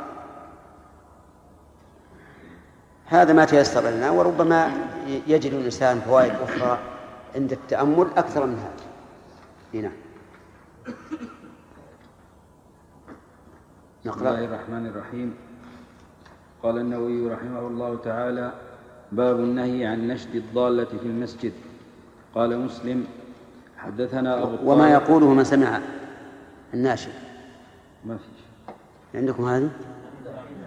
هذا 3.06 3.32
ما 3.32 3.44
تيسر 3.44 3.90
لنا 3.90 4.10
وربما 4.10 4.72
يجد 5.26 5.52
الإنسان 5.52 6.00
فوائد 6.00 6.32
أخرى 6.34 6.78
عند 7.34 7.52
التأمل 7.52 8.10
أكثر 8.16 8.46
من 8.46 8.58
هذا. 8.58 9.82
نعم. 9.82 9.92
بسم 14.04 14.20
الله 14.20 14.44
الرحمن 14.44 14.86
الرحيم. 14.86 15.49
قال 16.62 16.78
النووي 16.78 17.30
رحمه 17.30 17.66
الله 17.66 17.96
تعالى 18.04 18.52
باب 19.12 19.40
النهي 19.40 19.86
عن 19.86 20.08
نشد 20.08 20.34
الضالة 20.34 20.84
في 20.84 21.06
المسجد. 21.06 21.52
قال 22.34 22.58
مسلم 22.58 23.04
حدثنا 23.78 24.42
أبو 24.42 24.72
وما 24.72 24.90
يقوله 24.90 25.34
من 25.34 25.44
سمع 25.44 25.80
الناشد 26.74 27.12
ما 28.04 28.16
في 28.16 29.18
عندكم 29.18 29.44
هذه؟ 29.44 29.70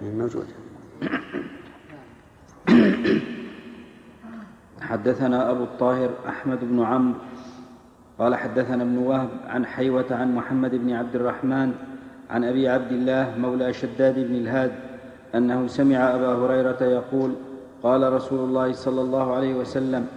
موجودة 0.01 0.53
حدثنا 4.81 5.51
أبو 5.51 5.63
الطاهر 5.63 6.09
أحمد 6.27 6.59
بن 6.61 6.83
عمرو. 6.83 7.19
قال 8.19 8.35
حدثنا 8.35 8.83
ابن 8.83 8.97
وهب 8.97 9.29
عن 9.47 9.65
حيوة 9.65 10.05
عن 10.11 10.35
محمد 10.35 10.75
بن 10.75 10.93
عبد 10.93 11.15
الرحمن 11.15 11.73
عن 12.29 12.43
أبي 12.43 12.69
عبد 12.69 12.91
الله 12.91 13.35
مولى 13.37 13.73
شداد 13.73 14.19
بن 14.19 14.35
الهاد 14.35 14.71
أنه 15.35 15.67
سمع 15.67 16.15
أبا 16.15 16.33
هريرة 16.33 16.83
يقول 16.83 17.31
قال 17.83 18.13
رسول 18.13 18.39
الله 18.39 18.73
صلى 18.73 19.01
الله 19.01 19.33
عليه 19.33 19.55
وسلم 19.55 20.07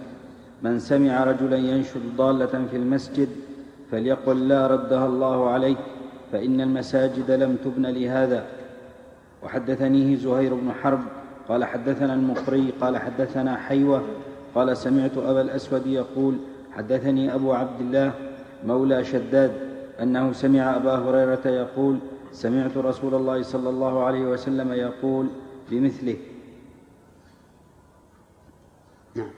من 0.63 0.79
سمع 0.79 1.23
رجلا 1.23 1.57
ينشد 1.57 2.01
ضالة 2.17 2.65
في 2.71 2.77
المسجد 2.77 3.29
فليقل 3.91 4.47
لا 4.47 4.67
ردها 4.67 5.05
الله 5.05 5.49
عليه 5.49 5.75
فإن 6.31 6.61
المساجد 6.61 7.31
لم 7.31 7.55
تبن 7.65 7.85
لهذا. 7.85 8.43
وحدثنيه 9.43 10.17
زهير 10.17 10.53
بن 10.53 10.71
حرب 10.71 10.99
قال 11.49 11.65
حدثنا 11.65 12.13
المقري 12.13 12.73
قال 12.81 12.97
حدثنا 12.97 13.55
حيوة 13.55 14.01
قال 14.55 14.77
سمعت 14.77 15.17
أبا 15.17 15.41
الأسود 15.41 15.87
يقول 15.87 16.35
حدثني 16.71 17.35
أبو 17.35 17.53
عبد 17.53 17.81
الله 17.81 18.11
مولى 18.65 19.03
شداد 19.03 19.51
أنه 20.01 20.33
سمع 20.33 20.75
أبا 20.75 20.95
هريرة 20.95 21.47
يقول 21.47 21.97
سمعت 22.31 22.77
رسول 22.77 23.15
الله 23.15 23.43
صلى 23.43 23.69
الله 23.69 24.03
عليه 24.03 24.25
وسلم 24.25 24.73
يقول 24.73 25.27
بمثله. 25.71 26.17
نعم. 29.15 29.29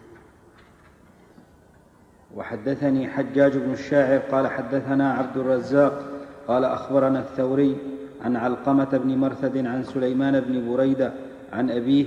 وحدثني 2.35 3.07
حجاج 3.07 3.57
بن 3.57 3.71
الشاعر 3.73 4.19
قال 4.19 4.47
حدثنا 4.47 5.13
عبد 5.13 5.37
الرزاق 5.37 6.05
قال 6.47 6.65
أخبرنا 6.65 7.19
الثوري 7.19 7.77
عن 8.21 8.35
علقمة 8.35 8.91
بن 8.93 9.17
مرثد 9.17 9.65
عن 9.65 9.83
سليمان 9.83 10.39
بن 10.39 10.73
بريدة 10.73 11.13
عن 11.53 11.71
أبيه 11.71 12.05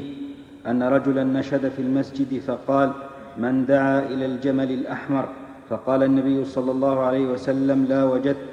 أن 0.67 0.83
رجلا 0.83 1.25
نشد 1.25 1.69
في 1.69 1.83
المسجد 1.83 2.41
فقال 2.41 2.93
من 3.39 3.67
دعا 3.67 3.99
إلى 3.99 4.27
الجمل 4.27 4.71
الأحمر؟ 4.71 5.29
فقال 5.69 6.03
النبي 6.03 6.45
صلى 6.45 6.71
الله 6.71 7.01
عليه 7.01 7.27
وسلم 7.27 7.85
لا 7.85 8.05
وجدت. 8.05 8.52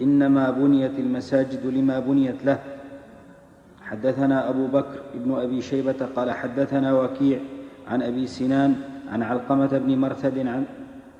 إنما 0.00 0.50
بنيت 0.50 0.98
المساجد 0.98 1.66
لما 1.66 1.98
بنيت 2.00 2.44
له. 2.44 2.58
حدثنا 3.82 4.50
أبو 4.50 4.66
بكر 4.66 4.98
ابن 5.14 5.34
أبي 5.34 5.62
شيبة 5.62 6.06
قال 6.16 6.30
حدثنا 6.30 7.00
وكيع 7.00 7.38
عن 7.88 8.02
أبي 8.02 8.26
سنان 8.26 8.74
عن 9.12 9.22
علقمة 9.22 9.78
بن 9.78 9.98
مرثد 9.98 10.38
عن, 10.38 10.64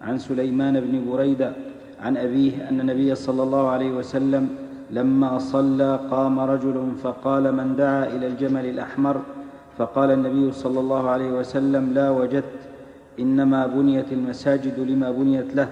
عن 0.03 0.19
سليمان 0.19 0.81
بن 0.81 1.11
بريدة 1.11 1.53
عن 2.01 2.17
أبيه 2.17 2.69
أن 2.69 2.81
النبي 2.81 3.15
صلى 3.15 3.43
الله 3.43 3.69
عليه 3.71 3.91
وسلم 3.91 4.49
لما 4.91 5.39
صلى 5.39 6.01
قام 6.11 6.41
رجل 6.41 6.93
فقال 7.03 7.55
من 7.55 7.77
دعا 7.77 8.05
إلى 8.05 8.27
الجمل 8.27 8.67
الأحمر؟ 8.67 9.21
فقال 9.79 10.11
النبي 10.11 10.53
صلى 10.53 10.81
الله 10.81 11.11
عليه 11.11 11.31
وسلم 11.31 11.93
لا 11.95 12.11
وجدت. 12.11 12.61
إنما 13.21 13.67
بنيت 13.67 14.13
المساجد 14.13 14.81
لما 14.81 15.11
بنيت 15.11 15.55
له. 15.55 15.69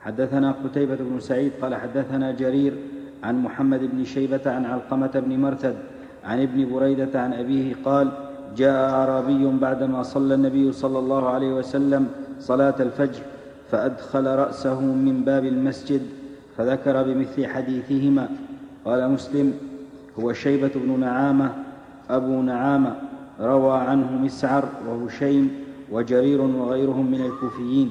حدثنا 0.00 0.54
قتيبة 0.64 0.96
بن 0.96 1.20
سعيد 1.20 1.52
قال 1.62 1.74
حدثنا 1.74 2.32
جرير 2.32 2.74
عن 3.22 3.42
محمد 3.42 3.80
بن 3.92 4.04
شيبة 4.04 4.40
عن 4.46 4.64
علقمة 4.64 5.10
بن 5.14 5.40
مرثد 5.40 5.76
عن 6.24 6.42
ابن 6.42 6.72
بريدة 6.72 7.20
عن 7.20 7.32
أبيه 7.32 7.74
قال 7.84 8.12
جاء 8.56 8.90
أعرابي 8.90 9.58
بعدما 9.60 10.02
صلى 10.02 10.34
النبي 10.34 10.72
صلى 10.72 10.98
الله 10.98 11.28
عليه 11.28 11.52
وسلم 11.52 12.08
صلاة 12.40 12.74
الفجر 12.80 13.22
فأدخل 13.70 14.26
رأسه 14.26 14.80
من 14.80 15.22
باب 15.24 15.44
المسجد 15.44 16.02
فذكر 16.56 17.02
بمثل 17.02 17.46
حديثهما. 17.46 18.28
قال 18.84 19.10
مسلم 19.10 19.54
هو 20.20 20.32
شيبة 20.32 20.70
بن 20.74 21.00
نعامة 21.00 21.52
أبو 22.10 22.42
نعامة 22.42 22.96
روى 23.40 23.78
عنه 23.78 24.12
مسعر 24.12 24.68
وهشيم 24.88 25.50
وجرير 25.92 26.40
وغيرهم 26.40 27.10
من 27.10 27.20
الكوفيين. 27.20 27.90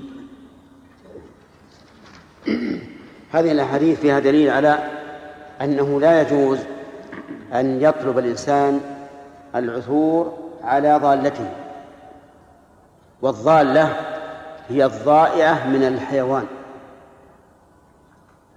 هذه 3.31 3.51
الأحاديث 3.51 3.99
فيها 3.99 4.19
دليل 4.19 4.49
على 4.49 4.79
أنه 5.61 5.99
لا 5.99 6.21
يجوز 6.21 6.59
أن 7.53 7.81
يطلب 7.81 8.19
الإنسان 8.19 8.81
العثور 9.55 10.37
على 10.63 10.97
ضالته. 10.97 11.51
والضالة 13.21 13.97
هي 14.69 14.85
الضائعة 14.85 15.67
من 15.67 15.83
الحيوان. 15.83 16.45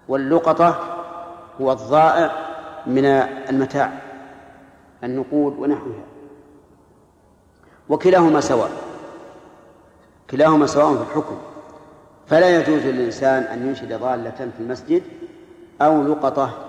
واللقطة 0.08 0.98
هو 1.60 1.72
الضائع 1.72 2.32
من 2.86 3.04
المتاع 3.50 3.92
النقود 5.04 5.58
ونحوها. 5.58 6.04
وكلاهما 7.88 8.40
سواء 8.40 8.70
كلاهما 10.30 10.66
سواء 10.66 10.96
في 10.96 11.02
الحكم. 11.02 11.51
فلا 12.26 12.60
يجوز 12.60 12.82
للإنسان 12.82 13.42
أن 13.42 13.68
ينشد 13.68 13.92
ضالة 13.92 14.30
في 14.30 14.60
المسجد 14.60 15.02
أو 15.82 16.02
لقطة. 16.02 16.68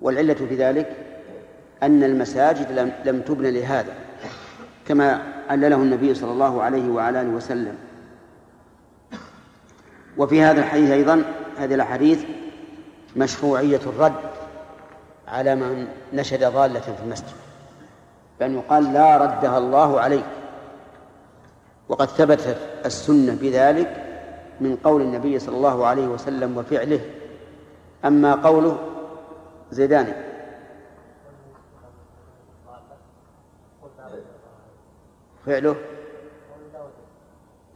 والعلة 0.00 0.34
في 0.34 0.54
ذلك 0.56 0.96
أن 1.82 2.04
المساجد 2.04 2.72
لم, 2.72 2.92
لم 3.04 3.20
تبن 3.20 3.46
لهذا 3.46 3.94
كما 4.86 5.22
علله 5.50 5.76
النبي 5.76 6.14
صلى 6.14 6.32
الله 6.32 6.62
عليه 6.62 6.90
وعلى 6.90 7.20
آله 7.20 7.30
وسلم. 7.30 7.76
وفي 10.18 10.42
هذا 10.42 10.60
الحديث 10.60 10.90
أيضا 10.90 11.24
هذه 11.58 11.74
الأحاديث 11.74 12.24
مشروعية 13.16 13.80
الرد 13.86 14.14
على 15.28 15.54
من 15.54 15.86
نشد 16.12 16.44
ضالة 16.44 16.80
في 16.80 17.02
المسجد 17.04 17.34
بأن 18.40 18.54
يقال 18.54 18.92
لا 18.92 19.16
ردها 19.16 19.58
الله 19.58 20.00
عليك. 20.00 20.24
وقد 21.94 22.08
ثبتت 22.08 22.58
السنة 22.84 23.34
بذلك 23.34 24.04
من 24.60 24.76
قول 24.76 25.02
النبي 25.02 25.38
صلى 25.38 25.56
الله 25.56 25.86
عليه 25.86 26.06
وسلم 26.06 26.56
وفعله. 26.56 27.00
أما 28.04 28.34
قوله 28.34 28.78
زيداني 29.70 30.12
فعله 35.46 35.76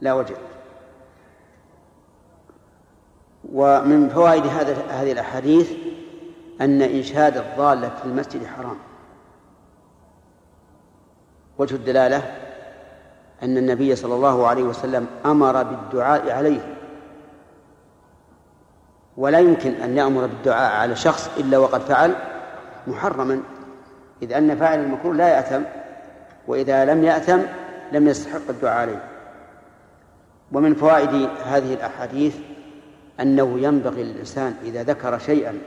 لا 0.01 0.13
وجه. 0.13 0.35
ومن 3.53 4.09
فوائد 4.09 4.45
هذا 4.45 4.73
هذه 4.73 5.11
الأحاديث 5.11 5.71
أن 6.61 6.81
إنشاد 6.81 7.37
الضالة 7.37 7.89
في 7.89 8.05
المسجد 8.05 8.45
حرام. 8.45 8.77
وجه 11.57 11.75
الدلالة 11.75 12.48
أن 13.43 13.57
النبي 13.57 13.95
صلى 13.95 14.15
الله 14.15 14.47
عليه 14.47 14.63
وسلم 14.63 15.07
أمر 15.25 15.63
بالدعاء 15.63 16.31
عليه. 16.31 16.75
ولا 19.17 19.39
يمكن 19.39 19.71
أن 19.71 19.97
يأمر 19.97 20.25
بالدعاء 20.25 20.81
على 20.81 20.95
شخص 20.95 21.29
إلا 21.37 21.57
وقد 21.57 21.81
فعل 21.81 22.15
محرما 22.87 23.41
إذ 24.21 24.33
أن 24.33 24.55
فاعل 24.55 24.79
المكروه 24.79 25.15
لا 25.15 25.29
يأثم 25.29 25.61
وإذا 26.47 26.85
لم 26.85 27.03
يأثم 27.03 27.39
لم 27.91 28.07
يستحق 28.07 28.49
الدعاء 28.49 28.77
عليه. 28.77 29.03
ومن 30.51 30.75
فوائد 30.75 31.29
هذه 31.45 31.73
الأحاديث 31.73 32.35
أنه 33.19 33.59
ينبغي 33.59 34.03
للإنسان 34.03 34.55
إذا 34.63 34.83
ذكر 34.83 35.19
شيئا 35.19 35.59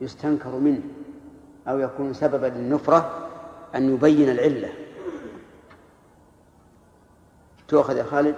يستنكر 0.00 0.50
منه 0.50 0.80
أو 1.68 1.78
يكون 1.78 2.12
سببا 2.12 2.46
للنفرة 2.46 3.28
أن 3.74 3.94
يبين 3.94 4.28
العلة. 4.30 4.68
تؤخذ 7.70 7.96
يا 7.96 8.02
خالد؟ 8.02 8.34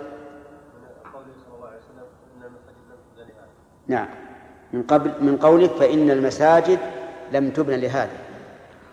نعم. 3.87 4.07
من 4.73 4.83
قبل 4.83 5.13
من 5.21 5.37
قولك 5.37 5.71
فإن 5.71 6.11
المساجد 6.11 6.79
لم 7.33 7.51
تبنى 7.51 7.77
لهذا. 7.77 8.11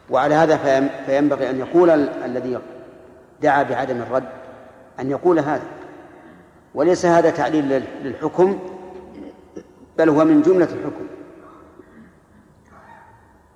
وعلى 0.10 0.36
هذا 0.36 0.58
فينبغي 1.06 1.50
أن 1.50 1.60
يقول 1.60 1.90
الذي 2.26 2.60
دعا 3.42 3.64
بعدم 3.64 4.02
الرد 4.02 4.30
أن 5.00 5.12
يقول 5.12 5.40
هذا. 5.40 5.68
وليس 6.76 7.06
هذا 7.06 7.30
تعليل 7.30 7.84
للحكم 8.04 8.60
بل 9.98 10.10
هو 10.10 10.26
من 10.26 10.42
جملة 10.42 10.66
الحكم. 10.66 11.08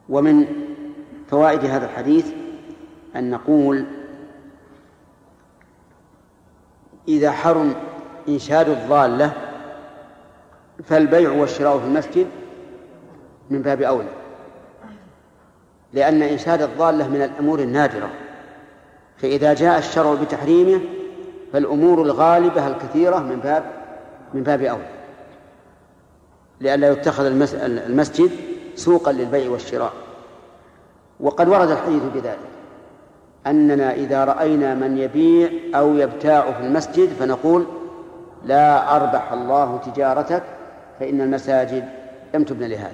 ومن 0.10 0.46
فوائد 1.28 1.66
هذا 1.66 1.86
الحديث 1.86 2.34
أن 3.16 3.30
نقول 3.30 3.86
إذا 7.08 7.32
حرم 7.32 7.76
إنشاد 8.28 8.70
الضالة 8.70 9.32
فالبيع 10.84 11.32
والشراء 11.32 11.80
في 11.80 11.86
المسجد 11.86 12.28
من 13.50 13.62
باب 13.62 13.82
أولى. 13.82 14.10
لأن 15.94 16.22
إنشاد 16.22 16.62
الضالة 16.62 17.08
من 17.08 17.22
الأمور 17.22 17.60
النادرة 17.60 18.10
فإذا 19.18 19.54
جاء 19.54 19.78
الشرع 19.80 20.14
بتحريمه 20.14 20.82
فالأمور 21.54 22.02
الغالبة 22.02 22.68
الكثيرة 22.68 23.18
من 23.18 23.40
باب 23.40 23.64
من 24.34 24.44
باب 24.44 24.62
أولى. 24.62 24.90
لئلا 26.62 26.92
يتخذ 26.92 27.26
المسجد 27.62 28.32
سوقا 28.76 29.12
للبيع 29.12 29.50
والشراء. 29.50 29.94
وقد 31.20 31.48
ورد 31.48 31.72
الحديث 31.72 32.04
بذلك. 32.14 32.53
أننا 33.48 33.94
إذا 33.94 34.26
رأينا 34.26 34.76
من 34.76 34.98
يبيع 34.98 35.50
أو 35.80 35.96
يبتاع 35.96 36.52
في 36.52 36.60
المسجد 36.60 37.10
فنقول 37.10 37.66
لا 38.46 38.96
أربح 38.96 39.32
الله 39.32 39.78
تجارتك 39.78 40.44
فإن 41.00 41.22
المساجد 41.22 41.90
لم 42.34 42.44
تبنى 42.44 42.68
لهذا. 42.68 42.94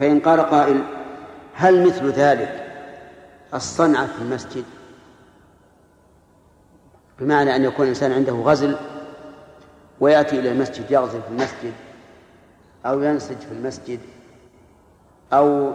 فإن 0.00 0.20
قال 0.20 0.40
قائل 0.40 0.82
هل 1.54 1.86
مثل 1.86 2.10
ذلك 2.10 2.66
الصنعة 3.54 4.06
في 4.06 4.22
المسجد؟ 4.22 4.64
بمعنى 7.20 7.56
أن 7.56 7.64
يكون 7.64 7.84
الإنسان 7.84 8.12
عنده 8.12 8.32
غزل 8.32 8.76
ويأتي 10.00 10.38
إلى 10.38 10.52
المسجد 10.52 10.90
يغزل 10.90 11.22
في 11.22 11.28
المسجد 11.28 11.72
أو 12.86 13.02
ينسج 13.02 13.36
في 13.36 13.52
المسجد 13.52 14.00
أو 15.32 15.72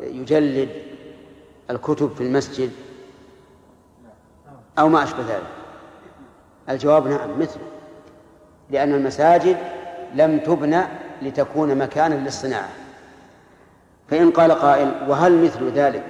يجلد 0.00 0.68
الكتب 1.72 2.10
في 2.14 2.20
المسجد؟ 2.20 2.70
أو 4.78 4.88
ما 4.88 5.02
أشبه 5.02 5.22
ذلك؟ 5.22 5.46
الجواب 6.68 7.06
نعم 7.06 7.40
مثله 7.40 7.62
لأن 8.70 8.94
المساجد 8.94 9.56
لم 10.14 10.38
تبنى 10.38 10.82
لتكون 11.22 11.74
مكانا 11.74 12.14
للصناعة. 12.14 12.70
فإن 14.08 14.30
قال 14.30 14.52
قائل 14.52 14.92
وهل 15.08 15.44
مثل 15.44 15.70
ذلك؟ 15.70 16.04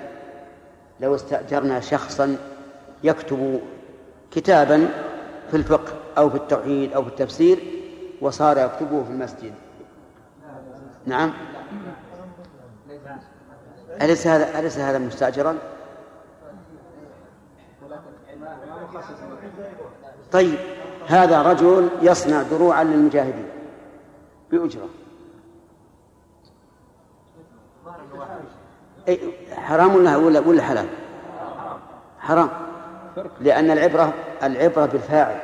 لو 1.01 1.15
استأجرنا 1.15 1.81
شخصا 1.81 2.37
يكتب 3.05 3.61
كتابا 4.31 4.89
في 5.51 5.57
الفقه 5.57 5.93
أو 6.19 6.31
في 6.31 6.37
التوحيد 6.37 6.93
أو 6.93 7.03
في 7.03 7.09
التفسير 7.09 7.59
وصار 8.21 8.59
يكتبه 8.59 9.05
في 9.05 9.11
المسجد. 9.11 9.55
نعم. 11.07 11.33
أليس 14.03 14.27
هذا 14.27 14.59
أليس 14.59 14.79
هذا 14.79 14.99
مستأجرا؟ 14.99 15.59
طيب 20.33 20.59
هذا 21.07 21.43
رجل 21.43 21.89
يصنع 22.03 22.43
دروعا 22.43 22.85
للمجاهدين 22.85 23.49
بأجرة 24.51 24.89
أي 29.09 29.19
حرام 29.57 29.95
ولا 29.95 30.17
ولا 30.17 30.41
ولا 30.41 30.63
حلال؟ 30.63 30.87
حرام 32.21 32.49
لأن 33.41 33.71
العبرة 33.71 34.13
العبرة 34.43 34.87
بالفاعل 34.87 35.37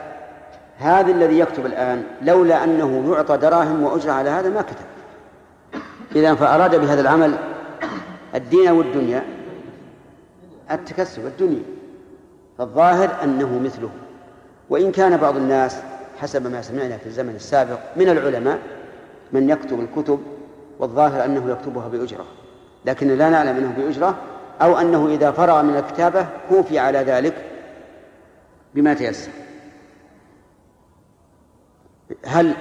هذا 0.78 1.12
الذي 1.12 1.38
يكتب 1.38 1.66
الآن 1.66 2.05
لولا 2.22 2.64
أنه 2.64 3.12
يعطى 3.14 3.36
دراهم 3.36 3.82
وأجرة 3.82 4.12
على 4.12 4.30
هذا 4.30 4.49
ما 4.49 4.62
كتب 4.62 4.86
إذا 6.16 6.34
فأراد 6.34 6.80
بهذا 6.80 7.01
العمل 7.01 7.38
الدين 8.34 8.68
والدنيا 8.68 9.24
التكسب 10.70 11.26
الدنيا. 11.26 11.62
فالظاهر 12.58 13.24
أنه 13.24 13.58
مثله. 13.58 13.90
وإن 14.70 14.92
كان 14.92 15.16
بعض 15.16 15.36
الناس 15.36 15.76
حسب 16.18 16.46
ما 16.46 16.62
سمعنا 16.62 16.96
في 16.96 17.06
الزمن 17.06 17.34
السابق 17.34 17.78
من 17.96 18.08
العلماء 18.08 18.58
من 19.32 19.50
يكتب 19.50 19.80
الكتب 19.80 20.20
والظاهر 20.78 21.24
أنه 21.24 21.50
يكتبها 21.50 21.88
بأجرة. 21.88 22.24
لكن 22.84 23.08
لا 23.08 23.30
نعلم 23.30 23.56
أنه 23.56 23.74
بأجرة 23.76 24.18
أو 24.62 24.78
أنه 24.78 25.06
إذا 25.06 25.30
فرغ 25.30 25.62
من 25.62 25.76
الكتابة 25.76 26.26
كوفي 26.48 26.78
على 26.78 26.98
ذلك 26.98 27.34
بما 28.74 28.94
تيسر. 28.94 29.30
هل 32.26 32.54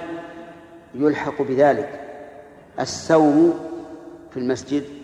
يلحق 0.94 1.42
بذلك 1.42 2.00
السوم 2.80 3.60
في 4.30 4.36
المسجد؟ 4.36 4.97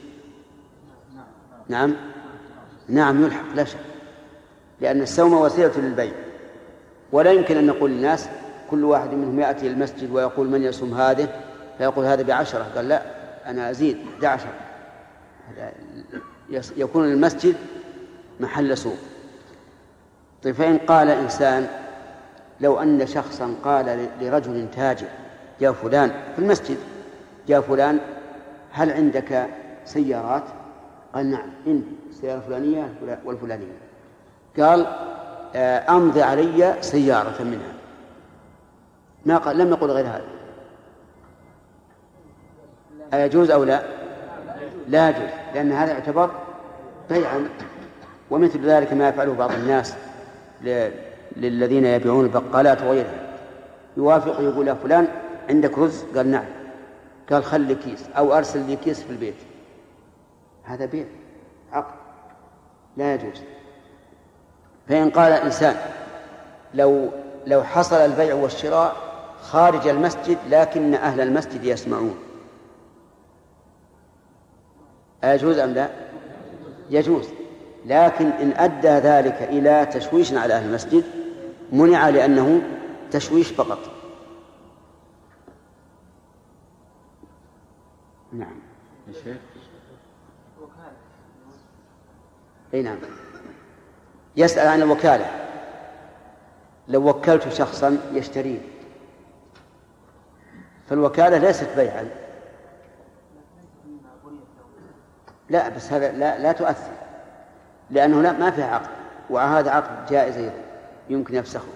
نعم؟ 1.68 1.94
نعم 2.88 3.24
يلحق 3.24 3.54
لا 3.54 3.64
شك. 3.64 3.78
لأن 4.80 5.02
السوم 5.02 5.32
وسيلة 5.32 5.72
للبيع. 5.76 6.12
ولا 7.12 7.32
يمكن 7.32 7.56
أن 7.56 7.66
نقول 7.66 7.90
للناس 7.90 8.28
كل 8.70 8.84
واحد 8.84 9.12
منهم 9.14 9.40
يأتي 9.40 9.66
المسجد 9.66 10.10
ويقول 10.10 10.48
من 10.48 10.62
يصوم 10.62 10.94
هذه؟ 10.94 11.28
فيقول 11.78 12.04
هذا 12.04 12.22
بعشرة. 12.22 12.66
قال 12.74 12.88
لا 12.88 13.02
أنا 13.46 13.70
أزيد 13.70 13.98
11 14.22 14.48
يكون 16.76 17.04
المسجد 17.04 17.54
محل 18.40 18.78
سوق 18.78 18.96
طيب 20.42 20.54
فإن 20.54 20.78
قال 20.78 21.10
إنسان 21.10 21.66
لو 22.60 22.80
أن 22.80 23.06
شخصا 23.06 23.54
قال 23.64 24.08
لرجل 24.20 24.68
تاجر 24.76 25.06
يا 25.60 25.72
فلان 25.72 26.08
في 26.08 26.38
المسجد 26.38 26.76
يا 27.48 27.60
فلان 27.60 27.98
هل 28.72 28.90
عندك 28.90 29.46
سيارات؟ 29.84 30.42
قال 31.14 31.30
نعم 31.30 31.50
عندي 31.66 31.84
السيارة 32.10 32.38
الفلانية 32.38 32.94
والفلانية. 33.24 33.72
قال 34.58 34.86
آه، 35.56 35.96
أمضي 35.96 36.22
علي 36.22 36.74
سيارة 36.80 37.42
منها. 37.42 37.72
ما 39.26 39.36
قال 39.36 39.58
لم 39.58 39.70
يقل 39.70 39.90
غير 39.90 40.06
هذا. 40.06 40.24
أيجوز 43.14 43.50
أو 43.50 43.64
لا؟ 43.64 43.82
لا 44.88 45.08
يجوز 45.08 45.28
لأن 45.54 45.72
هذا 45.72 45.92
يعتبر 45.92 46.30
بيعا. 47.10 47.48
ومثل 48.30 48.66
ذلك 48.66 48.92
ما 48.92 49.08
يفعله 49.08 49.34
بعض 49.34 49.52
الناس 49.52 49.96
للذين 51.36 51.84
يبيعون 51.84 52.24
البقالات 52.24 52.82
وغيرها. 52.82 53.36
يوافق 53.96 54.40
يقول 54.40 54.68
يا 54.68 54.74
فلان 54.74 55.08
عندك 55.50 55.78
رز؟ 55.78 56.04
قال 56.16 56.30
نعم. 56.30 56.44
قال 57.30 57.44
خلي 57.44 57.74
كيس 57.74 58.04
أو 58.16 58.34
أرسل 58.34 58.66
لي 58.66 58.76
كيس 58.76 59.02
في 59.02 59.10
البيت. 59.10 59.53
هذا 60.64 60.86
بيع 60.86 61.06
عقد 61.72 61.94
لا 62.96 63.14
يجوز. 63.14 63.40
فإن 64.88 65.10
قال 65.10 65.32
الإنسان 65.32 65.76
لو 66.74 67.10
لو 67.46 67.62
حصل 67.62 67.96
البيع 67.96 68.34
والشراء 68.34 68.96
خارج 69.42 69.88
المسجد 69.88 70.38
لكن 70.48 70.94
أهل 70.94 71.20
المسجد 71.20 71.64
يسمعون. 71.64 72.18
أيجوز 75.24 75.58
أم 75.58 75.70
لا؟ 75.70 75.90
يجوز. 76.90 77.28
لكن 77.86 78.26
إن 78.26 78.52
أدى 78.52 78.88
ذلك 78.88 79.42
إلى 79.42 79.86
تشويش 79.86 80.34
على 80.34 80.54
أهل 80.54 80.66
المسجد 80.66 81.04
منع 81.72 82.08
لأنه 82.08 82.62
تشويش 83.10 83.48
فقط. 83.48 83.78
نعم. 88.32 88.58
يا 89.08 89.12
شيخ. 89.12 89.53
إي 92.74 92.82
نعم. 92.82 92.98
يسأل 94.36 94.68
عن 94.68 94.82
الوكالة. 94.82 95.26
لو 96.88 97.08
وكلت 97.08 97.48
شخصا 97.48 97.98
يشتريه. 98.12 98.60
فالوكالة 100.88 101.38
ليست 101.38 101.68
بيعا. 101.76 102.08
لا 105.50 105.68
بس 105.68 105.92
هذا 105.92 106.12
لا, 106.12 106.38
لا 106.38 106.52
تؤثر. 106.52 106.92
لأنه 107.90 108.22
لا 108.22 108.32
ما 108.32 108.50
فيها 108.50 108.74
عقد. 108.74 108.90
وهذا 109.30 109.70
عقد 109.70 110.06
جائز 110.10 110.36
أيضا. 110.36 110.62
يمكن 111.08 111.34
يفسخه. 111.34 111.72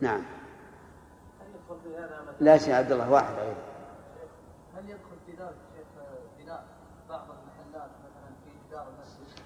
نعم. 0.00 0.22
لا 2.40 2.58
شيء 2.58 2.74
عبد 2.74 2.92
الله 2.92 3.10
واحد 3.10 3.34
أيضا. 3.38 3.64
هل 4.76 4.90
يدخل 4.90 5.16
في 5.26 5.32
ذلك 5.32 5.56
شيخ 5.76 5.86
بناء 6.38 6.64
بعض 7.08 7.26
المحلات 7.30 7.90
مثلا 8.04 8.30
في 8.44 8.50
جدار 8.68 8.86
المسجد 8.88 9.38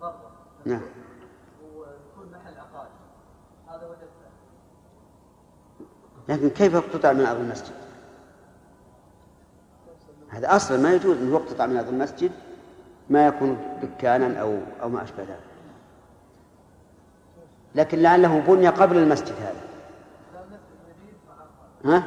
برا 0.00 0.32
نعم. 0.64 0.82
ويكون 1.62 2.32
محل 2.32 2.58
عقار 2.58 2.88
هذا 3.68 3.86
وجه 3.86 4.08
لكن 6.28 6.50
كيف 6.50 6.74
اقتطع 6.74 7.12
من 7.12 7.26
أرض 7.26 7.40
المسجد؟ 7.40 7.74
هذا 10.28 10.56
أصلا 10.56 10.78
ما 10.78 10.94
يجوز 10.94 11.16
أن 11.16 11.32
يقتطع 11.32 11.66
من 11.66 11.76
أرض 11.76 11.88
المسجد 11.88 12.32
ما 13.10 13.26
يكون 13.26 13.58
دكانا 13.82 14.40
أو 14.40 14.58
أو 14.82 14.88
ما 14.88 15.02
أشبه 15.02 15.22
ذلك. 15.22 15.38
لكن 17.74 17.98
لعله 17.98 18.40
بني 18.40 18.68
قبل 18.68 18.96
المسجد 18.96 19.34
هذا. 19.40 19.64
ها؟ 21.84 22.04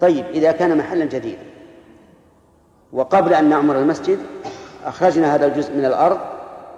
طيب 0.00 0.26
إذا 0.26 0.52
كان 0.52 0.78
محلا 0.78 1.04
جديدا. 1.04 1.42
وقبل 2.92 3.34
أن 3.34 3.48
نعمر 3.48 3.78
المسجد 3.78 4.18
أخرجنا 4.84 5.34
هذا 5.34 5.46
الجزء 5.46 5.76
من 5.76 5.84
الأرض 5.84 6.20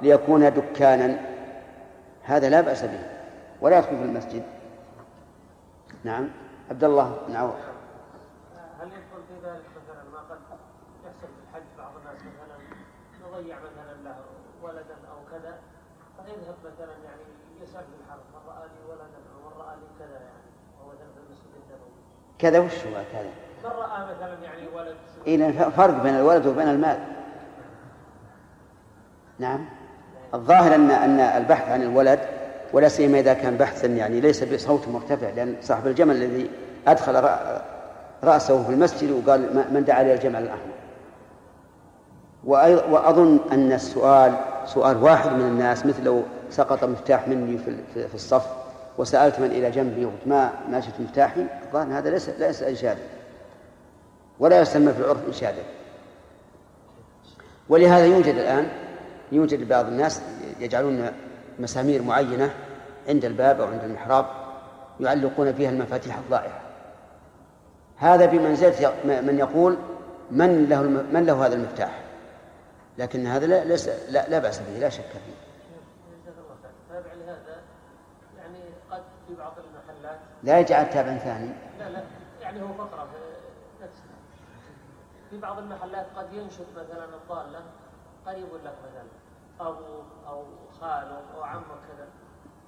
ليكون 0.03 0.55
دكانا. 0.55 1.19
هذا 2.23 2.49
لا 2.49 2.61
بأس 2.61 2.83
به. 2.83 3.07
ولا 3.61 3.79
يدخل 3.79 3.97
في 3.97 4.05
المسجد. 4.05 4.43
نعم. 6.05 6.29
عبد 6.71 6.85
الله 6.85 7.19
بن 7.29 7.37
عوف. 7.37 7.55
هل 8.81 8.87
يدخل 8.87 9.23
في 9.29 9.47
ذلك 9.47 9.65
مثلا 9.77 10.03
ما 10.13 10.19
قد 10.19 10.39
يحصل 11.05 11.29
في 11.35 11.41
الحج 11.43 11.67
بعض 11.79 11.93
الناس 11.97 12.21
مثلا 12.21 12.57
يضيع 13.23 13.57
مثلا 13.57 13.95
له 14.05 14.19
ولدا 14.63 14.97
أو 15.11 15.19
كذا 15.31 15.59
فيذهب 16.25 16.57
مثلا 16.65 16.95
يعني 17.05 17.23
يسال 17.63 17.85
في 17.91 17.97
الحرم 18.05 18.27
من 18.35 18.41
راى 18.49 18.69
لي 18.69 18.91
ولدا 18.91 19.21
أو 19.35 19.39
من 19.51 19.53
راى 19.61 19.77
لي 19.77 19.87
كذا 19.99 20.19
يعني 20.29 20.51
أو 20.81 20.87
مثلا 20.89 21.09
في 21.15 21.19
المسجد 21.27 21.53
النبوي 21.63 22.03
كذا 22.43 22.59
وش 22.59 22.73
هو 22.73 23.03
كذا؟ 23.13 23.31
من 23.65 23.71
رأى 23.79 24.03
مثلا 24.03 24.37
يعني 24.45 24.69
ولد 24.77 24.95
إذا 25.27 25.69
فرق 25.69 26.03
بين 26.03 26.15
الولد 26.15 26.47
وبين 26.47 26.69
المال. 26.69 26.99
نعم. 29.39 29.65
الظاهر 30.35 30.75
أن 30.75 30.91
أن 30.91 31.21
البحث 31.21 31.69
عن 31.69 31.83
الولد 31.83 32.21
ولا 32.73 32.89
سيما 32.89 33.19
إذا 33.19 33.35
كان 33.35 33.57
بحثا 33.57 33.87
يعني 33.87 34.21
ليس 34.21 34.45
بصوت 34.45 34.89
مرتفع 34.89 35.31
لأن 35.31 35.57
صاحب 35.63 35.87
الجمل 35.87 36.17
الذي 36.17 36.51
أدخل 36.87 37.29
رأسه 38.25 38.63
في 38.63 38.71
المسجد 38.71 39.11
وقال 39.11 39.67
من 39.71 39.85
دعا 39.85 40.03
لي 40.03 40.15
الجمل 40.15 40.43
الأحمر 40.43 40.73
وأظن 42.91 43.39
أن 43.53 43.73
السؤال 43.73 44.35
سؤال 44.67 45.03
واحد 45.03 45.33
من 45.33 45.41
الناس 45.41 45.87
مثل 45.87 46.05
لو 46.05 46.23
سقط 46.51 46.85
مفتاح 46.85 47.29
مني 47.29 47.59
في 47.95 48.15
الصف 48.15 48.62
وسألت 48.99 49.41
من 49.41 49.47
إلى 49.47 49.71
جنبي 49.71 50.09
ما 50.27 50.53
ما 50.71 50.81
شفت 50.81 51.01
مفتاحي 51.01 51.47
الظاهر 51.67 51.99
هذا 51.99 52.11
ليس 52.11 52.29
ليس 52.29 52.63
إنشادا 52.63 53.03
ولا 54.39 54.61
يسمى 54.61 54.93
في 54.93 55.01
العرف 55.01 55.27
إنشادا 55.27 55.63
ولهذا 57.69 58.07
يوجد 58.07 58.35
الآن 58.35 58.69
يوجد 59.33 59.69
بعض 59.69 59.87
الناس 59.87 60.21
يجعلون 60.61 61.11
مسامير 61.59 62.03
معينة 62.03 62.51
عند 63.09 63.25
الباب 63.25 63.61
أو 63.61 63.67
عند 63.67 63.85
المحراب 63.85 64.27
يعلقون 65.01 65.53
فيها 65.53 65.71
المفاتيح 65.71 66.19
الضائعة. 66.19 66.61
هذا 67.97 68.27
بمنزلة 68.27 68.95
من 69.05 69.39
يقول 69.39 69.77
من 70.31 70.69
له 70.69 70.83
من 70.83 71.27
له 71.27 71.47
هذا 71.47 71.55
المفتاح؟ 71.55 72.01
لكن 72.99 73.27
هذا 73.27 73.65
ليس 73.65 73.89
لا, 73.89 74.29
لا 74.29 74.39
بأس 74.39 74.59
به 74.59 74.79
لا 74.79 74.89
شك 74.89 75.11
فيه. 75.11 75.53
تابع 76.89 77.13
لهذا 77.13 77.63
يعني 78.39 78.59
قد 78.91 79.03
في 79.29 79.35
بعض 79.35 79.53
المحلات 79.59 80.21
لا 80.43 80.61
يجعل 80.61 80.91
تابعا 80.91 81.19
ثاني. 81.19 81.51
لا 81.79 81.89
لا 81.89 82.03
يعني 82.41 82.63
هو 82.63 82.69
فقرة 82.79 83.05
في 83.13 83.85
نفسها. 83.85 84.17
في 85.31 85.39
بعض 85.39 85.59
المحلات 85.59 86.07
قد 86.17 86.33
ينشد 86.33 86.67
مثلا 86.77 87.05
الضالة 87.05 87.61
قريب 88.27 88.49
لك 88.65 88.75
مثلا 88.85 89.07
أبوك 89.61 90.07
أو 90.29 90.45
خالك 90.81 91.25
أو 91.37 91.43
عمك 91.43 91.65
كذا 91.65 92.07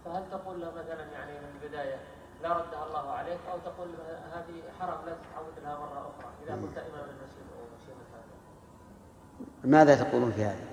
فهل 0.04 0.22
تقول 0.30 0.60
له 0.60 0.70
مثلا 0.70 1.04
يعني 1.12 1.32
من 1.32 1.48
البداية 1.62 1.96
لا 2.42 2.48
ردها 2.52 2.86
الله 2.86 3.10
عليك 3.10 3.38
أو 3.52 3.58
تقول 3.58 3.88
هذه 4.34 4.62
حرام 4.80 4.98
لا 5.06 5.12
تتعود 5.12 5.52
لها 5.62 5.78
مرة 5.78 6.12
أخرى 6.18 6.30
إذا 6.46 6.54
كنت 6.54 6.78
إمام 6.78 7.08
المسجد 7.10 7.46
أو 7.58 7.64
شيء 7.86 7.94
مثل 7.94 8.16
هذا 9.64 9.78
ماذا 9.78 10.02
تقولون 10.02 10.32
في 10.32 10.44
هذا؟ 10.44 10.64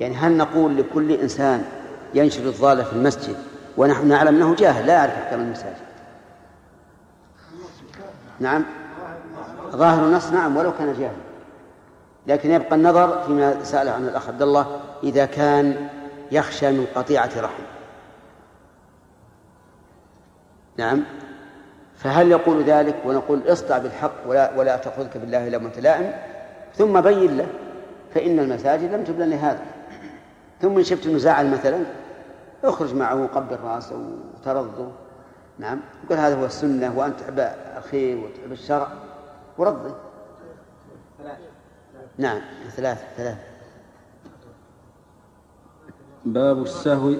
يعني 0.00 0.14
هل 0.14 0.36
نقول 0.36 0.76
لكل 0.76 1.12
إنسان 1.12 1.64
ينشر 2.14 2.42
الضالة 2.42 2.84
في 2.84 2.92
المسجد 2.92 3.36
ونحن 3.76 4.08
نعلم 4.08 4.36
أنه 4.36 4.54
جاهل 4.54 4.86
لا 4.86 4.92
يعرف 4.92 5.12
أحكام 5.12 5.40
المساجد. 5.40 5.76
نعم. 8.40 8.64
ظاهر 9.70 10.04
النص 10.04 10.30
نعم 10.30 10.56
ولو 10.56 10.72
كان 10.72 10.92
جاهلا 10.92 11.24
لكن 12.26 12.50
يبقى 12.50 12.76
النظر 12.76 13.22
فيما 13.26 13.64
سأل 13.64 13.88
عنه 13.88 14.08
الأخ 14.08 14.28
عبد 14.28 14.42
الله 14.42 14.80
إذا 15.02 15.26
كان 15.26 15.88
يخشى 16.32 16.70
من 16.70 16.86
قطيعة 16.94 17.30
رحم. 17.36 17.62
نعم. 20.76 21.02
فهل 21.96 22.30
يقول 22.30 22.64
ذلك 22.64 22.96
ونقول 23.04 23.42
اصدع 23.46 23.78
بالحق 23.78 24.14
ولا 24.26 24.56
ولا 24.56 24.76
تأخذك 24.76 25.16
بالله 25.16 25.48
إلا 25.48 25.58
متلائم 25.58 26.12
ثم 26.74 27.00
بين 27.00 27.36
له 27.36 27.46
فإن 28.14 28.38
المساجد 28.38 28.94
لم 28.94 29.04
تبنى 29.04 29.26
لهذا. 29.26 29.62
ثم 30.62 30.78
إن 30.78 30.84
شفت 30.84 31.06
المزاعل 31.06 31.50
مثلا 31.50 31.84
اخرج 32.64 32.94
معه 32.94 33.22
وقبل 33.22 33.56
راسه 33.64 33.96
وترضه. 34.34 34.88
نعم. 35.58 35.80
يقول 36.04 36.18
هذا 36.18 36.40
هو 36.40 36.44
السنة 36.44 36.98
وأنت 36.98 37.20
تحب 37.20 37.38
الخير 37.76 38.18
وتحب 38.18 38.52
الشرع 38.52 38.88
ورضه 39.58 39.94
نعم. 42.18 42.40
ثلاثة 42.76 43.04
ثلاثة. 43.16 43.38
باب 46.24 46.62
السهو 46.62 47.14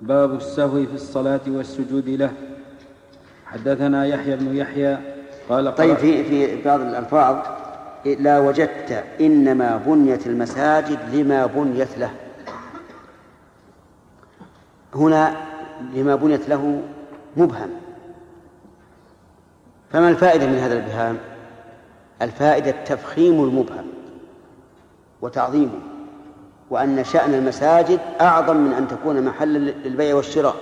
باب 0.00 0.34
السهو 0.34 0.86
في 0.86 0.94
الصلاة 0.94 1.40
والسجود 1.48 2.08
له. 2.08 2.32
حدثنا 3.46 4.06
يحيى 4.06 4.36
بن 4.36 4.56
يحيى 4.56 4.98
قال 5.48 5.74
طيب 5.74 5.96
في 5.96 6.24
في 6.24 6.62
بعض 6.62 6.80
الألفاظ. 6.80 7.36
لا 8.04 8.38
وجدت 8.38 9.04
إنما 9.20 9.76
بنيت 9.76 10.26
المساجد 10.26 11.14
لما 11.14 11.46
بنيت 11.46 11.98
له. 11.98 12.10
هنا 14.94 15.36
لما 15.94 16.14
بنيت 16.14 16.48
له 16.48 16.82
مبهم. 17.36 17.70
فما 19.92 20.08
الفائدة 20.08 20.46
من 20.46 20.58
هذا 20.58 20.72
الإبهام؟ 20.74 21.18
الفائدة 22.22 22.70
تفخيم 22.70 23.44
المبهم 23.44 23.86
وتعظيمه 25.22 25.80
وأن 26.70 27.04
شأن 27.04 27.34
المساجد 27.34 28.00
أعظم 28.20 28.56
من 28.56 28.72
أن 28.72 28.88
تكون 28.88 29.22
محلا 29.22 29.58
للبيع 29.58 30.14
والشراء 30.14 30.56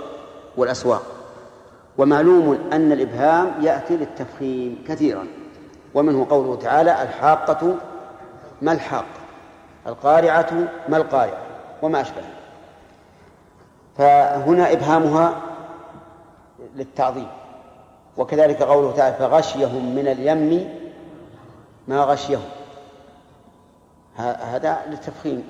والأسواق. 0.57 1.03
ومعلوم 1.99 2.59
أن 2.73 2.93
الإبهام 2.93 3.53
يأتي 3.61 3.97
للتفخيم 3.97 4.85
كثيرا. 4.89 5.27
ومنه 5.95 6.27
قوله 6.31 6.57
تعالى 6.57 7.03
الحاقة 7.03 7.75
ما 8.63 8.73
الحاقة 8.73 9.05
القارعة 9.87 10.69
ما 10.89 10.97
القارعة 10.97 11.39
وما 11.83 12.01
أشبه 12.01 12.23
فهنا 13.99 14.73
إبهامها 14.73 15.43
للتعظيم. 16.75 17.29
وكذلك 18.17 18.63
قوله 18.63 18.93
تعالى 18.93 19.17
فغشيهم 19.17 19.95
من 19.95 20.09
اليم 20.09 20.69
ما 21.89 22.01
غشيهم. 22.01 22.49
هذا 24.17 24.79
للتفخيم. 24.87 25.49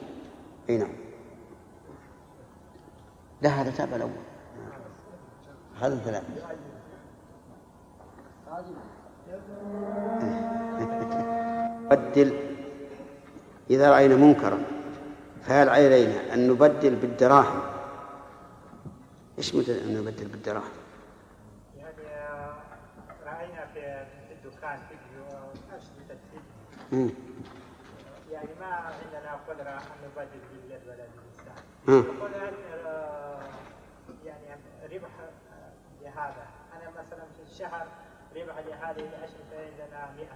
أي 0.71 0.77
نعم. 0.77 0.93
لا 3.43 3.51
هذا 3.51 3.71
تابع 3.71 3.97
الأول. 3.97 4.11
هذا 5.81 5.97
ثلاثة 5.97 6.27
بدل 11.91 12.33
إذا 13.71 13.91
رأينا 13.91 14.17
منكرا 14.17 14.59
فهل 15.43 15.69
علينا 15.69 16.35
أن 16.35 16.49
نبدل 16.49 16.95
بالدراهم؟ 16.95 17.78
إيش 19.39 19.55
أن 19.55 19.95
نبدل 20.01 20.29
بالدراهم؟ 20.29 20.71
يعني 21.77 22.03
رأينا 23.27 23.67
في 23.75 24.07
الدكان 24.33 24.79
فيديو 24.89 25.25
اشرطه 25.73 26.19
فيديو 26.91 27.11
يعني 28.33 28.49
ما 28.61 28.67
عندنا 28.67 29.39
قدرة 29.49 29.71
أن 29.71 29.99
نبدل 30.05 30.41
باليد 30.53 30.81
ولا 30.87 31.07
باللسان 31.15 31.65
يقول 31.89 32.35
آه، 32.87 33.41
يعني 34.25 34.61
ربح 34.93 35.09
آه، 35.21 35.73
لهذا. 36.03 36.47
أنا 36.73 36.91
مثلا 36.91 37.25
في 37.37 37.53
الشهر 37.53 37.87
ربح 38.37 38.59
لهذه 38.59 39.09
الأشرطة 39.09 39.57
عندنا 39.57 40.15
100 40.17 40.27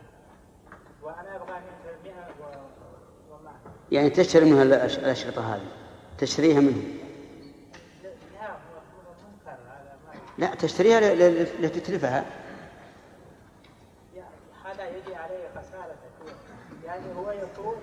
وأنا 1.02 1.36
أبغى 1.36 1.60
منها 2.04 2.16
100 2.40 2.64
وما. 3.30 3.52
يعني 3.92 4.10
تشتري 4.10 4.50
منها 4.50 4.62
الأشرطة 4.62 5.54
هذه؟ 5.54 5.68
تشتريها 6.18 6.60
منه 6.60 7.01
لا 10.38 10.54
تشتريها 10.54 11.00
لتتلفها. 11.60 12.24
هذا 14.64 14.88
يجي 14.88 15.14
عليه 15.14 15.48
خسارة 15.48 15.94
يعني 16.84 17.14
هو 17.16 17.30
يقول 17.30 17.76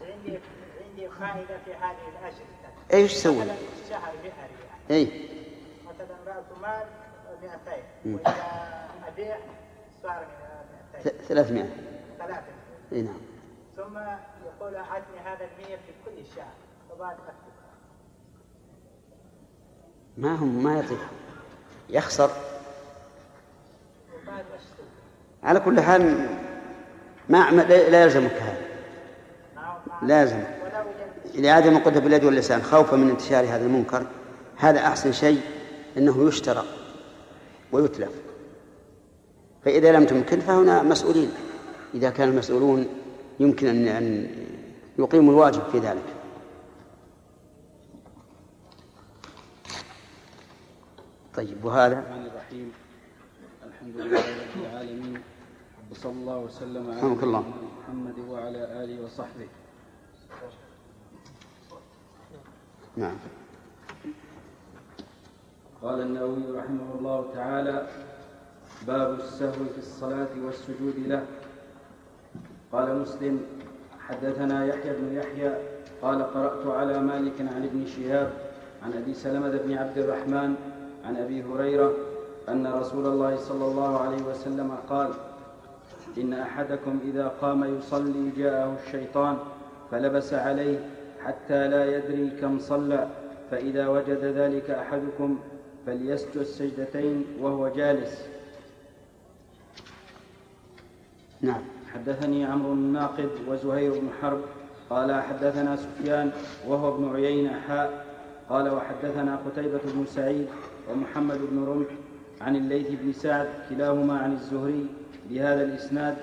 عندي 0.00 0.38
عندي 0.86 1.08
فائدة 1.08 1.58
في 1.64 1.74
هذه 1.74 2.08
الأشرطة 2.08 2.92
إيش 2.92 3.14
تسوي؟ 3.14 3.42
الشهر 3.42 4.12
100 4.22 4.32
ريال. 4.32 4.90
اي 4.90 5.28
مثلا 5.86 6.16
رأس 6.36 6.44
مال 6.62 6.86
200 7.42 7.82
وإذا 8.06 8.88
أبيع 9.06 9.38
صار 10.02 10.26
200 11.04 11.10
300 11.28 11.64
300 12.18 12.42
اي 12.92 13.02
نعم. 13.02 13.20
ثم 13.76 13.98
يقول 14.46 14.74
أعطني 14.74 15.20
هذا 15.24 15.44
المية 15.44 15.76
في 15.76 15.92
كل 16.04 16.26
شهر. 16.36 16.54
وبعد 16.90 17.14
أكتب 17.14 17.50
ما 20.18 20.34
هم 20.34 20.64
ما 20.64 20.78
يطيح. 20.78 21.10
يخسر. 21.92 22.30
على 25.42 25.60
كل 25.60 25.80
حال 25.80 26.28
ما 27.28 27.50
لا 27.68 28.02
يلزمك 28.02 28.32
هذا. 28.32 28.60
لازم 30.02 30.40
لعدم 31.34 31.76
القدرة 31.76 32.00
باليد 32.00 32.24
واللسان 32.24 32.62
خوفا 32.62 32.96
من 32.96 33.10
انتشار 33.10 33.44
هذا 33.44 33.64
المنكر. 33.64 34.06
هذا 34.56 34.78
أحسن 34.78 35.12
شيء 35.12 35.40
أنه 35.96 36.28
يشترى 36.28 36.64
ويتلف. 37.72 38.12
فإذا 39.64 39.92
لم 39.92 40.04
تمكن 40.04 40.40
فهنا 40.40 40.82
مسؤولين. 40.82 41.32
إذا 41.94 42.10
كان 42.10 42.28
المسؤولون 42.28 42.86
يمكن 43.40 43.88
أن 43.88 44.30
يقيموا 44.98 45.32
الواجب 45.32 45.62
في 45.72 45.78
ذلك. 45.78 46.19
طيب 51.36 51.64
وهذا؟ 51.64 51.98
الرحمن 51.98 52.26
الرحيم. 52.26 52.72
الحمد 53.66 53.96
لله 53.96 54.18
رب 54.18 54.54
العالمين 54.66 55.22
وصلى 55.90 56.12
الله 56.12 56.38
وسلم 56.38 56.90
على 56.90 57.00
الله. 57.22 57.44
محمد 57.86 58.18
وعلى 58.18 58.62
آله 58.82 59.04
وصحبه. 59.04 59.48
نعم. 62.96 63.16
قال 65.82 66.00
النووي 66.00 66.50
رحمه 66.50 66.88
الله 66.98 67.18
تعالى 67.34 67.76
باب 68.86 69.10
السهو 69.20 69.64
في 69.74 69.78
الصلاة 69.78 70.34
والسجود 70.44 70.98
له. 71.06 71.22
قال 72.72 73.00
مسلم 73.00 73.46
حدثنا 74.08 74.66
يحيى 74.66 74.92
بن 74.98 75.14
يحيى 75.14 75.52
قال 76.02 76.22
قرأت 76.22 76.66
على 76.66 76.98
مالك 76.98 77.40
عن 77.40 77.62
ابن 77.62 77.86
شهاب 77.86 78.30
عن 78.82 78.92
أبي 78.92 79.14
سلمة 79.14 79.50
بن 79.50 79.78
عبد 79.78 79.98
الرحمن 79.98 80.69
عن 81.04 81.16
أبي 81.16 81.42
هريرة 81.42 81.92
أن 82.48 82.66
رسول 82.66 83.06
الله 83.06 83.36
صلى 83.36 83.64
الله 83.64 84.00
عليه 84.00 84.22
وسلم 84.22 84.76
قال 84.88 85.10
إن 86.18 86.32
أحدكم 86.32 87.00
إذا 87.04 87.28
قام 87.40 87.78
يصلي 87.78 88.30
جاءه 88.36 88.76
الشيطان 88.86 89.38
فلبس 89.90 90.34
عليه 90.34 90.78
حتى 91.24 91.68
لا 91.68 91.96
يدري 91.96 92.30
كم 92.40 92.58
صلى 92.58 93.08
فإذا 93.50 93.88
وجد 93.88 94.24
ذلك 94.24 94.70
أحدكم 94.70 95.38
فليسجد 95.86 96.42
سجدتين 96.42 97.24
وهو 97.40 97.68
جالس. 97.68 98.26
نعم. 101.40 101.62
حدثني 101.94 102.44
عمرو 102.44 102.72
الناقد 102.72 103.30
وزهير 103.48 103.92
بن 103.92 104.08
حرب 104.22 104.40
قال 104.90 105.22
حدثنا 105.22 105.76
سفيان 105.76 106.32
وهو 106.68 106.94
ابن 106.94 107.14
عيينة 107.16 107.60
حاء 107.68 108.06
قال 108.48 108.68
وحدثنا 108.68 109.38
قتيبة 109.46 109.80
بن 109.84 110.06
سعيد 110.06 110.48
ومحمد 110.92 111.38
بن 111.50 111.64
رمح 111.64 111.86
عن 112.40 112.56
الليث 112.56 112.86
بن 112.90 113.12
سعد 113.12 113.48
كلاهما 113.70 114.18
عن 114.18 114.32
الزهري 114.32 114.86
بهذا 115.30 115.62
الإسناد 115.62 116.16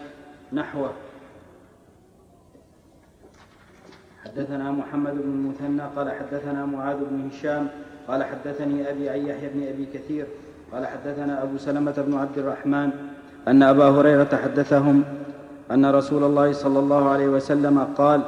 نحوه. 0.53 0.91
حدثنا 4.25 4.71
محمد 4.71 5.13
بن 5.13 5.31
المثنى 5.31 5.81
قال 5.95 6.11
حدثنا 6.11 6.65
معاذ 6.65 6.97
بن 6.97 7.29
هشام 7.31 7.67
قال 8.07 8.23
حدثني 8.23 8.89
أبي 8.89 9.09
عن 9.09 9.19
يحيى 9.19 9.49
بن 9.49 9.67
أبي 9.67 9.85
كثير 9.93 10.25
قال 10.71 10.87
حدثنا 10.87 11.43
أبو 11.43 11.57
سلمة 11.57 11.93
بن 11.97 12.17
عبد 12.17 12.37
الرحمن 12.37 12.89
أن 13.47 13.63
أبا 13.63 13.89
هريرة 13.89 14.39
حدثهم 14.43 15.03
أن 15.71 15.85
رسول 15.85 16.23
الله 16.23 16.51
صلى 16.51 16.79
الله 16.79 17.09
عليه 17.09 17.27
وسلم 17.27 17.79
قال 17.97 18.21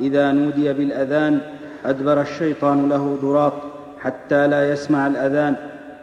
إذا 0.00 0.32
نودي 0.32 0.72
بالأذان 0.72 1.40
أدبر 1.84 2.20
الشيطان 2.20 2.88
له 2.88 3.18
ضراط 3.22 3.52
حتى 4.00 4.46
لا 4.46 4.72
يسمع 4.72 5.06
الأذان 5.06 5.56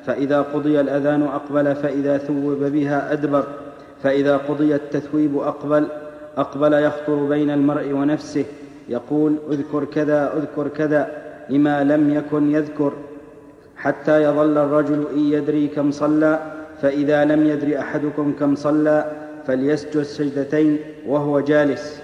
فإذا 0.10 0.42
قضي 0.42 0.80
الأذان 0.80 1.22
أقبل 1.24 1.76
فإذا 1.76 2.18
ثوب 2.18 2.64
بها 2.64 3.14
أدبر 3.14 3.44
فإذا 4.04 4.38
قضي 4.38 4.76
التثويب 4.76 5.38
أقبل 5.38 5.88
أقبل 6.38 6.74
يخطر 6.74 7.16
بين 7.16 7.50
المرء 7.50 7.92
ونفسه 7.92 8.46
يقول 8.90 9.36
اذكر 9.52 9.86
كذا 9.86 10.34
اذكر 10.38 10.68
كذا 10.68 11.12
لما 11.50 11.84
لم 11.84 12.14
يكن 12.14 12.52
يذكر 12.52 12.94
حتى 13.78 14.24
يظل 14.24 14.58
الرجل 14.58 15.06
إن 15.14 15.20
يدري 15.20 15.68
كم 15.68 15.92
صلى 15.92 16.40
فإذا 16.82 17.26
لم 17.26 17.48
يدر 17.48 17.80
أحدكم 17.80 18.34
كم 18.40 18.56
صلى 18.56 19.12
فليسجد 19.48 20.02
سجدتين 20.02 20.78
وهو 21.08 21.40
جالس. 21.40 22.02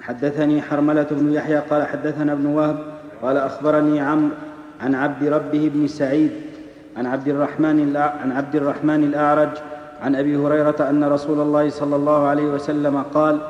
حدثني 0.00 0.62
حرملة 0.62 1.06
بن 1.10 1.32
يحيى 1.32 1.58
قال 1.58 1.86
حدثنا 1.86 2.32
ابن 2.32 2.46
وهب 2.46 2.97
قال 3.22 3.36
أخبرني 3.36 4.00
عمرو 4.00 4.30
عن 4.80 4.94
عبد 4.94 5.24
ربه 5.24 5.70
بن 5.74 5.86
سعيد 5.86 6.30
عن 6.96 7.06
عبد 7.06 7.28
الرحمن 7.28 7.96
عن 7.96 8.32
عبد 8.32 8.56
الرحمن 8.56 9.04
الأعرج 9.04 9.50
عن 10.02 10.16
أبي 10.16 10.36
هريرة 10.36 10.76
أن 10.90 11.04
رسول 11.04 11.40
الله 11.40 11.70
صلى 11.70 11.96
الله 11.96 12.26
عليه 12.26 12.44
وسلم 12.44 13.02
قال 13.14 13.40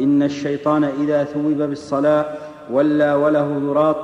إن 0.00 0.22
الشيطان 0.22 0.84
إذا 0.84 1.24
ثوب 1.24 1.56
بالصلاة 1.56 2.24
ولى 2.70 3.12
وله 3.12 3.60
ذراط 3.62 3.96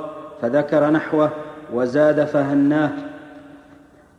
فذكر 0.42 0.90
نحوه 0.90 1.30
وزاد 1.72 2.24
فهناه 2.24 2.90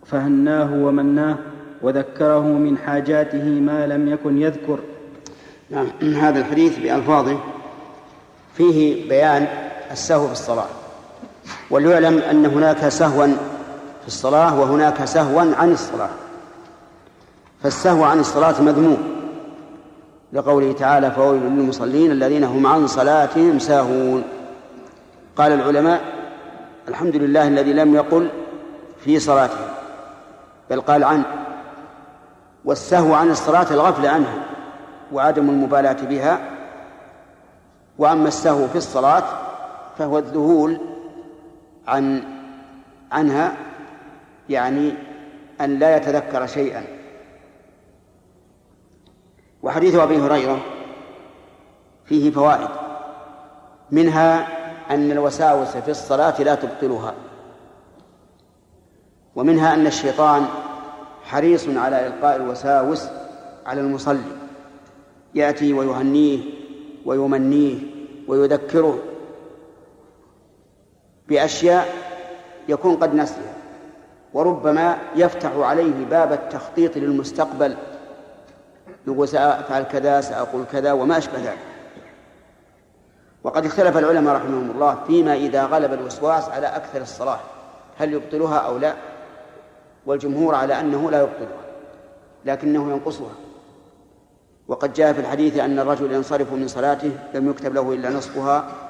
فهناه 0.06 0.74
ومناه 0.74 1.38
وذكره 1.82 2.48
من 2.48 2.78
حاجاته 2.78 3.44
ما 3.44 3.88
لم 3.88 4.08
يكن 4.08 4.42
يذكر. 4.42 4.80
نعم 5.70 5.88
هذا 6.02 6.40
الحديث 6.40 6.80
بألفاظه 6.80 7.38
فيه 8.54 9.10
بيان 9.10 9.48
السهو 9.92 10.26
في 10.26 10.32
الصلاة. 10.32 10.68
وليعلم 11.70 12.18
أن 12.18 12.46
هناك 12.46 12.90
سهوا 12.90 13.28
في 14.02 14.08
الصلاة 14.08 14.60
وهناك 14.60 15.06
سهوا 15.06 15.42
عن 15.42 15.72
الصلاة. 15.72 16.10
فالسهو 17.64 18.04
عن 18.04 18.20
الصلاة 18.20 18.62
مذموم. 18.62 19.18
لقوله 20.34 20.72
تعالى 20.72 21.12
فويل 21.12 21.42
للمصلين 21.42 22.12
الذين 22.12 22.44
هم 22.44 22.68
عن 22.68 22.88
صلاتهم 22.88 23.60
ساهون 23.60 24.24
قال 25.36 25.52
العلماء 25.52 26.02
الحمد 26.88 27.16
لله 27.16 27.48
الذي 27.48 27.74
لم 27.74 27.96
يقل 27.96 28.30
في 29.04 29.20
صلاتهم 29.20 29.68
بل 30.70 30.82
قال 30.82 31.04
عن 31.04 31.24
والسهو 32.66 33.14
عن 33.14 33.30
الصلاة 33.30 33.68
الغفلة 33.72 34.10
عنها 34.10 34.44
وعدم 35.14 35.50
المبالاة 35.50 35.98
بها. 36.10 36.40
وأما 37.98 38.28
السهو 38.28 38.68
في 38.68 38.76
الصلاة 38.76 39.24
فهو 39.98 40.18
الذهول 40.18 40.80
عن 41.88 42.24
عنها 43.12 43.58
يعني 44.50 44.94
أن 45.62 45.80
لا 45.80 45.98
يتذكر 45.98 46.48
شيئا. 46.48 46.84
وحديث 49.64 49.96
أبي 49.96 50.18
هريرة 50.18 50.60
فيه 52.06 52.32
فوائد 52.32 52.70
منها 53.92 54.48
أن 54.94 55.12
الوساوس 55.12 55.68
في 55.78 55.92
الصلاة 55.92 56.42
لا 56.42 56.56
تبطلها 56.56 57.14
ومنها 59.36 59.74
أن 59.74 59.88
الشيطان 59.88 60.46
حريص 61.24 61.68
على 61.68 62.08
إلقاء 62.08 62.36
الوساوس 62.36 63.08
على 63.66 63.82
المصلي 63.82 64.38
يأتي 65.36 65.74
ويهنيه 65.74 66.40
ويمنيه 67.06 67.80
ويذكره 68.28 69.00
بأشياء 71.28 71.88
يكون 72.70 72.96
قد 72.96 73.16
نسيها 73.16 73.54
وربما 74.34 74.98
يفتح 75.16 75.52
عليه 75.56 76.06
باب 76.06 76.34
التخطيط 76.34 76.98
للمستقبل 76.98 77.78
يقول 79.08 79.28
سأفعل 79.28 79.84
كذا 79.84 80.22
سأقول 80.22 80.66
كذا 80.72 80.92
وما 80.92 81.18
أشبه 81.18 81.38
ذلك. 81.38 81.58
وقد 83.44 83.66
اختلف 83.66 83.98
العلماء 83.98 84.36
رحمهم 84.36 84.72
الله 84.72 84.98
فيما 85.08 85.36
إذا 85.36 85.66
غلب 85.66 85.94
الوسواس 85.94 86.50
على 86.50 86.68
أكثر 86.68 87.02
الصلاة 87.02 87.40
هل 87.98 88.14
يبطلها 88.14 88.58
أو 88.58 88.78
لا؟ 88.78 88.94
والجمهور 90.06 90.56
على 90.56 90.80
أنه 90.80 91.12
لا 91.12 91.22
يبطلها 91.22 91.68
لكنه 92.46 92.92
ينقصها. 92.92 93.32
وقد 94.68 94.94
جاء 94.94 95.14
في 95.14 95.20
الحديث 95.20 95.60
أن 95.60 95.80
الرجل 95.80 96.12
ينصرف 96.12 96.54
من 96.54 96.68
صلاته 96.68 97.12
لم 97.34 97.50
يكتب 97.50 97.74
له 97.74 97.94
إلا 97.94 98.10
نصفها 98.10 98.87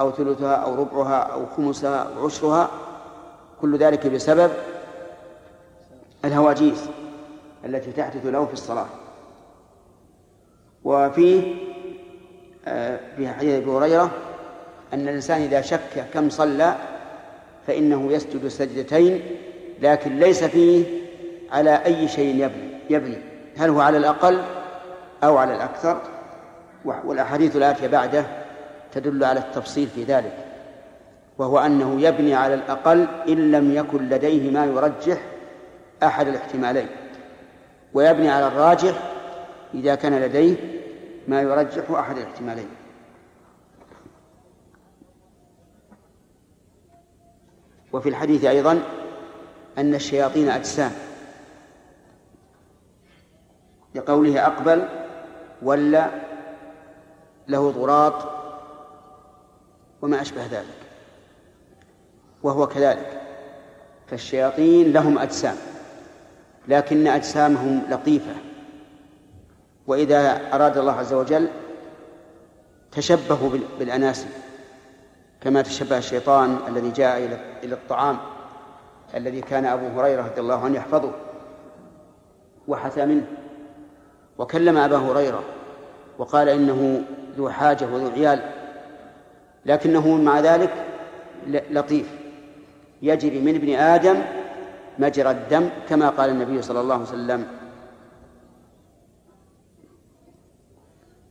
أو 0.00 0.10
ثلثها 0.10 0.54
أو 0.54 0.74
ربعها 0.74 1.18
أو 1.18 1.46
خمسها 1.46 2.02
أو 2.16 2.26
عشرها 2.26 2.70
كل 3.60 3.76
ذلك 3.76 4.06
بسبب 4.06 4.50
الهواجيس 6.24 6.84
التي 7.64 7.92
تحدث 7.92 8.26
له 8.26 8.46
في 8.46 8.52
الصلاة. 8.52 8.86
وفيه 10.84 11.54
آه، 12.66 13.00
في 13.16 13.28
حديث 13.28 13.62
أبي 13.62 13.70
هريرة 13.70 14.10
أن 14.92 15.08
الإنسان 15.08 15.42
إذا 15.42 15.60
شك 15.60 16.06
كم 16.14 16.30
صلى 16.30 16.76
فإنه 17.66 18.12
يسجد 18.12 18.48
سجدتين 18.48 19.22
لكن 19.82 20.18
ليس 20.18 20.44
فيه 20.44 20.84
على 21.52 21.84
أي 21.84 22.08
شيء 22.08 22.34
يبني 22.44 22.70
يبني. 22.90 23.18
هل 23.56 23.70
هو 23.70 23.80
على 23.80 23.96
الأقل 23.98 24.42
أو 25.24 25.36
على 25.36 25.56
الأكثر؟ 25.56 26.00
والأحاديث 26.84 27.56
الآتية 27.56 27.86
بعده 27.86 28.43
تدل 28.94 29.24
على 29.24 29.40
التفصيل 29.40 29.88
في 29.88 30.04
ذلك 30.04 30.36
وهو 31.38 31.58
أنه 31.58 32.00
يبني 32.00 32.34
على 32.34 32.54
الأقل 32.54 33.06
إن 33.28 33.50
لم 33.50 33.74
يكن 33.74 34.08
لديه 34.08 34.50
ما 34.50 34.64
يرجح 34.64 35.18
أحد 36.02 36.28
الاحتمالين 36.28 36.86
ويبني 37.94 38.30
على 38.30 38.46
الراجح 38.46 38.94
إذا 39.74 39.94
كان 39.94 40.20
لديه 40.20 40.56
ما 41.28 41.42
يرجح 41.42 41.90
أحد 41.90 42.16
الاحتمالين. 42.16 42.68
وفي 47.92 48.08
الحديث 48.08 48.44
أيضا 48.44 48.82
أن 49.78 49.94
الشياطين 49.94 50.48
أجسام 50.48 50.92
لقوله 53.94 54.46
أقبل 54.46 54.88
ولا 55.62 56.10
له 57.48 57.70
ضراط 57.70 58.33
وما 60.04 60.20
أشبه 60.20 60.46
ذلك. 60.46 60.80
وهو 62.42 62.66
كذلك. 62.66 63.20
فالشياطين 64.06 64.92
لهم 64.92 65.18
أجسام 65.18 65.56
لكن 66.68 67.06
أجسامهم 67.06 67.82
لطيفة. 67.90 68.34
وإذا 69.86 70.40
أراد 70.52 70.78
الله 70.78 70.92
عز 70.92 71.12
وجل 71.12 71.48
تشبهوا 72.92 73.50
بالأناسي 73.78 74.26
كما 75.40 75.62
تشبه 75.62 75.98
الشيطان 75.98 76.58
الذي 76.68 76.90
جاء 76.90 77.18
إلى 77.62 77.74
الطعام 77.74 78.18
الذي 79.14 79.40
كان 79.40 79.64
أبو 79.64 80.00
هريرة 80.00 80.22
رضي 80.22 80.40
الله 80.40 80.64
عنه 80.64 80.76
يحفظه 80.76 81.12
وحثى 82.68 83.06
منه. 83.06 83.26
وكلم 84.38 84.76
أبا 84.76 84.96
هريرة 84.96 85.44
وقال 86.18 86.48
إنه 86.48 87.02
ذو 87.36 87.50
حاجة 87.50 87.84
وذو 87.84 88.08
عيال. 88.08 88.53
لكنه 89.66 90.16
مع 90.16 90.40
ذلك 90.40 90.70
لطيف. 91.46 92.10
يجري 93.02 93.40
من 93.40 93.54
ابن 93.54 93.74
آدم 93.74 94.22
مجرى 94.98 95.30
الدم 95.30 95.68
كما 95.88 96.08
قال 96.08 96.30
النبي 96.30 96.62
صلى 96.62 96.80
الله 96.80 96.94
عليه 96.94 97.04
وسلم. 97.04 97.46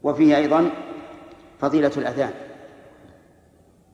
وفيه 0.03 0.37
أيضا 0.37 0.69
فضيلة 1.59 1.91
الأذان 1.97 2.31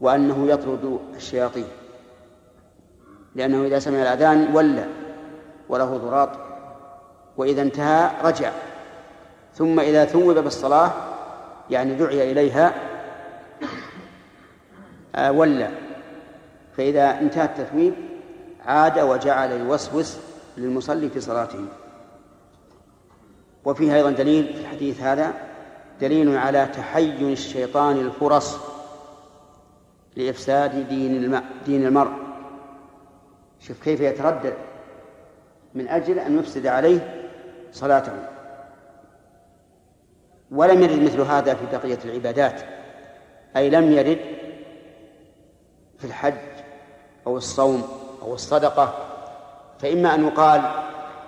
وأنه 0.02 0.48
يطرد 0.48 1.00
الشياطين 1.16 1.68
لأنه 3.36 3.66
إذا 3.66 3.80
سمع 3.80 4.02
الأذان 4.02 4.56
ولى 4.56 4.88
وله 5.70 5.98
ضراط 5.98 6.30
وإذا 7.38 7.62
انتهى 7.62 8.12
رجع 8.24 8.52
ثم 9.54 9.80
إذا 9.80 10.06
ثوب 10.06 10.38
بالصلاة 10.38 10.92
يعني 11.70 11.96
دعي 11.96 12.32
إليها 12.32 12.74
ولى 15.28 15.70
فإذا 16.78 17.20
انتهى 17.20 17.46
التثويب 17.46 17.94
عاد 18.66 19.00
وجعل 19.00 19.52
يوسوس 19.52 20.18
للمصلي 20.58 21.10
في 21.10 21.20
صلاته. 21.22 21.66
وفيه 23.66 23.96
أيضا 23.96 24.12
دليل 24.12 24.54
في 24.54 24.60
الحديث 24.62 25.02
هذا 25.02 25.34
دليل 26.02 26.38
على 26.38 26.66
تحين 26.66 27.32
الشيطان 27.32 27.98
الفرص 27.98 28.58
لإفساد 30.16 30.90
دين 30.90 31.42
دين 31.66 31.86
المرء. 31.86 32.12
شوف 33.60 33.84
كيف 33.84 34.02
يتردد 34.02 34.54
من 35.76 35.88
أجل 35.88 36.20
أن 36.20 36.40
يفسد 36.40 36.68
عليه 36.68 37.30
صلاته. 37.72 38.14
ولم 40.52 40.84
يرد 40.84 41.04
مثل 41.04 41.22
هذا 41.22 41.54
في 41.54 41.66
بقية 41.78 42.00
العبادات 42.06 42.62
أي 43.58 43.70
لم 43.70 43.92
يرد 43.92 44.20
في 46.00 46.06
الحج 46.08 46.34
أو 47.28 47.38
الصوم 47.38 47.84
أو 48.22 48.34
الصدقة 48.34 48.94
فإما 49.80 50.16
أن 50.16 50.28
يقال 50.28 50.62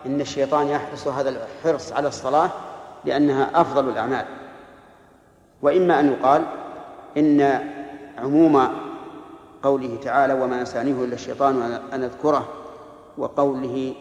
إن 0.05 0.21
الشيطان 0.21 0.67
يحرص 0.67 1.07
هذا 1.07 1.29
الحرص 1.29 1.93
على 1.93 2.07
الصلاة 2.07 2.49
لأنها 3.05 3.61
أفضل 3.61 3.89
الأعمال. 3.89 4.25
وإما 5.61 5.99
أن 5.99 6.11
يقال 6.11 6.45
إن 7.17 7.61
عموم 8.17 8.67
قوله 9.63 9.97
تعالى 10.03 10.33
وما 10.33 10.61
أنسانيه 10.61 11.03
إلا 11.03 11.13
الشيطان 11.13 11.79
أن 11.93 12.03
أذكره 12.03 12.47
وقوله 13.17 13.93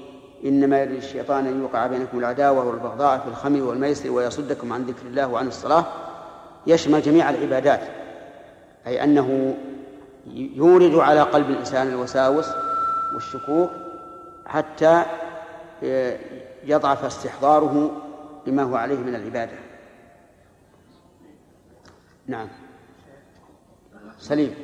إنما 0.44 0.82
يريد 0.82 0.96
الشيطان 0.96 1.46
أن 1.46 1.60
يوقع 1.60 1.86
بينكم 1.86 2.18
العداوة 2.18 2.66
والبغضاء 2.66 3.18
في 3.18 3.28
الخمر 3.28 3.62
والميسر 3.62 4.10
ويصدكم 4.10 4.72
عن 4.72 4.82
ذكر 4.82 5.06
الله 5.06 5.26
وعن 5.26 5.48
الصلاة 5.48 5.84
يشمل 6.66 7.02
جميع 7.02 7.30
العبادات 7.30 7.80
أي 8.86 9.04
أنه 9.04 9.54
يورد 10.26 10.94
على 10.94 11.20
قلب 11.20 11.50
الإنسان 11.50 11.88
الوساوس 11.88 12.48
والشكوك 13.14 13.70
حتى 14.46 15.04
يضعف 16.64 17.04
استحضاره 17.04 18.02
لما 18.46 18.62
هو 18.62 18.76
عليه 18.76 18.98
من 18.98 19.14
العبادة 19.14 19.58
نعم 22.26 22.48
سليم 24.18 24.54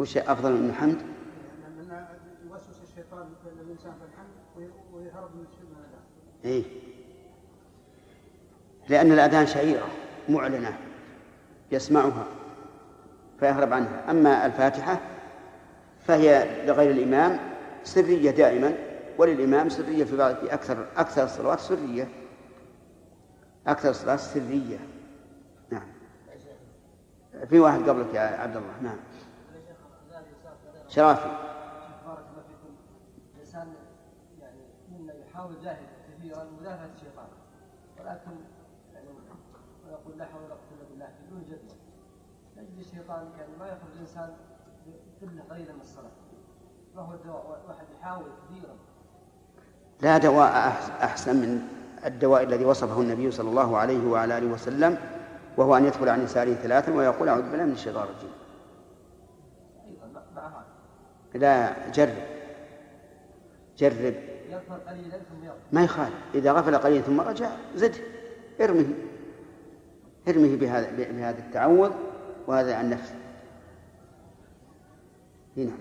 وش 0.00 0.16
أفضل 0.16 0.52
من 0.52 0.70
الحمد؟ 0.70 0.96
لأن 1.88 2.06
يوسوس 2.50 2.82
الشيطان 2.82 3.28
الإنسان 3.62 3.92
في 3.92 4.04
الحمد 4.04 4.70
ويهرب 4.92 5.30
من 5.34 5.44
الأذان. 5.60 6.02
إيه 6.44 6.79
لأن 8.90 9.12
الأذان 9.12 9.46
شعيرة 9.46 9.86
معلنة 10.28 10.78
يسمعها 11.72 12.24
فيهرب 13.40 13.72
عنها. 13.72 14.10
أما 14.10 14.46
الفاتحة 14.46 15.00
فهي 16.00 16.46
لغير 16.66 16.90
الإمام 16.90 17.38
سرية 17.84 18.30
دائما 18.30 18.74
وللإمام 19.18 19.68
سرية 19.68 20.04
في 20.04 20.16
بعض 20.16 20.34
في 20.34 20.54
أكثر 20.54 20.86
أكثر 20.96 21.24
الصلوات 21.24 21.60
سرية. 21.60 22.08
أكثر 23.66 23.90
الصلاة 23.90 24.16
سرية. 24.16 24.78
نعم. 25.70 25.86
في 27.48 27.58
واحد 27.58 27.88
قبلك 27.88 28.14
يا 28.14 28.20
عبد 28.20 28.56
الله. 28.56 28.74
نعم. 28.82 28.96
شرافي. 30.88 31.28
بارك 32.06 32.18
الله 32.30 32.42
فيكم. 32.48 32.74
الإنسان 33.34 33.72
يعني 34.40 34.60
منا 34.90 35.12
يحاول 35.14 35.54
جاهد 35.64 35.86
كثيرا 36.18 36.46
مدافعة 36.60 36.88
الشيطان 36.96 37.26
ولكن 38.00 38.59
ويقول 39.90 40.18
لا 40.18 40.24
حول 40.24 40.42
ولا 40.44 40.54
قوة 40.54 40.70
إلا 40.76 40.88
بالله 40.90 41.08
بدون 41.26 41.42
جدوى 41.44 41.76
تجد 42.56 42.78
الشيطان 42.78 43.28
يعني 43.38 43.56
ما 43.60 43.66
يخرج 43.66 43.92
الإنسان 43.96 44.30
كله 45.20 45.42
قليلا 45.50 45.72
من 45.72 45.80
الصلاة. 45.80 46.10
ما 46.96 47.02
هو 47.02 47.14
الدواء؟ 47.14 47.64
واحد 47.68 47.84
يحاول 48.00 48.24
كثيرا 48.24 48.76
لا 50.02 50.18
دواء 50.18 50.50
أحسن 51.02 51.36
من 51.36 51.68
الدواء 52.06 52.42
الذي 52.42 52.64
وصفه 52.64 53.00
النبي 53.00 53.30
صلى 53.30 53.50
الله 53.50 53.76
عليه 53.76 54.10
وعلى 54.10 54.38
آله 54.38 54.46
وسلم 54.52 54.98
وهو 55.56 55.76
أن 55.76 55.84
يدخل 55.84 56.08
عن 56.08 56.24
يساره 56.24 56.54
ثلاثا 56.54 56.92
ويقول 56.92 57.28
أعوذ 57.28 57.50
بالله 57.50 57.64
من 57.64 57.72
الشيطان 57.72 58.04
الرجيم. 58.04 58.30
لا 61.34 61.90
جرب. 61.90 62.14
جرب. 63.78 64.14
ما 65.72 65.84
يخالف. 65.84 66.14
إذا 66.34 66.52
غفل 66.52 66.76
قليلا 66.76 67.02
ثم 67.02 67.20
رجع 67.20 67.50
زد 67.74 67.94
ارمه. 68.60 68.86
ارمه 70.28 70.56
بهذا 70.56 70.90
بهذا 71.12 71.38
التعوذ 71.38 71.90
وهذا 72.46 72.74
عن 72.76 72.90
نفسه 72.90 73.14
هنا. 75.56 75.72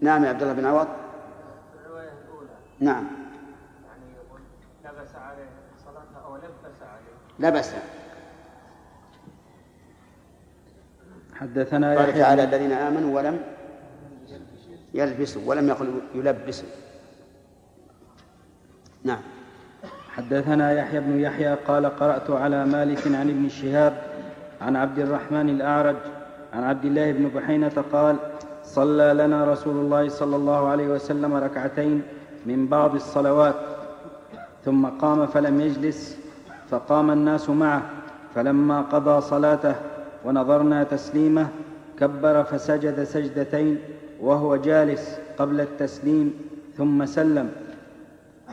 نعم 0.00 0.24
يا 0.24 0.28
عبد 0.28 0.42
الله 0.42 0.54
بن 0.54 0.64
عوض. 0.64 0.88
الرواية 1.84 2.08
الأولى 2.24 2.48
نعم. 2.80 3.04
يعني 3.86 4.04
يقول 4.16 4.40
لبس 4.84 5.14
عليه 5.14 5.48
أو 6.24 6.36
لبس 6.36 6.82
عليه 6.82 7.48
لبس 7.50 7.70
حدثنا 11.34 11.94
يحيى 11.94 12.36
بن- 12.36 12.40
الذين 12.42 12.72
آمنوا 12.72 13.16
ولم 13.16 13.40
يلبسوا 14.94 15.42
ولم 15.46 15.68
يقل 15.68 16.00
يلبسوا. 16.14 16.68
نعم. 19.04 19.22
حدثنا 20.20 20.72
يحيى 20.72 21.00
بن 21.00 21.20
يحيى 21.20 21.54
قال 21.54 21.86
قرأت 21.86 22.30
على 22.30 22.66
مالك 22.66 23.06
عن 23.06 23.30
ابن 23.30 23.48
شهاب 23.48 23.92
عن 24.60 24.76
عبد 24.76 24.98
الرحمن 24.98 25.48
الأعرج 25.48 25.96
عن 26.54 26.64
عبد 26.64 26.84
الله 26.84 27.12
بن 27.12 27.28
بحينة 27.28 27.84
قال 27.92 28.16
صلى 28.64 29.14
لنا 29.14 29.44
رسول 29.44 29.76
الله 29.76 30.08
صلى 30.08 30.36
الله 30.36 30.68
عليه 30.68 30.88
وسلم 30.88 31.34
ركعتين 31.34 32.02
من 32.46 32.66
بعض 32.66 32.94
الصلوات 32.94 33.54
ثم 34.64 34.86
قام 34.86 35.26
فلم 35.26 35.60
يجلس 35.60 36.16
فقام 36.70 37.10
الناس 37.10 37.50
معه 37.50 37.82
فلما 38.34 38.80
قضى 38.80 39.20
صلاته 39.20 39.74
ونظرنا 40.24 40.84
تسليمه 40.84 41.48
كبر 41.98 42.44
فسجد 42.44 43.04
سجدتين 43.04 43.78
وهو 44.20 44.56
جالس 44.56 45.18
قبل 45.38 45.60
التسليم 45.60 46.34
ثم 46.76 47.06
سلم 47.06 47.50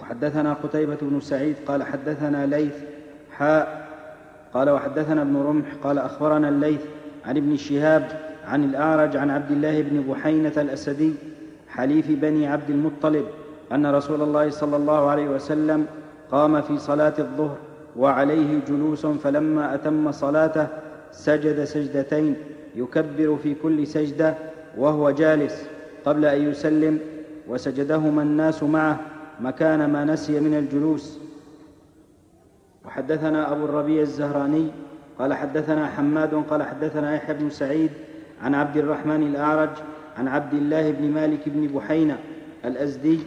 وحدثنا 0.01 0.53
قتيبة 0.53 0.97
بن 1.01 1.19
سعيد 1.19 1.55
قال 1.67 1.83
حدثنا 1.83 2.45
ليث 2.45 2.73
حاء 3.31 3.87
قال 4.53 4.69
وحدثنا 4.69 5.21
ابن 5.21 5.37
رمح 5.37 5.73
قال 5.83 5.97
أخبرنا 5.97 6.49
الليث 6.49 6.81
عن 7.25 7.37
ابن 7.37 7.57
شهاب 7.57 8.07
عن 8.45 8.63
الأعرج 8.63 9.17
عن 9.17 9.29
عبد 9.29 9.51
الله 9.51 9.81
بن 9.81 10.03
بحينة 10.09 10.53
الأسدي 10.57 11.13
حليف 11.69 12.11
بني 12.11 12.47
عبد 12.47 12.69
المطلب 12.69 13.25
أن 13.71 13.85
رسول 13.85 14.21
الله 14.21 14.49
صلى 14.49 14.75
الله 14.75 15.09
عليه 15.09 15.29
وسلم 15.29 15.85
قام 16.31 16.61
في 16.61 16.77
صلاة 16.77 17.13
الظهر 17.19 17.57
وعليه 17.97 18.59
جلوس 18.67 19.05
فلما 19.05 19.73
أتم 19.75 20.11
صلاته 20.11 20.67
سجد 21.11 21.63
سجدتين 21.63 22.35
يكبر 22.75 23.37
في 23.43 23.55
كل 23.55 23.87
سجدة 23.87 24.35
وهو 24.77 25.11
جالس 25.11 25.65
قبل 26.05 26.25
أن 26.25 26.49
يسلم 26.51 26.99
وسجدهما 27.47 28.21
الناس 28.21 28.63
معه 28.63 28.99
مكان 29.39 29.85
ما 29.85 30.05
نسي 30.05 30.39
من 30.39 30.53
الجلوس. 30.53 31.19
وحدثنا 32.85 33.51
أبو 33.51 33.65
الربيع 33.65 34.01
الزهراني 34.01 34.71
قال 35.19 35.33
حدثنا 35.33 35.87
حماد 35.87 36.33
قال 36.49 36.63
حدثنا 36.63 37.15
يحيى 37.15 37.35
بن 37.35 37.49
سعيد 37.49 37.91
عن 38.41 38.55
عبد 38.55 38.77
الرحمن 38.77 39.23
الأعرج 39.23 39.69
عن 40.17 40.27
عبد 40.27 40.53
الله 40.53 40.91
بن 40.91 41.11
مالك 41.11 41.49
بن 41.49 41.67
بحينة 41.67 42.17
الأزدي 42.65 43.19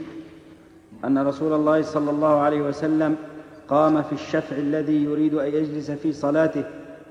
أن 1.04 1.18
رسول 1.18 1.52
الله 1.52 1.82
صلى 1.82 2.10
الله 2.10 2.40
عليه 2.40 2.62
وسلم 2.62 3.16
قام 3.68 4.02
في 4.02 4.12
الشفع 4.12 4.56
الذي 4.56 5.04
يريد 5.04 5.34
أن 5.34 5.48
يجلس 5.48 5.90
في 5.90 6.12
صلاته 6.12 6.64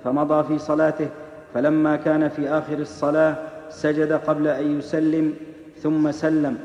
فمضى 0.04 0.44
في 0.48 0.60
صلاته 0.60 1.08
فلما 1.54 1.96
كان 1.96 2.30
في 2.30 2.50
آخر 2.50 2.78
الصلاة 2.78 3.36
سجد 3.70 4.12
قبل 4.12 4.48
أن 4.48 4.80
يسلم 4.80 5.34
ثم 5.78 6.12
سلم. 6.12 6.58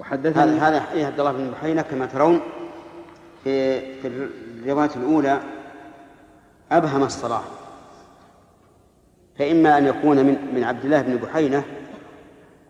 وحدثني 0.00 0.42
هذا 0.42 0.68
هذا 0.68 0.80
حديث 0.80 1.04
عبد 1.04 1.20
الله 1.20 1.32
بن 1.32 1.50
بحينة 1.50 1.82
كما 1.82 2.06
ترون 2.06 2.40
في 3.44 3.80
في 4.02 4.08
الرواية 4.64 4.90
الأولى 4.96 5.40
أبهم 6.72 7.02
الصلاة. 7.02 7.42
فإما 9.38 9.78
أن 9.78 9.86
يكون 9.86 10.16
من 10.16 10.54
من 10.54 10.64
عبد 10.64 10.84
الله 10.84 11.02
بن 11.02 11.16
بحينة 11.16 11.64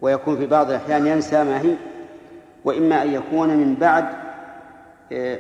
ويكون 0.01 0.37
في 0.37 0.47
بعض 0.47 0.71
الأحيان 0.71 1.07
ينسى 1.07 1.45
ما 1.45 1.61
هي 1.61 1.75
وإما 2.65 3.03
أن 3.03 3.13
يكون 3.13 3.49
من 3.49 3.75
بعد 3.75 4.05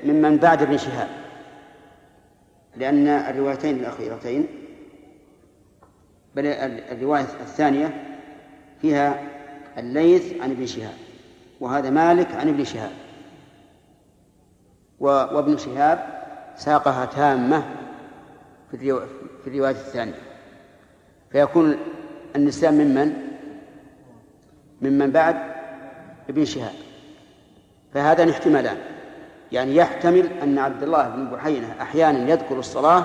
ممن 0.04 0.36
بعد 0.36 0.62
ابن 0.62 0.76
شهاب. 0.76 1.08
لأن 2.76 3.08
الروايتين 3.08 3.76
الأخيرتين 3.76 4.46
بل 6.34 6.46
الرواية 6.92 7.26
الثانية 7.40 8.04
فيها 8.82 9.22
الليث 9.78 10.42
عن 10.42 10.50
ابن 10.50 10.66
شهاب. 10.66 11.07
وهذا 11.60 11.90
مالك 11.90 12.34
عن 12.34 12.48
ابن 12.48 12.64
شهاب. 12.64 12.92
وابن 15.00 15.56
شهاب 15.56 16.06
ساقها 16.56 17.04
تامة 17.04 17.62
في 18.70 18.76
الروا- 18.76 19.06
في 19.44 19.50
الرواية 19.50 19.70
الثانية. 19.70 20.18
فيكون 21.30 21.76
النسيان 22.36 22.74
ممن؟ 22.74 23.12
ممن 24.82 25.10
بعد 25.10 25.36
ابن 26.28 26.44
شهاب. 26.44 26.74
فهذان 27.94 28.28
احتمالان. 28.28 28.76
يعني 29.52 29.76
يحتمل 29.76 30.26
أن 30.42 30.58
عبد 30.58 30.82
الله 30.82 31.08
بن 31.08 31.30
بحينة 31.30 31.74
أحيانا 31.82 32.30
يذكر 32.30 32.58
الصلاة 32.58 33.04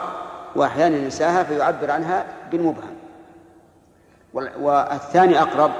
وأحيانا 0.55 0.97
ينساها 0.97 1.43
فيعبر 1.43 1.91
عنها 1.91 2.25
بالمبهم. 2.51 2.95
وال- 4.33 4.51
والثاني 4.61 5.41
أقرب 5.41 5.71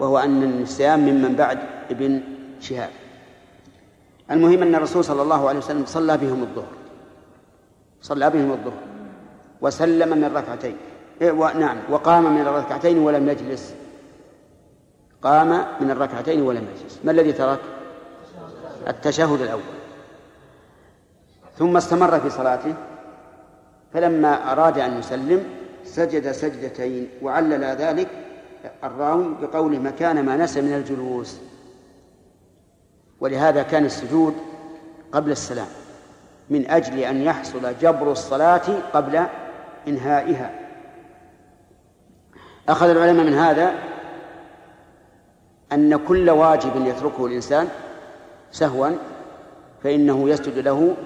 وهو 0.00 0.18
أن 0.18 0.42
النسيان 0.42 1.00
ممن 1.00 1.34
بعد 1.34 1.58
ابن 1.90 2.20
شهاب. 2.60 2.90
المهم 4.30 4.62
أن 4.62 4.74
الرسول 4.74 5.04
صلى 5.04 5.22
الله 5.22 5.48
عليه 5.48 5.58
وسلم 5.58 5.84
صلى 5.86 6.16
بهم 6.16 6.42
الظهر. 6.42 6.72
صلى 8.02 8.30
بهم 8.30 8.52
الظهر. 8.52 8.82
وسلم 9.60 10.18
من 10.18 10.36
ركعتين. 10.36 10.76
إيه 11.22 11.32
نعم. 11.32 11.76
وقام 11.90 12.34
من 12.34 12.40
الركعتين 12.40 12.98
ولم 12.98 13.28
يجلس. 13.28 13.74
قام 15.22 15.64
من 15.80 15.90
الركعتين 15.90 16.42
ولم 16.42 16.66
يجلس. 16.76 17.00
ما 17.04 17.10
الذي 17.10 17.32
ترك؟ 17.32 17.60
التشهد 18.88 19.40
الأول. 19.40 19.62
ثم 21.58 21.76
استمر 21.76 22.20
في 22.20 22.30
صلاته. 22.30 22.74
فلما 23.94 24.52
أراد 24.52 24.78
أن 24.78 24.98
يسلم 24.98 25.44
سجد 25.84 26.32
سجدتين 26.32 27.08
وعلل 27.22 27.64
ذلك 27.64 28.08
الراوي 28.84 29.34
بقوله 29.42 29.78
مكان 29.78 30.24
ما 30.24 30.36
نسى 30.36 30.60
من 30.60 30.74
الجلوس 30.74 31.38
ولهذا 33.20 33.62
كان 33.62 33.84
السجود 33.84 34.34
قبل 35.12 35.30
السلام 35.30 35.66
من 36.50 36.70
أجل 36.70 36.98
أن 36.98 37.22
يحصل 37.22 37.74
جبر 37.80 38.12
الصلاة 38.12 38.62
قبل 38.92 39.26
إنهائها. 39.88 40.50
أخذ 42.68 42.88
العلماء 42.88 43.24
من 43.24 43.34
هذا 43.34 43.74
أن 45.72 45.96
كل 45.96 46.30
واجب 46.30 46.86
يتركه 46.86 47.26
الإنسان 47.26 47.68
سهوا 48.52 48.90
فإنه 49.82 50.28
يسجد 50.28 50.58
له 50.58 50.96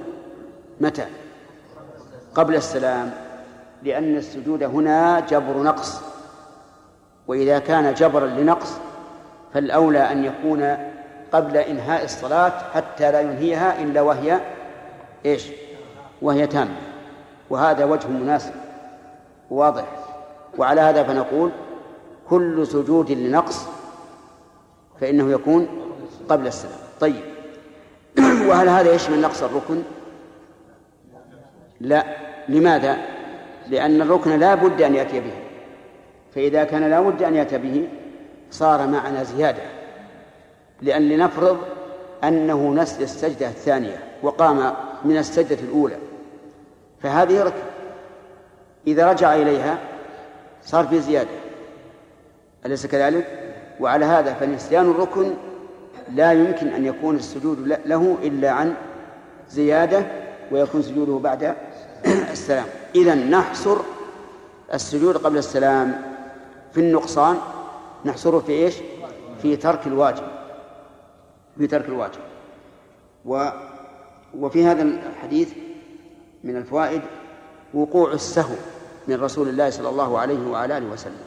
متى؟ 0.81 1.07
قبل 2.35 2.55
السلام 2.55 3.11
لأن 3.83 4.17
السجود 4.17 4.63
هنا 4.63 5.21
جبر 5.21 5.63
نقص. 5.63 6.12
وإذا 7.29 7.59
كان 7.59 7.95
جبرا 7.95 8.27
لنقص 8.27 8.73
فالأولى 9.55 10.13
أن 10.13 10.25
يكون 10.25 10.77
قبل 11.33 11.57
إنهاء 11.57 12.05
الصلاة 12.05 12.53
حتى 12.75 13.13
لا 13.13 13.21
ينهيها 13.21 13.83
إلا 13.83 14.01
وهي 14.01 14.41
إيش؟ 15.27 15.47
وهي 16.23 16.47
تامة. 16.47 16.77
وهذا 17.51 17.85
وجه 17.85 18.09
مناسب. 18.09 18.53
واضح. 19.51 19.85
وعلى 20.59 20.81
هذا 20.81 21.03
فنقول 21.03 21.51
كل 22.29 22.67
سجود 22.67 23.11
لنقص 23.11 23.67
فإنه 25.01 25.31
يكون 25.31 25.69
قبل 26.29 26.47
السلام. 26.47 26.79
طيب. 27.01 27.23
وهل 28.49 28.69
هذا 28.69 28.95
يشمل 28.95 29.21
نقص 29.21 29.43
الركن؟ 29.43 29.83
لا. 31.81 32.05
لماذا؟ 32.49 32.97
لأن 33.69 34.03
الركن 34.03 34.39
لا 34.39 34.55
بد 34.55 34.83
أن 34.83 34.95
يأتي 34.95 35.21
به. 35.21 35.42
فإذا 36.35 36.65
كان 36.65 36.91
لا 36.91 37.01
بد 37.01 37.23
أن 37.23 37.35
يأتي 37.35 37.59
به 37.59 37.89
صار 38.51 38.87
معنا 38.87 39.23
زيادة. 39.23 39.63
لأن 40.83 41.09
لنفرض 41.09 41.59
أنه 42.25 42.75
نسي 42.75 43.03
السجدة 43.03 43.47
الثانية 43.49 43.99
وقام 44.23 44.75
من 45.05 45.17
السجدة 45.17 45.59
الأولى. 45.63 45.97
فهذه 47.03 47.43
ركن 47.43 47.63
إذا 48.87 49.11
رجع 49.13 49.35
إليها 49.35 49.79
صار 50.65 50.87
في 50.87 51.01
زيادة. 51.01 51.31
أليس 52.67 52.87
كذلك؟ 52.87 53.55
وعلى 53.81 54.05
هذا 54.05 54.35
فنسيان 54.35 54.91
الركن 54.91 55.31
لا 56.15 56.33
يمكن 56.33 56.69
أن 56.69 56.87
يكون 56.87 57.17
السجود 57.17 57.79
له 57.87 58.17
إلا 58.23 58.51
عن 58.51 58.75
زيادة 59.51 60.07
ويكون 60.53 60.83
سجوده 60.83 61.19
بعد 61.19 61.55
السلام. 62.33 62.67
إذا 62.95 63.15
نحصر 63.15 63.77
السجود 64.75 65.17
قبل 65.17 65.39
السلام. 65.39 66.12
في 66.73 66.81
النقصان 66.81 67.37
نحصره 68.05 68.39
في 68.39 68.53
إيش؟ 68.53 68.75
في 69.43 69.57
ترك 69.57 69.87
الواجب. 69.87 70.25
في 71.59 71.67
ترك 71.67 71.85
الواجب. 71.89 72.21
و 73.25 73.49
وفي 74.39 74.65
هذا 74.65 74.83
الحديث 74.83 75.53
من 76.45 76.57
الفوائد 76.57 77.03
وقوع 77.75 78.13
السهو 78.13 78.55
من 79.09 79.21
رسول 79.21 79.49
الله 79.49 79.71
صلى 79.71 79.89
الله 79.89 80.19
عليه 80.19 80.51
وعلى 80.51 80.79
آله 80.79 80.87
وسلم. 80.93 81.25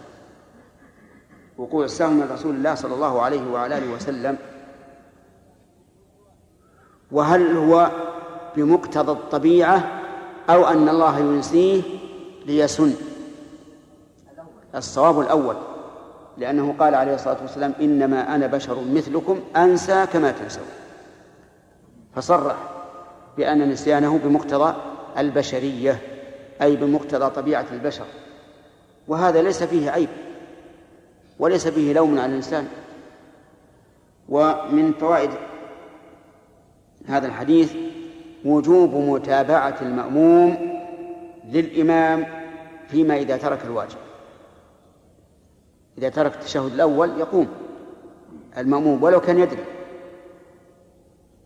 وقوع 1.58 1.86
السهو 1.86 2.12
من 2.12 2.30
رسول 2.32 2.56
الله 2.56 2.76
صلى 2.76 2.94
الله 2.94 3.22
عليه 3.22 3.52
وعلى 3.52 3.78
آله 3.78 3.94
وسلم. 3.94 4.38
وهل 7.12 7.58
هو 7.58 7.92
بمقتضى 8.58 9.12
الطبيعة 9.12 10.02
أو 10.50 10.66
أن 10.66 10.90
الله 10.90 11.20
ينسيه 11.20 11.82
ليسن؟ 12.46 12.94
الصواب 14.76 15.19
الأول 15.19 15.56
لأنه 16.38 16.76
قال 16.80 16.95
عليه 16.95 17.15
الصلاة 17.15 17.38
والسلام 17.41 17.73
إنما 17.81 18.35
أنا 18.35 18.47
بشر 18.47 18.84
مثلكم 18.91 19.39
أنسى 19.56 20.06
كما 20.14 20.31
تنسون. 20.31 20.65
فصرح 22.15 22.56
بأن 23.38 23.69
نسيانه 23.69 24.18
بمقتضى 24.18 24.76
البشرية 25.18 26.02
أي 26.61 26.76
بمقتضى 26.76 27.30
طبيعة 27.30 27.65
البشر. 27.72 28.06
وهذا 29.07 29.41
ليس 29.41 29.64
فيه 29.64 29.91
عيب 29.91 30.10
وليس 31.39 31.68
فيه 31.68 31.93
لوم 31.93 32.19
على 32.19 32.26
الإنسان. 32.26 32.68
ومن 34.30 34.93
فوائد 34.99 35.30
هذا 37.07 37.27
الحديث 37.27 37.73
وجوب 38.45 38.95
متابعة 38.95 39.76
المأموم 39.81 40.57
للإمام 41.52 42.26
فيما 42.88 43.18
إذا 43.18 43.38
ترك 43.38 43.60
الواجب. 43.65 44.05
إذا 45.98 46.10
ترك 46.10 46.34
التشهد 46.34 46.74
الأول 46.74 47.20
يقوم 47.20 47.48
المأموم 48.58 49.04
ولو 49.04 49.22
كان 49.22 49.40
يدري. 49.40 49.64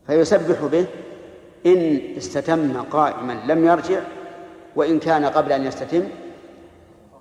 فيسبح 0.07 0.65
به 0.65 0.85
إن 1.65 1.99
استتم 2.17 2.81
قائما 2.81 3.33
لم 3.47 3.65
يرجع 3.65 4.01
وإن 4.75 4.99
كان 4.99 5.25
قبل 5.25 5.51
أن 5.51 5.65
يستتم 5.65 6.03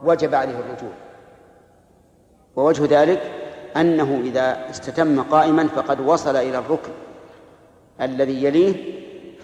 وجب 0.05 0.35
عليه 0.35 0.59
الرجوع. 0.59 0.93
ووجه 2.57 3.03
ذلك 3.03 3.23
أنه 3.77 4.21
إذا 4.25 4.71
استتم 4.71 5.23
قائما 5.23 5.67
فقد 5.67 6.01
وصل 6.01 6.37
إلى 6.37 6.59
الركن 6.59 6.93
الذي 8.01 8.45
يليه 8.45 8.75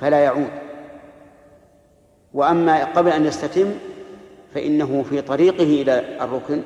فلا 0.01 0.19
يعود. 0.19 0.51
وأما 2.35 2.85
قبل 2.85 3.11
أن 3.11 3.25
يستتم 3.25 3.75
فإنه 4.55 5.05
في 5.11 5.21
طريقه 5.21 5.83
إلى 5.83 6.25
الركن 6.25 6.63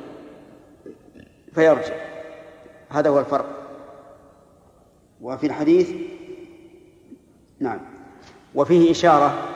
فيرجع. 1.54 1.94
هذا 2.90 3.10
هو 3.10 3.20
الفرق. 3.20 3.46
وفي 5.20 5.46
الحديث 5.46 5.90
نعم. 7.60 7.80
وفيه 8.54 8.90
إشارة 8.90 9.48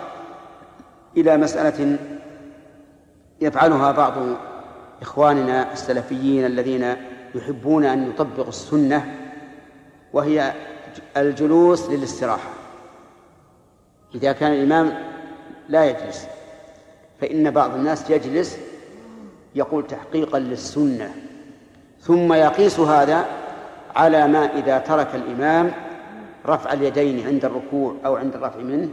إلى 1.17 1.37
مسألة 1.37 1.99
يفعلها 3.41 3.93
بعض 3.93 4.15
إخواننا 5.03 5.73
السلفيين 5.73 6.47
الذين 6.47 6.97
يحبون 7.35 7.85
أن 7.85 8.09
يطبقوا 8.09 8.49
السنة 8.49 9.15
وهي 10.13 10.53
الجلوس 11.17 11.91
للاستراحة. 11.91 12.51
إذا 14.15 14.33
كان 14.33 14.53
الإمام 14.53 14.95
لا 15.69 15.85
يجلس 15.85 16.27
فإن 17.21 17.51
بعض 17.51 17.75
الناس 17.75 18.11
يجلس 18.11 18.59
يقول 19.55 19.87
تحقيقا 19.87 20.39
للسنة. 20.39 21.15
ثم 22.03 22.33
يقيس 22.33 22.81
هذا 22.81 23.25
على 23.97 24.29
ما 24.29 24.45
إذا 24.45 24.79
ترك 24.79 25.15
الإمام 25.15 25.73
رفع 26.47 26.73
اليدين 26.73 27.27
عند 27.27 27.45
الركوع 27.45 27.95
أو 28.07 28.17
عند 28.17 28.35
الرفع 28.35 28.59
منه 28.59 28.89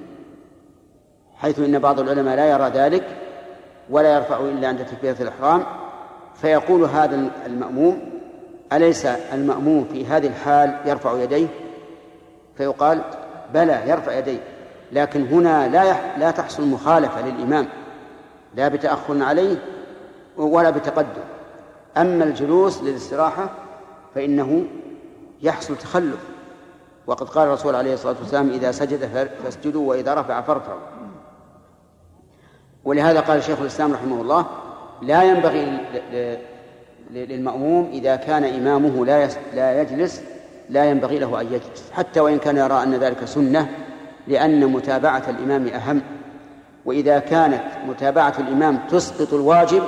حيث 1.38 1.60
إن 1.60 1.80
بعض 1.80 2.00
العلماء 2.00 2.36
لا 2.36 2.52
يرى 2.52 2.70
ذلك 2.70 3.04
ولا 3.90 4.16
يرفع 4.16 4.40
إلا 4.40 4.68
عند 4.68 4.86
تكبيرة 4.86 5.16
الإحرام. 5.22 5.64
فيقول 6.42 6.84
هذا 6.84 7.30
المأموم 7.46 8.02
أليس 8.74 9.06
المأموم 9.06 9.86
في 9.92 10.06
هذه 10.06 10.28
الحال 10.28 10.78
يرفع 10.86 11.22
يديه؟ 11.24 11.48
فيقال 12.58 13.02
بلى 13.54 13.82
يرفع 13.88 14.18
يديه 14.18 14.40
لكن 14.92 15.28
هنا 15.28 15.68
لا 15.68 15.96
لا 16.18 16.32
تحصل 16.32 16.68
مخالفة 16.68 17.28
للإمام 17.28 17.68
لا 18.56 18.68
بتأخر 18.68 19.24
عليه 19.24 19.56
ولا 20.38 20.70
بتقدم. 20.70 21.39
أما 22.00 22.24
الجلوس 22.24 22.84
للاستراحة 22.84 23.50
فإنه 24.16 24.66
يحصل 25.42 25.78
تخلف. 25.78 26.20
وقد 27.08 27.30
قال 27.30 27.48
الرسول 27.48 27.76
عليه 27.76 27.94
الصلاة 27.94 28.16
والسلام 28.20 28.50
إذا 28.50 28.72
سجد 28.72 29.30
فاسجدوا 29.44 29.90
وإذا 29.90 30.14
رفع 30.14 30.42
فارفعوا. 30.42 30.80
ولهذا 32.84 33.20
قال 33.20 33.44
شيخ 33.44 33.60
الإسلام 33.62 33.94
رحمه 33.94 34.22
الله 34.22 34.46
لا 35.02 35.24
ينبغي 35.24 35.78
للمأموم 37.12 37.90
إذا 37.94 38.16
كان 38.16 38.44
إمامه 38.44 39.06
لا 39.06 39.30
لا 39.54 39.82
يجلس 39.82 40.22
لا 40.70 40.86
ينبغي 40.86 41.20
له 41.20 41.42
أن 41.42 41.46
يجلس. 41.46 41.92
حتى 41.94 42.20
وإن 42.20 42.38
كان 42.38 42.58
يرى 42.58 42.84
أن 42.84 42.96
ذلك 42.96 43.26
سنة 43.26 43.70
لأن 44.28 44.68
متابعة 44.68 45.24
الإمام 45.30 45.68
أهم. 45.68 46.02
وإذا 46.86 47.20
كانت 47.20 47.64
متابعة 47.88 48.34
الإمام 48.40 48.80
تسقط 48.90 49.34
الواجب 49.34 49.84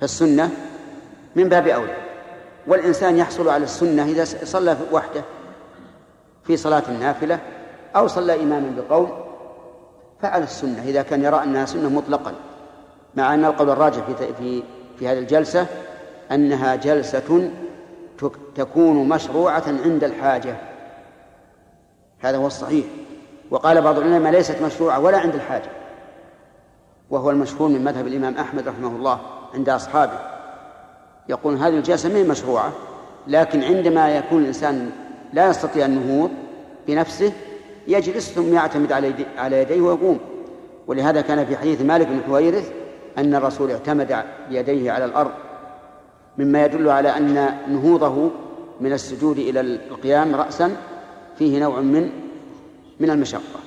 فالسنة 0.00 0.50
من 1.36 1.48
باب 1.48 1.68
أولى. 1.68 1.96
والإنسان 2.66 3.16
يحصل 3.16 3.48
على 3.48 3.64
السنة 3.64 4.04
إذا 4.04 4.24
صلى 4.24 4.76
وحده 4.92 5.22
في 6.44 6.56
صلاة 6.56 6.82
النافلة 6.88 7.38
أو 7.96 8.06
صلى 8.06 8.42
إماما 8.42 8.82
بقول 8.82 9.08
فعل 10.22 10.42
السنة. 10.42 10.82
إذا 10.84 11.02
كان 11.02 11.24
يرى 11.24 11.42
أنها 11.42 11.64
سنة 11.66 11.88
مطلقا 11.88 12.34
مع 13.14 13.34
أن 13.34 13.44
القول 13.44 13.70
الراجح 13.70 14.04
في 14.04 14.34
في 14.38 14.62
في 14.98 15.08
هذه 15.08 15.18
الجلسة 15.18 15.66
أنها 16.32 16.76
جلسة 16.76 17.50
تكون 18.54 19.08
مشروعة 19.08 19.64
عند 19.84 20.04
الحاجة. 20.04 20.56
هذا 22.18 22.36
هو 22.36 22.46
الصحيح. 22.46 22.84
وقال 23.50 23.82
بعض 23.82 23.98
العلماء 23.98 24.32
ليست 24.32 24.62
مشروعة 24.62 25.00
ولا 25.00 25.18
عند 25.18 25.34
الحاجة. 25.34 25.70
وهو 27.10 27.30
المشهور 27.30 27.68
من 27.68 27.84
مذهب 27.84 28.06
الإمام 28.06 28.36
أحمد 28.36 28.68
رحمه 28.68 28.88
الله. 28.88 29.20
عند 29.54 29.68
أصحابه. 29.68 30.18
يقول 31.28 31.56
هذه 31.56 31.78
الجلسة 31.78 32.08
ما 32.08 32.22
مشروعة 32.22 32.72
لكن 33.26 33.62
عندما 33.62 34.16
يكون 34.16 34.42
الإنسان 34.42 34.90
لا 35.32 35.48
يستطيع 35.48 35.86
النهوض 35.86 36.30
بنفسه 36.88 37.32
يجلس 37.88 38.32
ثم 38.32 38.54
يعتمد 38.54 38.92
على 39.38 39.60
يديه 39.60 39.80
ويقوم. 39.80 40.18
ولهذا 40.86 41.20
كان 41.20 41.46
في 41.46 41.56
حديث 41.56 41.82
مالك 41.82 42.06
بن 42.06 42.20
حويرث 42.26 42.72
أن 43.18 43.34
الرسول 43.34 43.70
اعتمد 43.70 44.24
بيديه 44.48 44.92
على 44.92 45.04
الأرض 45.04 45.30
مما 46.38 46.64
يدل 46.64 46.90
على 46.90 47.16
أن 47.16 47.54
نهوضه 47.68 48.30
من 48.80 48.92
السجود 48.92 49.38
إلى 49.38 49.60
القيام 49.60 50.34
رأسا 50.34 50.76
فيه 51.38 51.58
نوع 51.58 51.80
من 51.80 52.10
من 53.00 53.10
المشقة. 53.10 53.60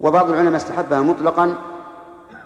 وبعض 0.00 0.30
العلماء 0.30 0.56
استحبها 0.56 1.00
مطلقا 1.00 1.54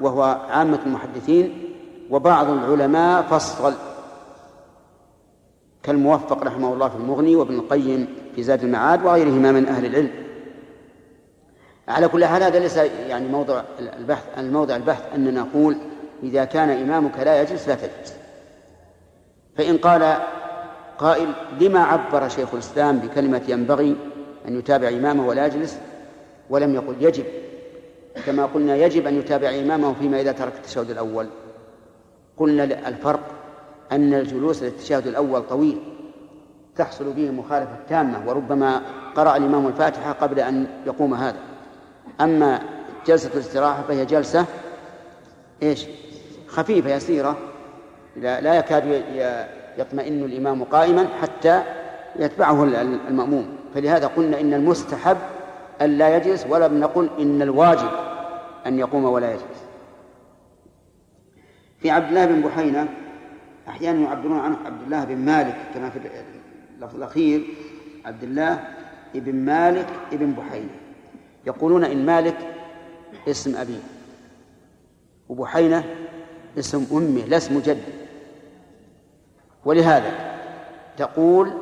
وهو 0.01 0.23
عامة 0.51 0.79
المحدثين 0.87 1.66
وبعض 2.11 2.51
العلماء 2.51 3.23
فصل. 3.23 3.75
كالموفق 5.83 6.43
رحمه 6.43 6.73
الله 6.73 6.89
في 6.89 6.97
المغني 6.97 7.37
وابن 7.37 7.55
القيم 7.55 8.09
في 8.35 8.43
زاد 8.43 8.65
المعاد 8.65 9.05
وغيرهما 9.05 9.53
من 9.53 9.67
أهل 9.69 9.87
العلم. 9.87 10.11
على 11.89 12.09
كل 12.09 12.25
حال 12.25 12.43
هذا 12.43 12.59
ليس 12.59 12.77
يعني 12.77 13.29
موضوع 13.29 13.63
البحث 13.99 14.39
الموضع 14.39 14.77
البحث 14.77 15.03
أن 15.15 15.35
نقول 15.35 15.77
إذا 16.23 16.45
كان 16.45 16.69
إمامك 16.71 17.19
لا 17.19 17.43
يجلس 17.43 17.69
لا 17.69 17.75
تجلس. 17.75 18.15
فإن 19.57 19.79
قال 19.79 20.17
قائل 20.99 21.33
لما 21.61 21.85
عبر 21.85 22.29
شيخ 22.29 22.55
الإسلام 22.55 22.99
بكلمة 22.99 23.43
ينبغي 23.49 23.97
أن 24.49 24.59
يتابع 24.59 24.89
إمامه 24.89 25.27
ولا 25.27 25.47
يجلس؟ 25.47 25.79
ولم 26.51 26.75
يقل 26.75 26.95
يجب. 27.01 27.25
كما 28.27 28.47
قلنا 28.47 28.77
يجب 28.77 29.07
أن 29.07 29.19
يتابع 29.19 29.49
إمامه 29.49 29.95
فيما 29.95 30.21
إذا 30.21 30.33
ترك 30.33 30.53
التشهد 30.57 30.91
الأول. 30.91 31.29
قلنا 32.37 32.65
الفرق 32.65 33.21
أن 33.93 34.15
الجلوس 34.15 34.63
للتشهد 34.63 35.07
الأول 35.07 35.43
طويل 35.43 35.79
تحصل 36.77 37.13
به 37.13 37.31
مخالفة 37.31 37.77
تامة 37.89 38.29
وربما 38.29 38.83
قرأ 39.17 39.37
الإمام 39.37 39.67
الفاتحة 39.67 40.13
قبل 40.13 40.41
أن 40.41 40.67
يقوم 40.87 41.15
هذا. 41.15 41.37
أما 42.21 42.61
جلسة 43.07 43.31
الاستراحة 43.35 43.83
فهي 43.83 44.05
جلسة 44.05 44.47
إيش؟ 45.63 45.87
خفيفة 46.49 46.95
يسيرة 46.95 47.37
لا, 48.17 48.41
لا 48.41 48.55
يكاد 48.55 49.03
يطمئن 49.79 50.25
الإمام 50.25 50.65
قائما 50.65 51.09
حتى 51.23 51.63
يتبعه 52.17 52.65
المأموم. 53.09 53.49
فلهذا 53.75 54.07
قلنا 54.07 54.41
إن 54.41 54.55
المستحب 54.55 55.17
أن 55.81 55.99
لا 55.99 56.17
يجلس 56.17 56.47
ولم 56.51 56.81
نقل 56.81 57.11
إن 57.19 57.43
الواجب 57.43 57.91
أن 58.67 58.79
يقوم 58.79 59.05
ولا 59.05 59.31
يجلس. 59.31 59.56
في 61.87 61.91
عبد 61.91 62.09
الله 62.09 62.27
بن 62.27 62.41
بحينة 62.41 62.89
أحيانا 63.69 64.01
يعبرون 64.01 64.39
عنه 64.39 64.57
عبد 64.65 64.83
الله 64.83 65.05
بن 65.05 65.17
مالك 65.17 65.57
كما 65.75 65.91
في 65.91 65.99
اللفظ 66.79 66.97
الأخير 66.97 67.45
عبد 68.05 68.23
الله 68.23 68.65
ابن 69.17 69.35
مالك 69.35 69.87
ابن 70.13 70.33
بحينة. 70.33 70.75
يقولون 71.47 71.85
إن 71.85 72.07
مالك 72.07 72.37
اسم 73.29 73.57
أبيه 73.57 73.79
وبحينة 75.29 75.85
اسم 76.59 76.87
أمه 76.93 77.25
لا 77.27 77.37
اسم 77.37 77.59
جد 77.59 77.83
ولهذا 79.65 80.39
تقول 80.97 81.53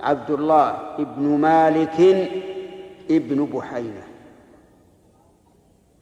عبد 0.00 0.30
الله 0.30 0.70
ابن 0.98 1.22
مالك 1.22 2.00
ابن 3.10 3.44
بحينة. 3.44 4.02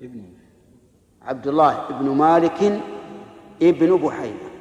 ابن. 0.02 0.22
عبد 1.22 1.46
الله 1.46 1.88
ابن 1.88 2.09
مالك 2.10 2.80
ابن 3.64 3.96
بحينة 3.96 4.54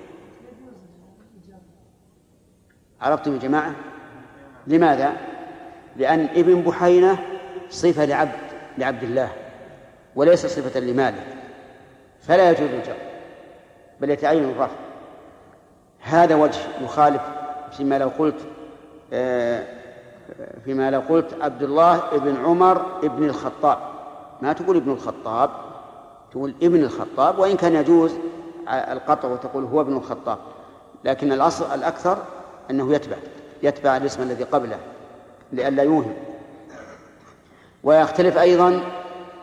عرفتم 3.02 3.34
يا 3.34 3.40
جماعة؟ 3.40 3.76
لماذا؟ 4.68 5.14
لأن 5.96 6.20
ابن 6.36 6.62
بحينة 6.62 7.18
صفة 7.70 8.06
لعبد 8.06 8.32
لعبد 8.78 9.04
الله 9.04 9.30
وليس 10.16 10.46
صفة 10.46 10.80
لمالك 10.80 11.24
فلا 12.22 12.52
يجوز 12.52 12.70
الجر 12.70 12.96
بل 14.02 14.10
يتعين 14.10 14.44
الرفع. 14.44 14.76
هذا 16.02 16.36
وجه 16.36 16.60
يخالف 16.82 17.22
فيما 17.78 18.00
لو 18.00 18.10
قلت 18.10 18.40
آه، 19.14 19.64
فيما 20.66 20.92
لو 20.92 21.00
قلت 21.00 21.38
عبد 21.42 21.64
الله 21.64 22.16
ابن 22.16 22.46
عمر 22.46 23.00
ابن 23.04 23.24
الخطاب. 23.24 23.78
ما 24.42 24.54
تقول 24.54 24.78
ابن 24.78 24.92
الخطاب؟ 24.92 25.50
تقول 26.32 26.54
ابن 26.62 26.84
الخطاب 26.84 27.40
وإن 27.40 27.58
كان 27.58 27.76
يجوز 27.76 28.14
القطع 28.70 29.28
وتقول 29.28 29.64
هو 29.64 29.82
ابن 29.82 29.98
الخطاب. 29.98 30.38
لكن 31.04 31.32
الأصل 31.32 31.74
الأكثر 31.74 32.18
أنه 32.70 32.94
يتبع 32.94 33.18
يتبع 33.64 33.98
الاسم 33.98 34.22
الذي 34.22 34.44
قبله 34.44 34.78
لئلا 35.52 35.84
يوهم. 35.84 36.14
ويختلف 37.84 38.38
أيضا 38.38 38.82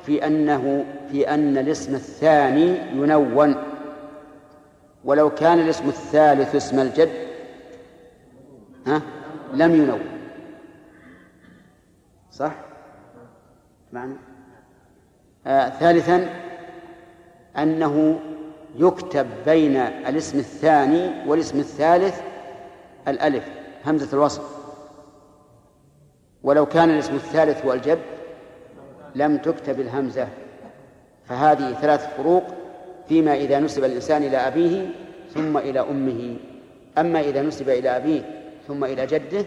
في 0.06 0.26
أنه 0.26 0.84
في 1.12 1.34
أن 1.34 1.58
الاسم 1.58 1.94
الثاني 1.94 2.78
ينون. 2.92 3.54
ولو 5.04 5.30
كان 5.30 5.60
الاسم 5.60 5.88
الثالث 5.88 6.54
اسم 6.54 6.80
الجد 6.80 7.10
ها 8.86 9.02
لم 9.54 9.74
ينون. 9.74 10.00
صح؟ 12.32 12.52
معنى؟ 13.92 14.14
آه 15.46 15.68
ثالثا 15.68 16.28
أنه 17.58 18.20
يكتب 18.76 19.26
بين 19.46 19.76
الاسم 19.76 20.38
الثاني 20.38 21.10
والاسم 21.26 21.58
الثالث 21.58 22.20
الألف 23.08 23.44
همزة 23.86 24.08
الوصل 24.12 24.42
ولو 26.42 26.66
كان 26.66 26.90
الاسم 26.90 27.14
الثالث 27.14 27.64
هو 27.64 27.72
الجد 27.72 27.98
لم 29.14 29.36
تكتب 29.36 29.80
الهمزة. 29.80 30.28
فهذه 31.24 31.72
ثلاث 31.72 32.16
فروق 32.16 32.44
فيما 33.08 33.34
إذا 33.34 33.60
نسب 33.60 33.84
الإنسان 33.84 34.22
إلى 34.22 34.36
أبيه 34.36 34.88
ثم 35.34 35.56
إلى 35.58 35.80
أمه. 35.80 36.36
أما 36.98 37.20
إذا 37.20 37.42
نسب 37.42 37.68
إلى 37.68 37.96
أبيه 37.96 38.22
ثم 38.68 38.84
إلى 38.84 39.06
جده 39.06 39.44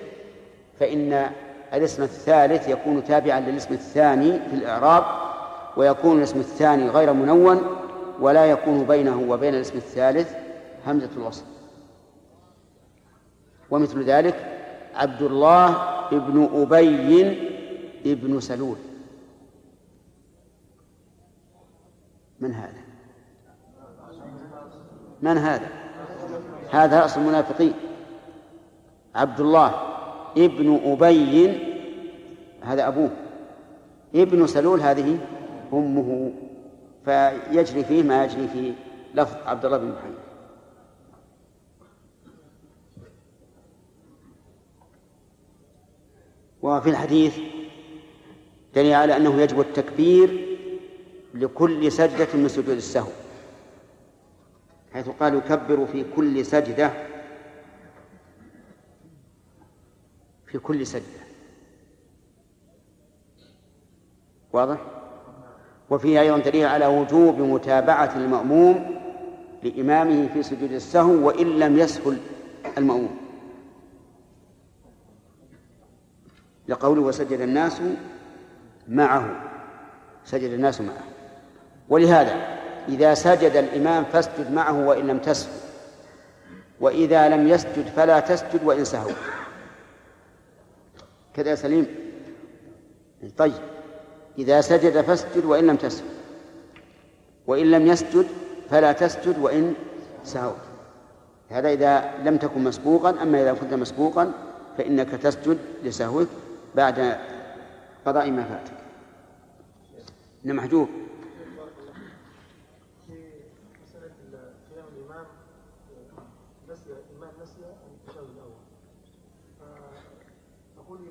فإن 0.80 1.30
الاسم 1.74 2.04
الثالث 2.04 2.70
يكون 2.70 3.04
تابعا 3.04 3.40
للاسم 3.40 3.74
الثاني 3.74 4.32
في 4.50 4.56
الإعراب 4.56 5.04
ويكون 5.78 6.18
الاسم 6.18 6.40
الثاني 6.40 6.90
غير 6.90 7.14
منون 7.14 7.62
ولا 8.20 8.46
يكون 8.46 8.84
بينه 8.84 9.22
وبين 9.30 9.56
الاسم 9.56 9.78
الثالث 9.78 10.36
همزة 10.88 11.10
الوصل 11.18 11.44
ومثل 13.72 14.04
ذلك 14.04 14.36
عبد 14.96 15.22
الله 15.22 15.70
ابن 16.12 16.50
أبي 16.54 17.38
ابن 18.06 18.40
سلول. 18.40 18.76
من 22.40 22.54
هذا؟ 22.54 22.84
من 25.22 25.38
هذا؟ 25.38 25.68
هذا 26.72 27.02
رأس 27.02 27.18
المنافقين. 27.18 27.74
عبد 29.16 29.40
الله 29.40 29.72
ابن 30.38 30.80
أبي 30.86 31.58
هذا 32.62 32.88
أبوه. 32.88 33.10
ابن 34.16 34.48
سلول 34.48 34.82
هذه 34.82 35.18
أمه. 35.74 36.32
فيجري 37.06 37.84
فيه 37.84 38.04
ما 38.04 38.24
يجري 38.26 38.48
في 38.48 38.74
لفظ 39.14 39.36
عبد 39.48 39.66
الله 39.66 39.78
بن 39.78 39.92
محمد 39.92 40.24
وفي 46.62 46.90
الحديث 46.90 47.38
دليل 48.76 48.94
على 48.94 49.18
أنه 49.18 49.42
يجب 49.42 49.60
التكبير 49.60 50.58
لكل 51.34 51.92
سجدة 51.92 52.28
من 52.34 52.48
سجود 52.48 52.70
السهو 52.70 53.12
حيث 54.94 55.10
قال 55.10 55.36
يكبر 55.36 55.86
في 55.86 56.06
كل 56.16 56.46
سجدة 56.46 56.94
في 60.46 60.60
كل 60.60 60.88
سجدة 60.88 61.24
واضح؟ 64.54 64.93
وفيه 65.90 66.22
أيضا 66.22 66.38
دليل 66.38 66.66
على 66.66 66.86
وجوب 66.86 67.40
متابعة 67.40 68.16
المأموم 68.16 68.96
لإمامه 69.64 70.28
في 70.34 70.44
سجود 70.44 70.72
السهو 70.72 71.28
وإن 71.28 71.48
لم 71.48 71.80
يسهل 71.80 72.18
المأموم. 72.78 73.18
لقوله 76.68 77.02
وسجد 77.02 77.42
الناس 77.42 77.82
معه. 78.88 79.50
سجد 80.26 80.52
الناس 80.52 80.82
معه. 80.82 81.04
ولهذا 81.90 82.60
إذا 82.90 83.14
سجد 83.14 83.56
الإمام 83.56 84.04
فاسجد 84.04 84.52
معه 84.52 84.88
وإن 84.88 85.08
لم 85.08 85.20
تسجد 85.20 85.52
وإذا 86.80 87.30
لم 87.30 87.48
يسجد 87.48 87.88
فلا 87.96 88.20
تسجد 88.20 88.64
وإن 88.64 88.86
سهوا 88.86 89.12
كذا 91.34 91.50
يا 91.50 91.56
سليم. 91.56 91.88
طيب. 93.38 93.73
إذا 94.38 94.62
سجد 94.62 95.02
فاسجد 95.02 95.46
وإن 95.46 95.68
لم 95.68 95.76
تسجد. 95.76 96.06
وإن 97.48 97.72
لم 97.72 97.88
يسجد 97.88 98.28
فلا 98.70 98.92
تسجد 98.92 99.40
وإن 99.40 99.74
سهوت. 100.24 100.56
هذا 101.50 101.70
إذا 101.70 102.18
لم 102.24 102.38
تكن 102.38 102.64
مسبوقا 102.64 103.10
أما 103.10 103.42
إذا 103.42 103.54
كنت 103.54 103.74
مسبوقا 103.74 104.34
فإنك 104.78 105.10
تسجد 105.10 105.58
لسهوك 105.84 106.28
بعد 106.76 107.18
قضاء 108.06 108.32
ما 108.32 108.44
فاتك. 108.44 108.74
إن 110.46 110.56
محجوب 110.56 110.90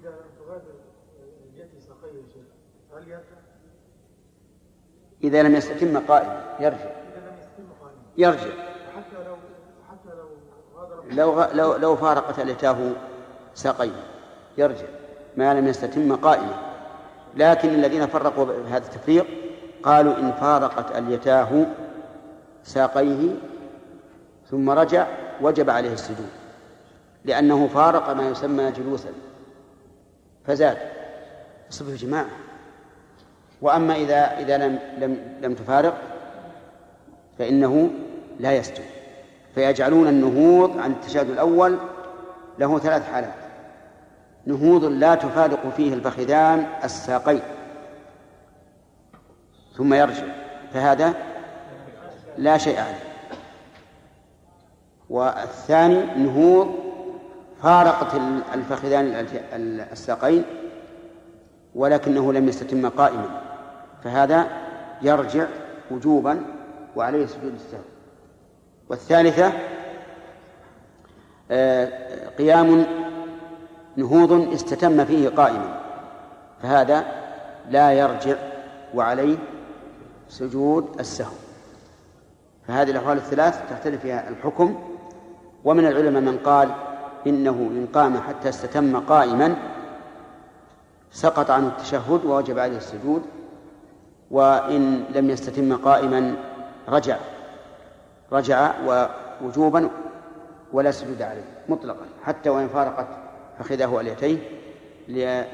إذا 0.02 0.10
لم 0.10 0.26
يستتم 5.54 5.98
قائما 5.98 6.56
يرجع. 6.60 6.90
يرجع. 8.18 8.50
حتى 8.96 9.24
لو 9.26 9.36
حتى 9.90 10.14
لو 11.10 11.42
لو 11.42 11.44
لو, 11.54 11.76
لو 11.76 11.96
فارقت 11.96 12.38
اليتاه 12.38 12.92
ساقيه 13.54 14.04
يرجع. 14.58 14.86
ما 15.36 15.54
لم 15.54 15.68
يستتم 15.68 16.16
قائما 16.16 16.72
لكن 17.36 17.68
الذين 17.68 18.06
فرقوا 18.06 18.44
بهذا 18.44 18.84
التفريق 18.84 19.26
قالوا 19.82 20.16
إن 20.16 20.32
فارقت 20.32 20.96
اليتاه 20.96 21.66
ساقيه 22.64 23.34
ثم 24.50 24.70
رجع 24.70 25.06
وجب 25.40 25.70
عليه 25.70 25.92
السجود. 25.92 26.30
لأنه 27.24 27.68
فارق 27.68 28.10
ما 28.10 28.28
يسمى 28.28 28.70
جلوسا. 28.70 29.12
فزاد. 30.46 30.78
صفة 31.70 31.96
جماعة. 31.96 32.51
وأما 33.62 33.96
إذا 33.96 34.38
إذا 34.38 34.56
لم 34.58 34.78
لم 34.98 35.18
لم 35.40 35.54
تفارق 35.54 35.94
فإنه 37.38 37.90
لا 38.40 38.52
يسجد 38.52 38.84
فيجعلون 39.54 40.08
النهوض 40.08 40.78
عن 40.78 40.90
التشهد 40.90 41.30
الأول 41.30 41.78
له 42.58 42.78
ثلاث 42.78 43.10
حالات. 43.12 43.34
نهوض 44.46 44.84
لا 44.84 45.14
تفارق 45.14 45.68
فيه 45.76 45.94
الفخذان 45.94 46.66
الساقين. 46.84 47.40
ثم 49.76 49.94
يرجع. 49.94 50.24
فهذا 50.72 51.14
لا 52.38 52.58
شيء 52.58 52.80
عليه. 52.80 53.12
والثاني 55.10 56.04
نهوض 56.24 56.74
فارقت 57.62 58.20
الفخذان 58.54 59.26
الساقين 59.92 60.44
ولكنه 61.74 62.32
لم 62.32 62.48
يستتم 62.48 62.88
قائما. 62.88 63.51
فهذا 64.04 64.46
يرجع 65.02 65.46
وجوبا 65.90 66.42
وعليه 66.96 67.26
سجود 67.26 67.54
السهو. 67.54 67.80
والثالثة 68.88 69.52
آه، 71.50 72.28
قيام 72.38 72.86
نهوض 73.96 74.52
استتم 74.52 75.04
فيه 75.04 75.28
قائما. 75.28 75.80
فهذا 76.62 77.04
لا 77.70 77.92
يرجع 77.92 78.36
وعليه 78.94 79.36
سجود 80.28 81.00
السهو. 81.00 81.34
فهذه 82.68 82.90
الأحوال 82.90 83.16
الثلاث 83.16 83.70
تختلف 83.70 84.02
فيها 84.02 84.28
الحكم. 84.28 84.82
ومن 85.64 85.86
العلماء 85.86 86.22
من 86.22 86.38
قال 86.38 86.70
إنه 87.26 87.50
إن 87.50 87.88
قام 87.94 88.20
حتى 88.20 88.48
استتم 88.48 89.00
قائما 89.00 89.56
سقط 91.10 91.50
عنه 91.50 91.68
التشهد 91.68 92.24
ووجب 92.24 92.58
عليه 92.58 92.76
السجود. 92.76 93.22
وإن 94.32 95.04
لم 95.14 95.30
يستتم 95.30 95.76
قائما 95.76 96.36
رجع 96.88 97.18
رجع 98.32 98.72
وجوبا 99.42 99.90
ولا 100.72 100.90
سجود 100.90 101.22
عليه 101.22 101.44
مطلقا 101.68 102.06
حتى 102.22 102.50
وإن 102.50 102.68
فارقت 102.68 103.06
فخذه 103.58 104.00
اليتيه 104.00 104.38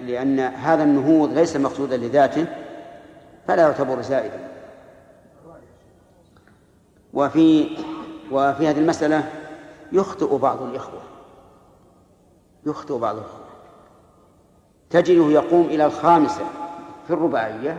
لأن 0.07 0.41
هذا 0.41 0.83
النهوض 0.83 1.33
ليس 1.33 1.57
مقصودا 1.57 1.97
لذاته 1.97 2.47
فلا 3.47 3.63
يعتبر 3.63 4.01
زائدا. 4.03 4.49
وفي 7.15 7.77
وفي 8.31 8.69
هذه 8.69 8.79
المسألة 8.79 9.29
يخطئ 9.93 10.37
بعض 10.39 10.63
الإخوة 10.63 11.01
يخطئ 12.67 12.99
بعض 12.99 13.17
الإخوة. 13.17 13.45
تجده 14.91 15.31
يقوم 15.31 15.67
إلى 15.67 15.87
الخامسة 15.87 16.45
في 17.07 17.13
الرباعية 17.13 17.79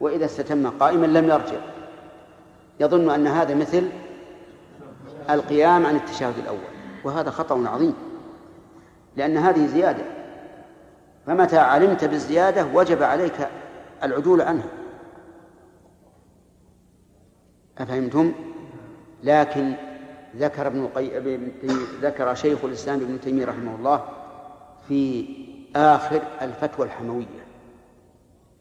وإذا 0.00 0.24
استتم 0.24 0.70
قائما 0.70 1.06
لم 1.06 1.24
يرجع. 1.24 1.60
يظن 2.80 3.10
أن 3.10 3.26
هذا 3.26 3.54
مثل 3.54 3.88
القيام 5.30 5.86
عن 5.86 5.96
التشهد 5.96 6.38
الأول 6.38 6.58
وهذا 7.04 7.30
خطأ 7.30 7.68
عظيم 7.68 7.94
لأن 9.16 9.36
هذه 9.36 9.66
زيادة. 9.66 10.04
فمتى 11.26 11.58
علمت 11.58 12.04
بالزيادة 12.04 12.66
وجب 12.74 13.02
عليك 13.02 13.48
العدول 14.02 14.40
عنها. 14.40 14.68
أفهمتم؟ 17.78 18.32
لكن 19.24 19.74
ذكر 20.36 20.66
ابن 20.66 20.84
القيم 20.84 21.52
ذكر 22.02 22.34
شيخ 22.34 22.64
الإسلام 22.64 23.00
ابن 23.00 23.20
تيمية 23.20 23.44
رحمه 23.44 23.74
الله 23.74 24.04
في 24.88 25.28
آخر 25.76 26.22
الفتوى 26.42 26.86
الحموية. 26.86 27.44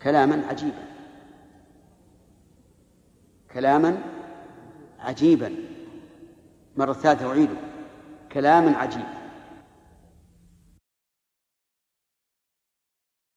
كلاما 0.02 0.44
عجيبا. 0.50 0.87
كلاما 3.58 3.98
عجيبا. 5.00 5.56
مرة 6.78 6.94
ثالثة 6.94 7.30
أعيده. 7.30 7.56
كلاما 8.32 8.78
عجيبا 8.78 9.17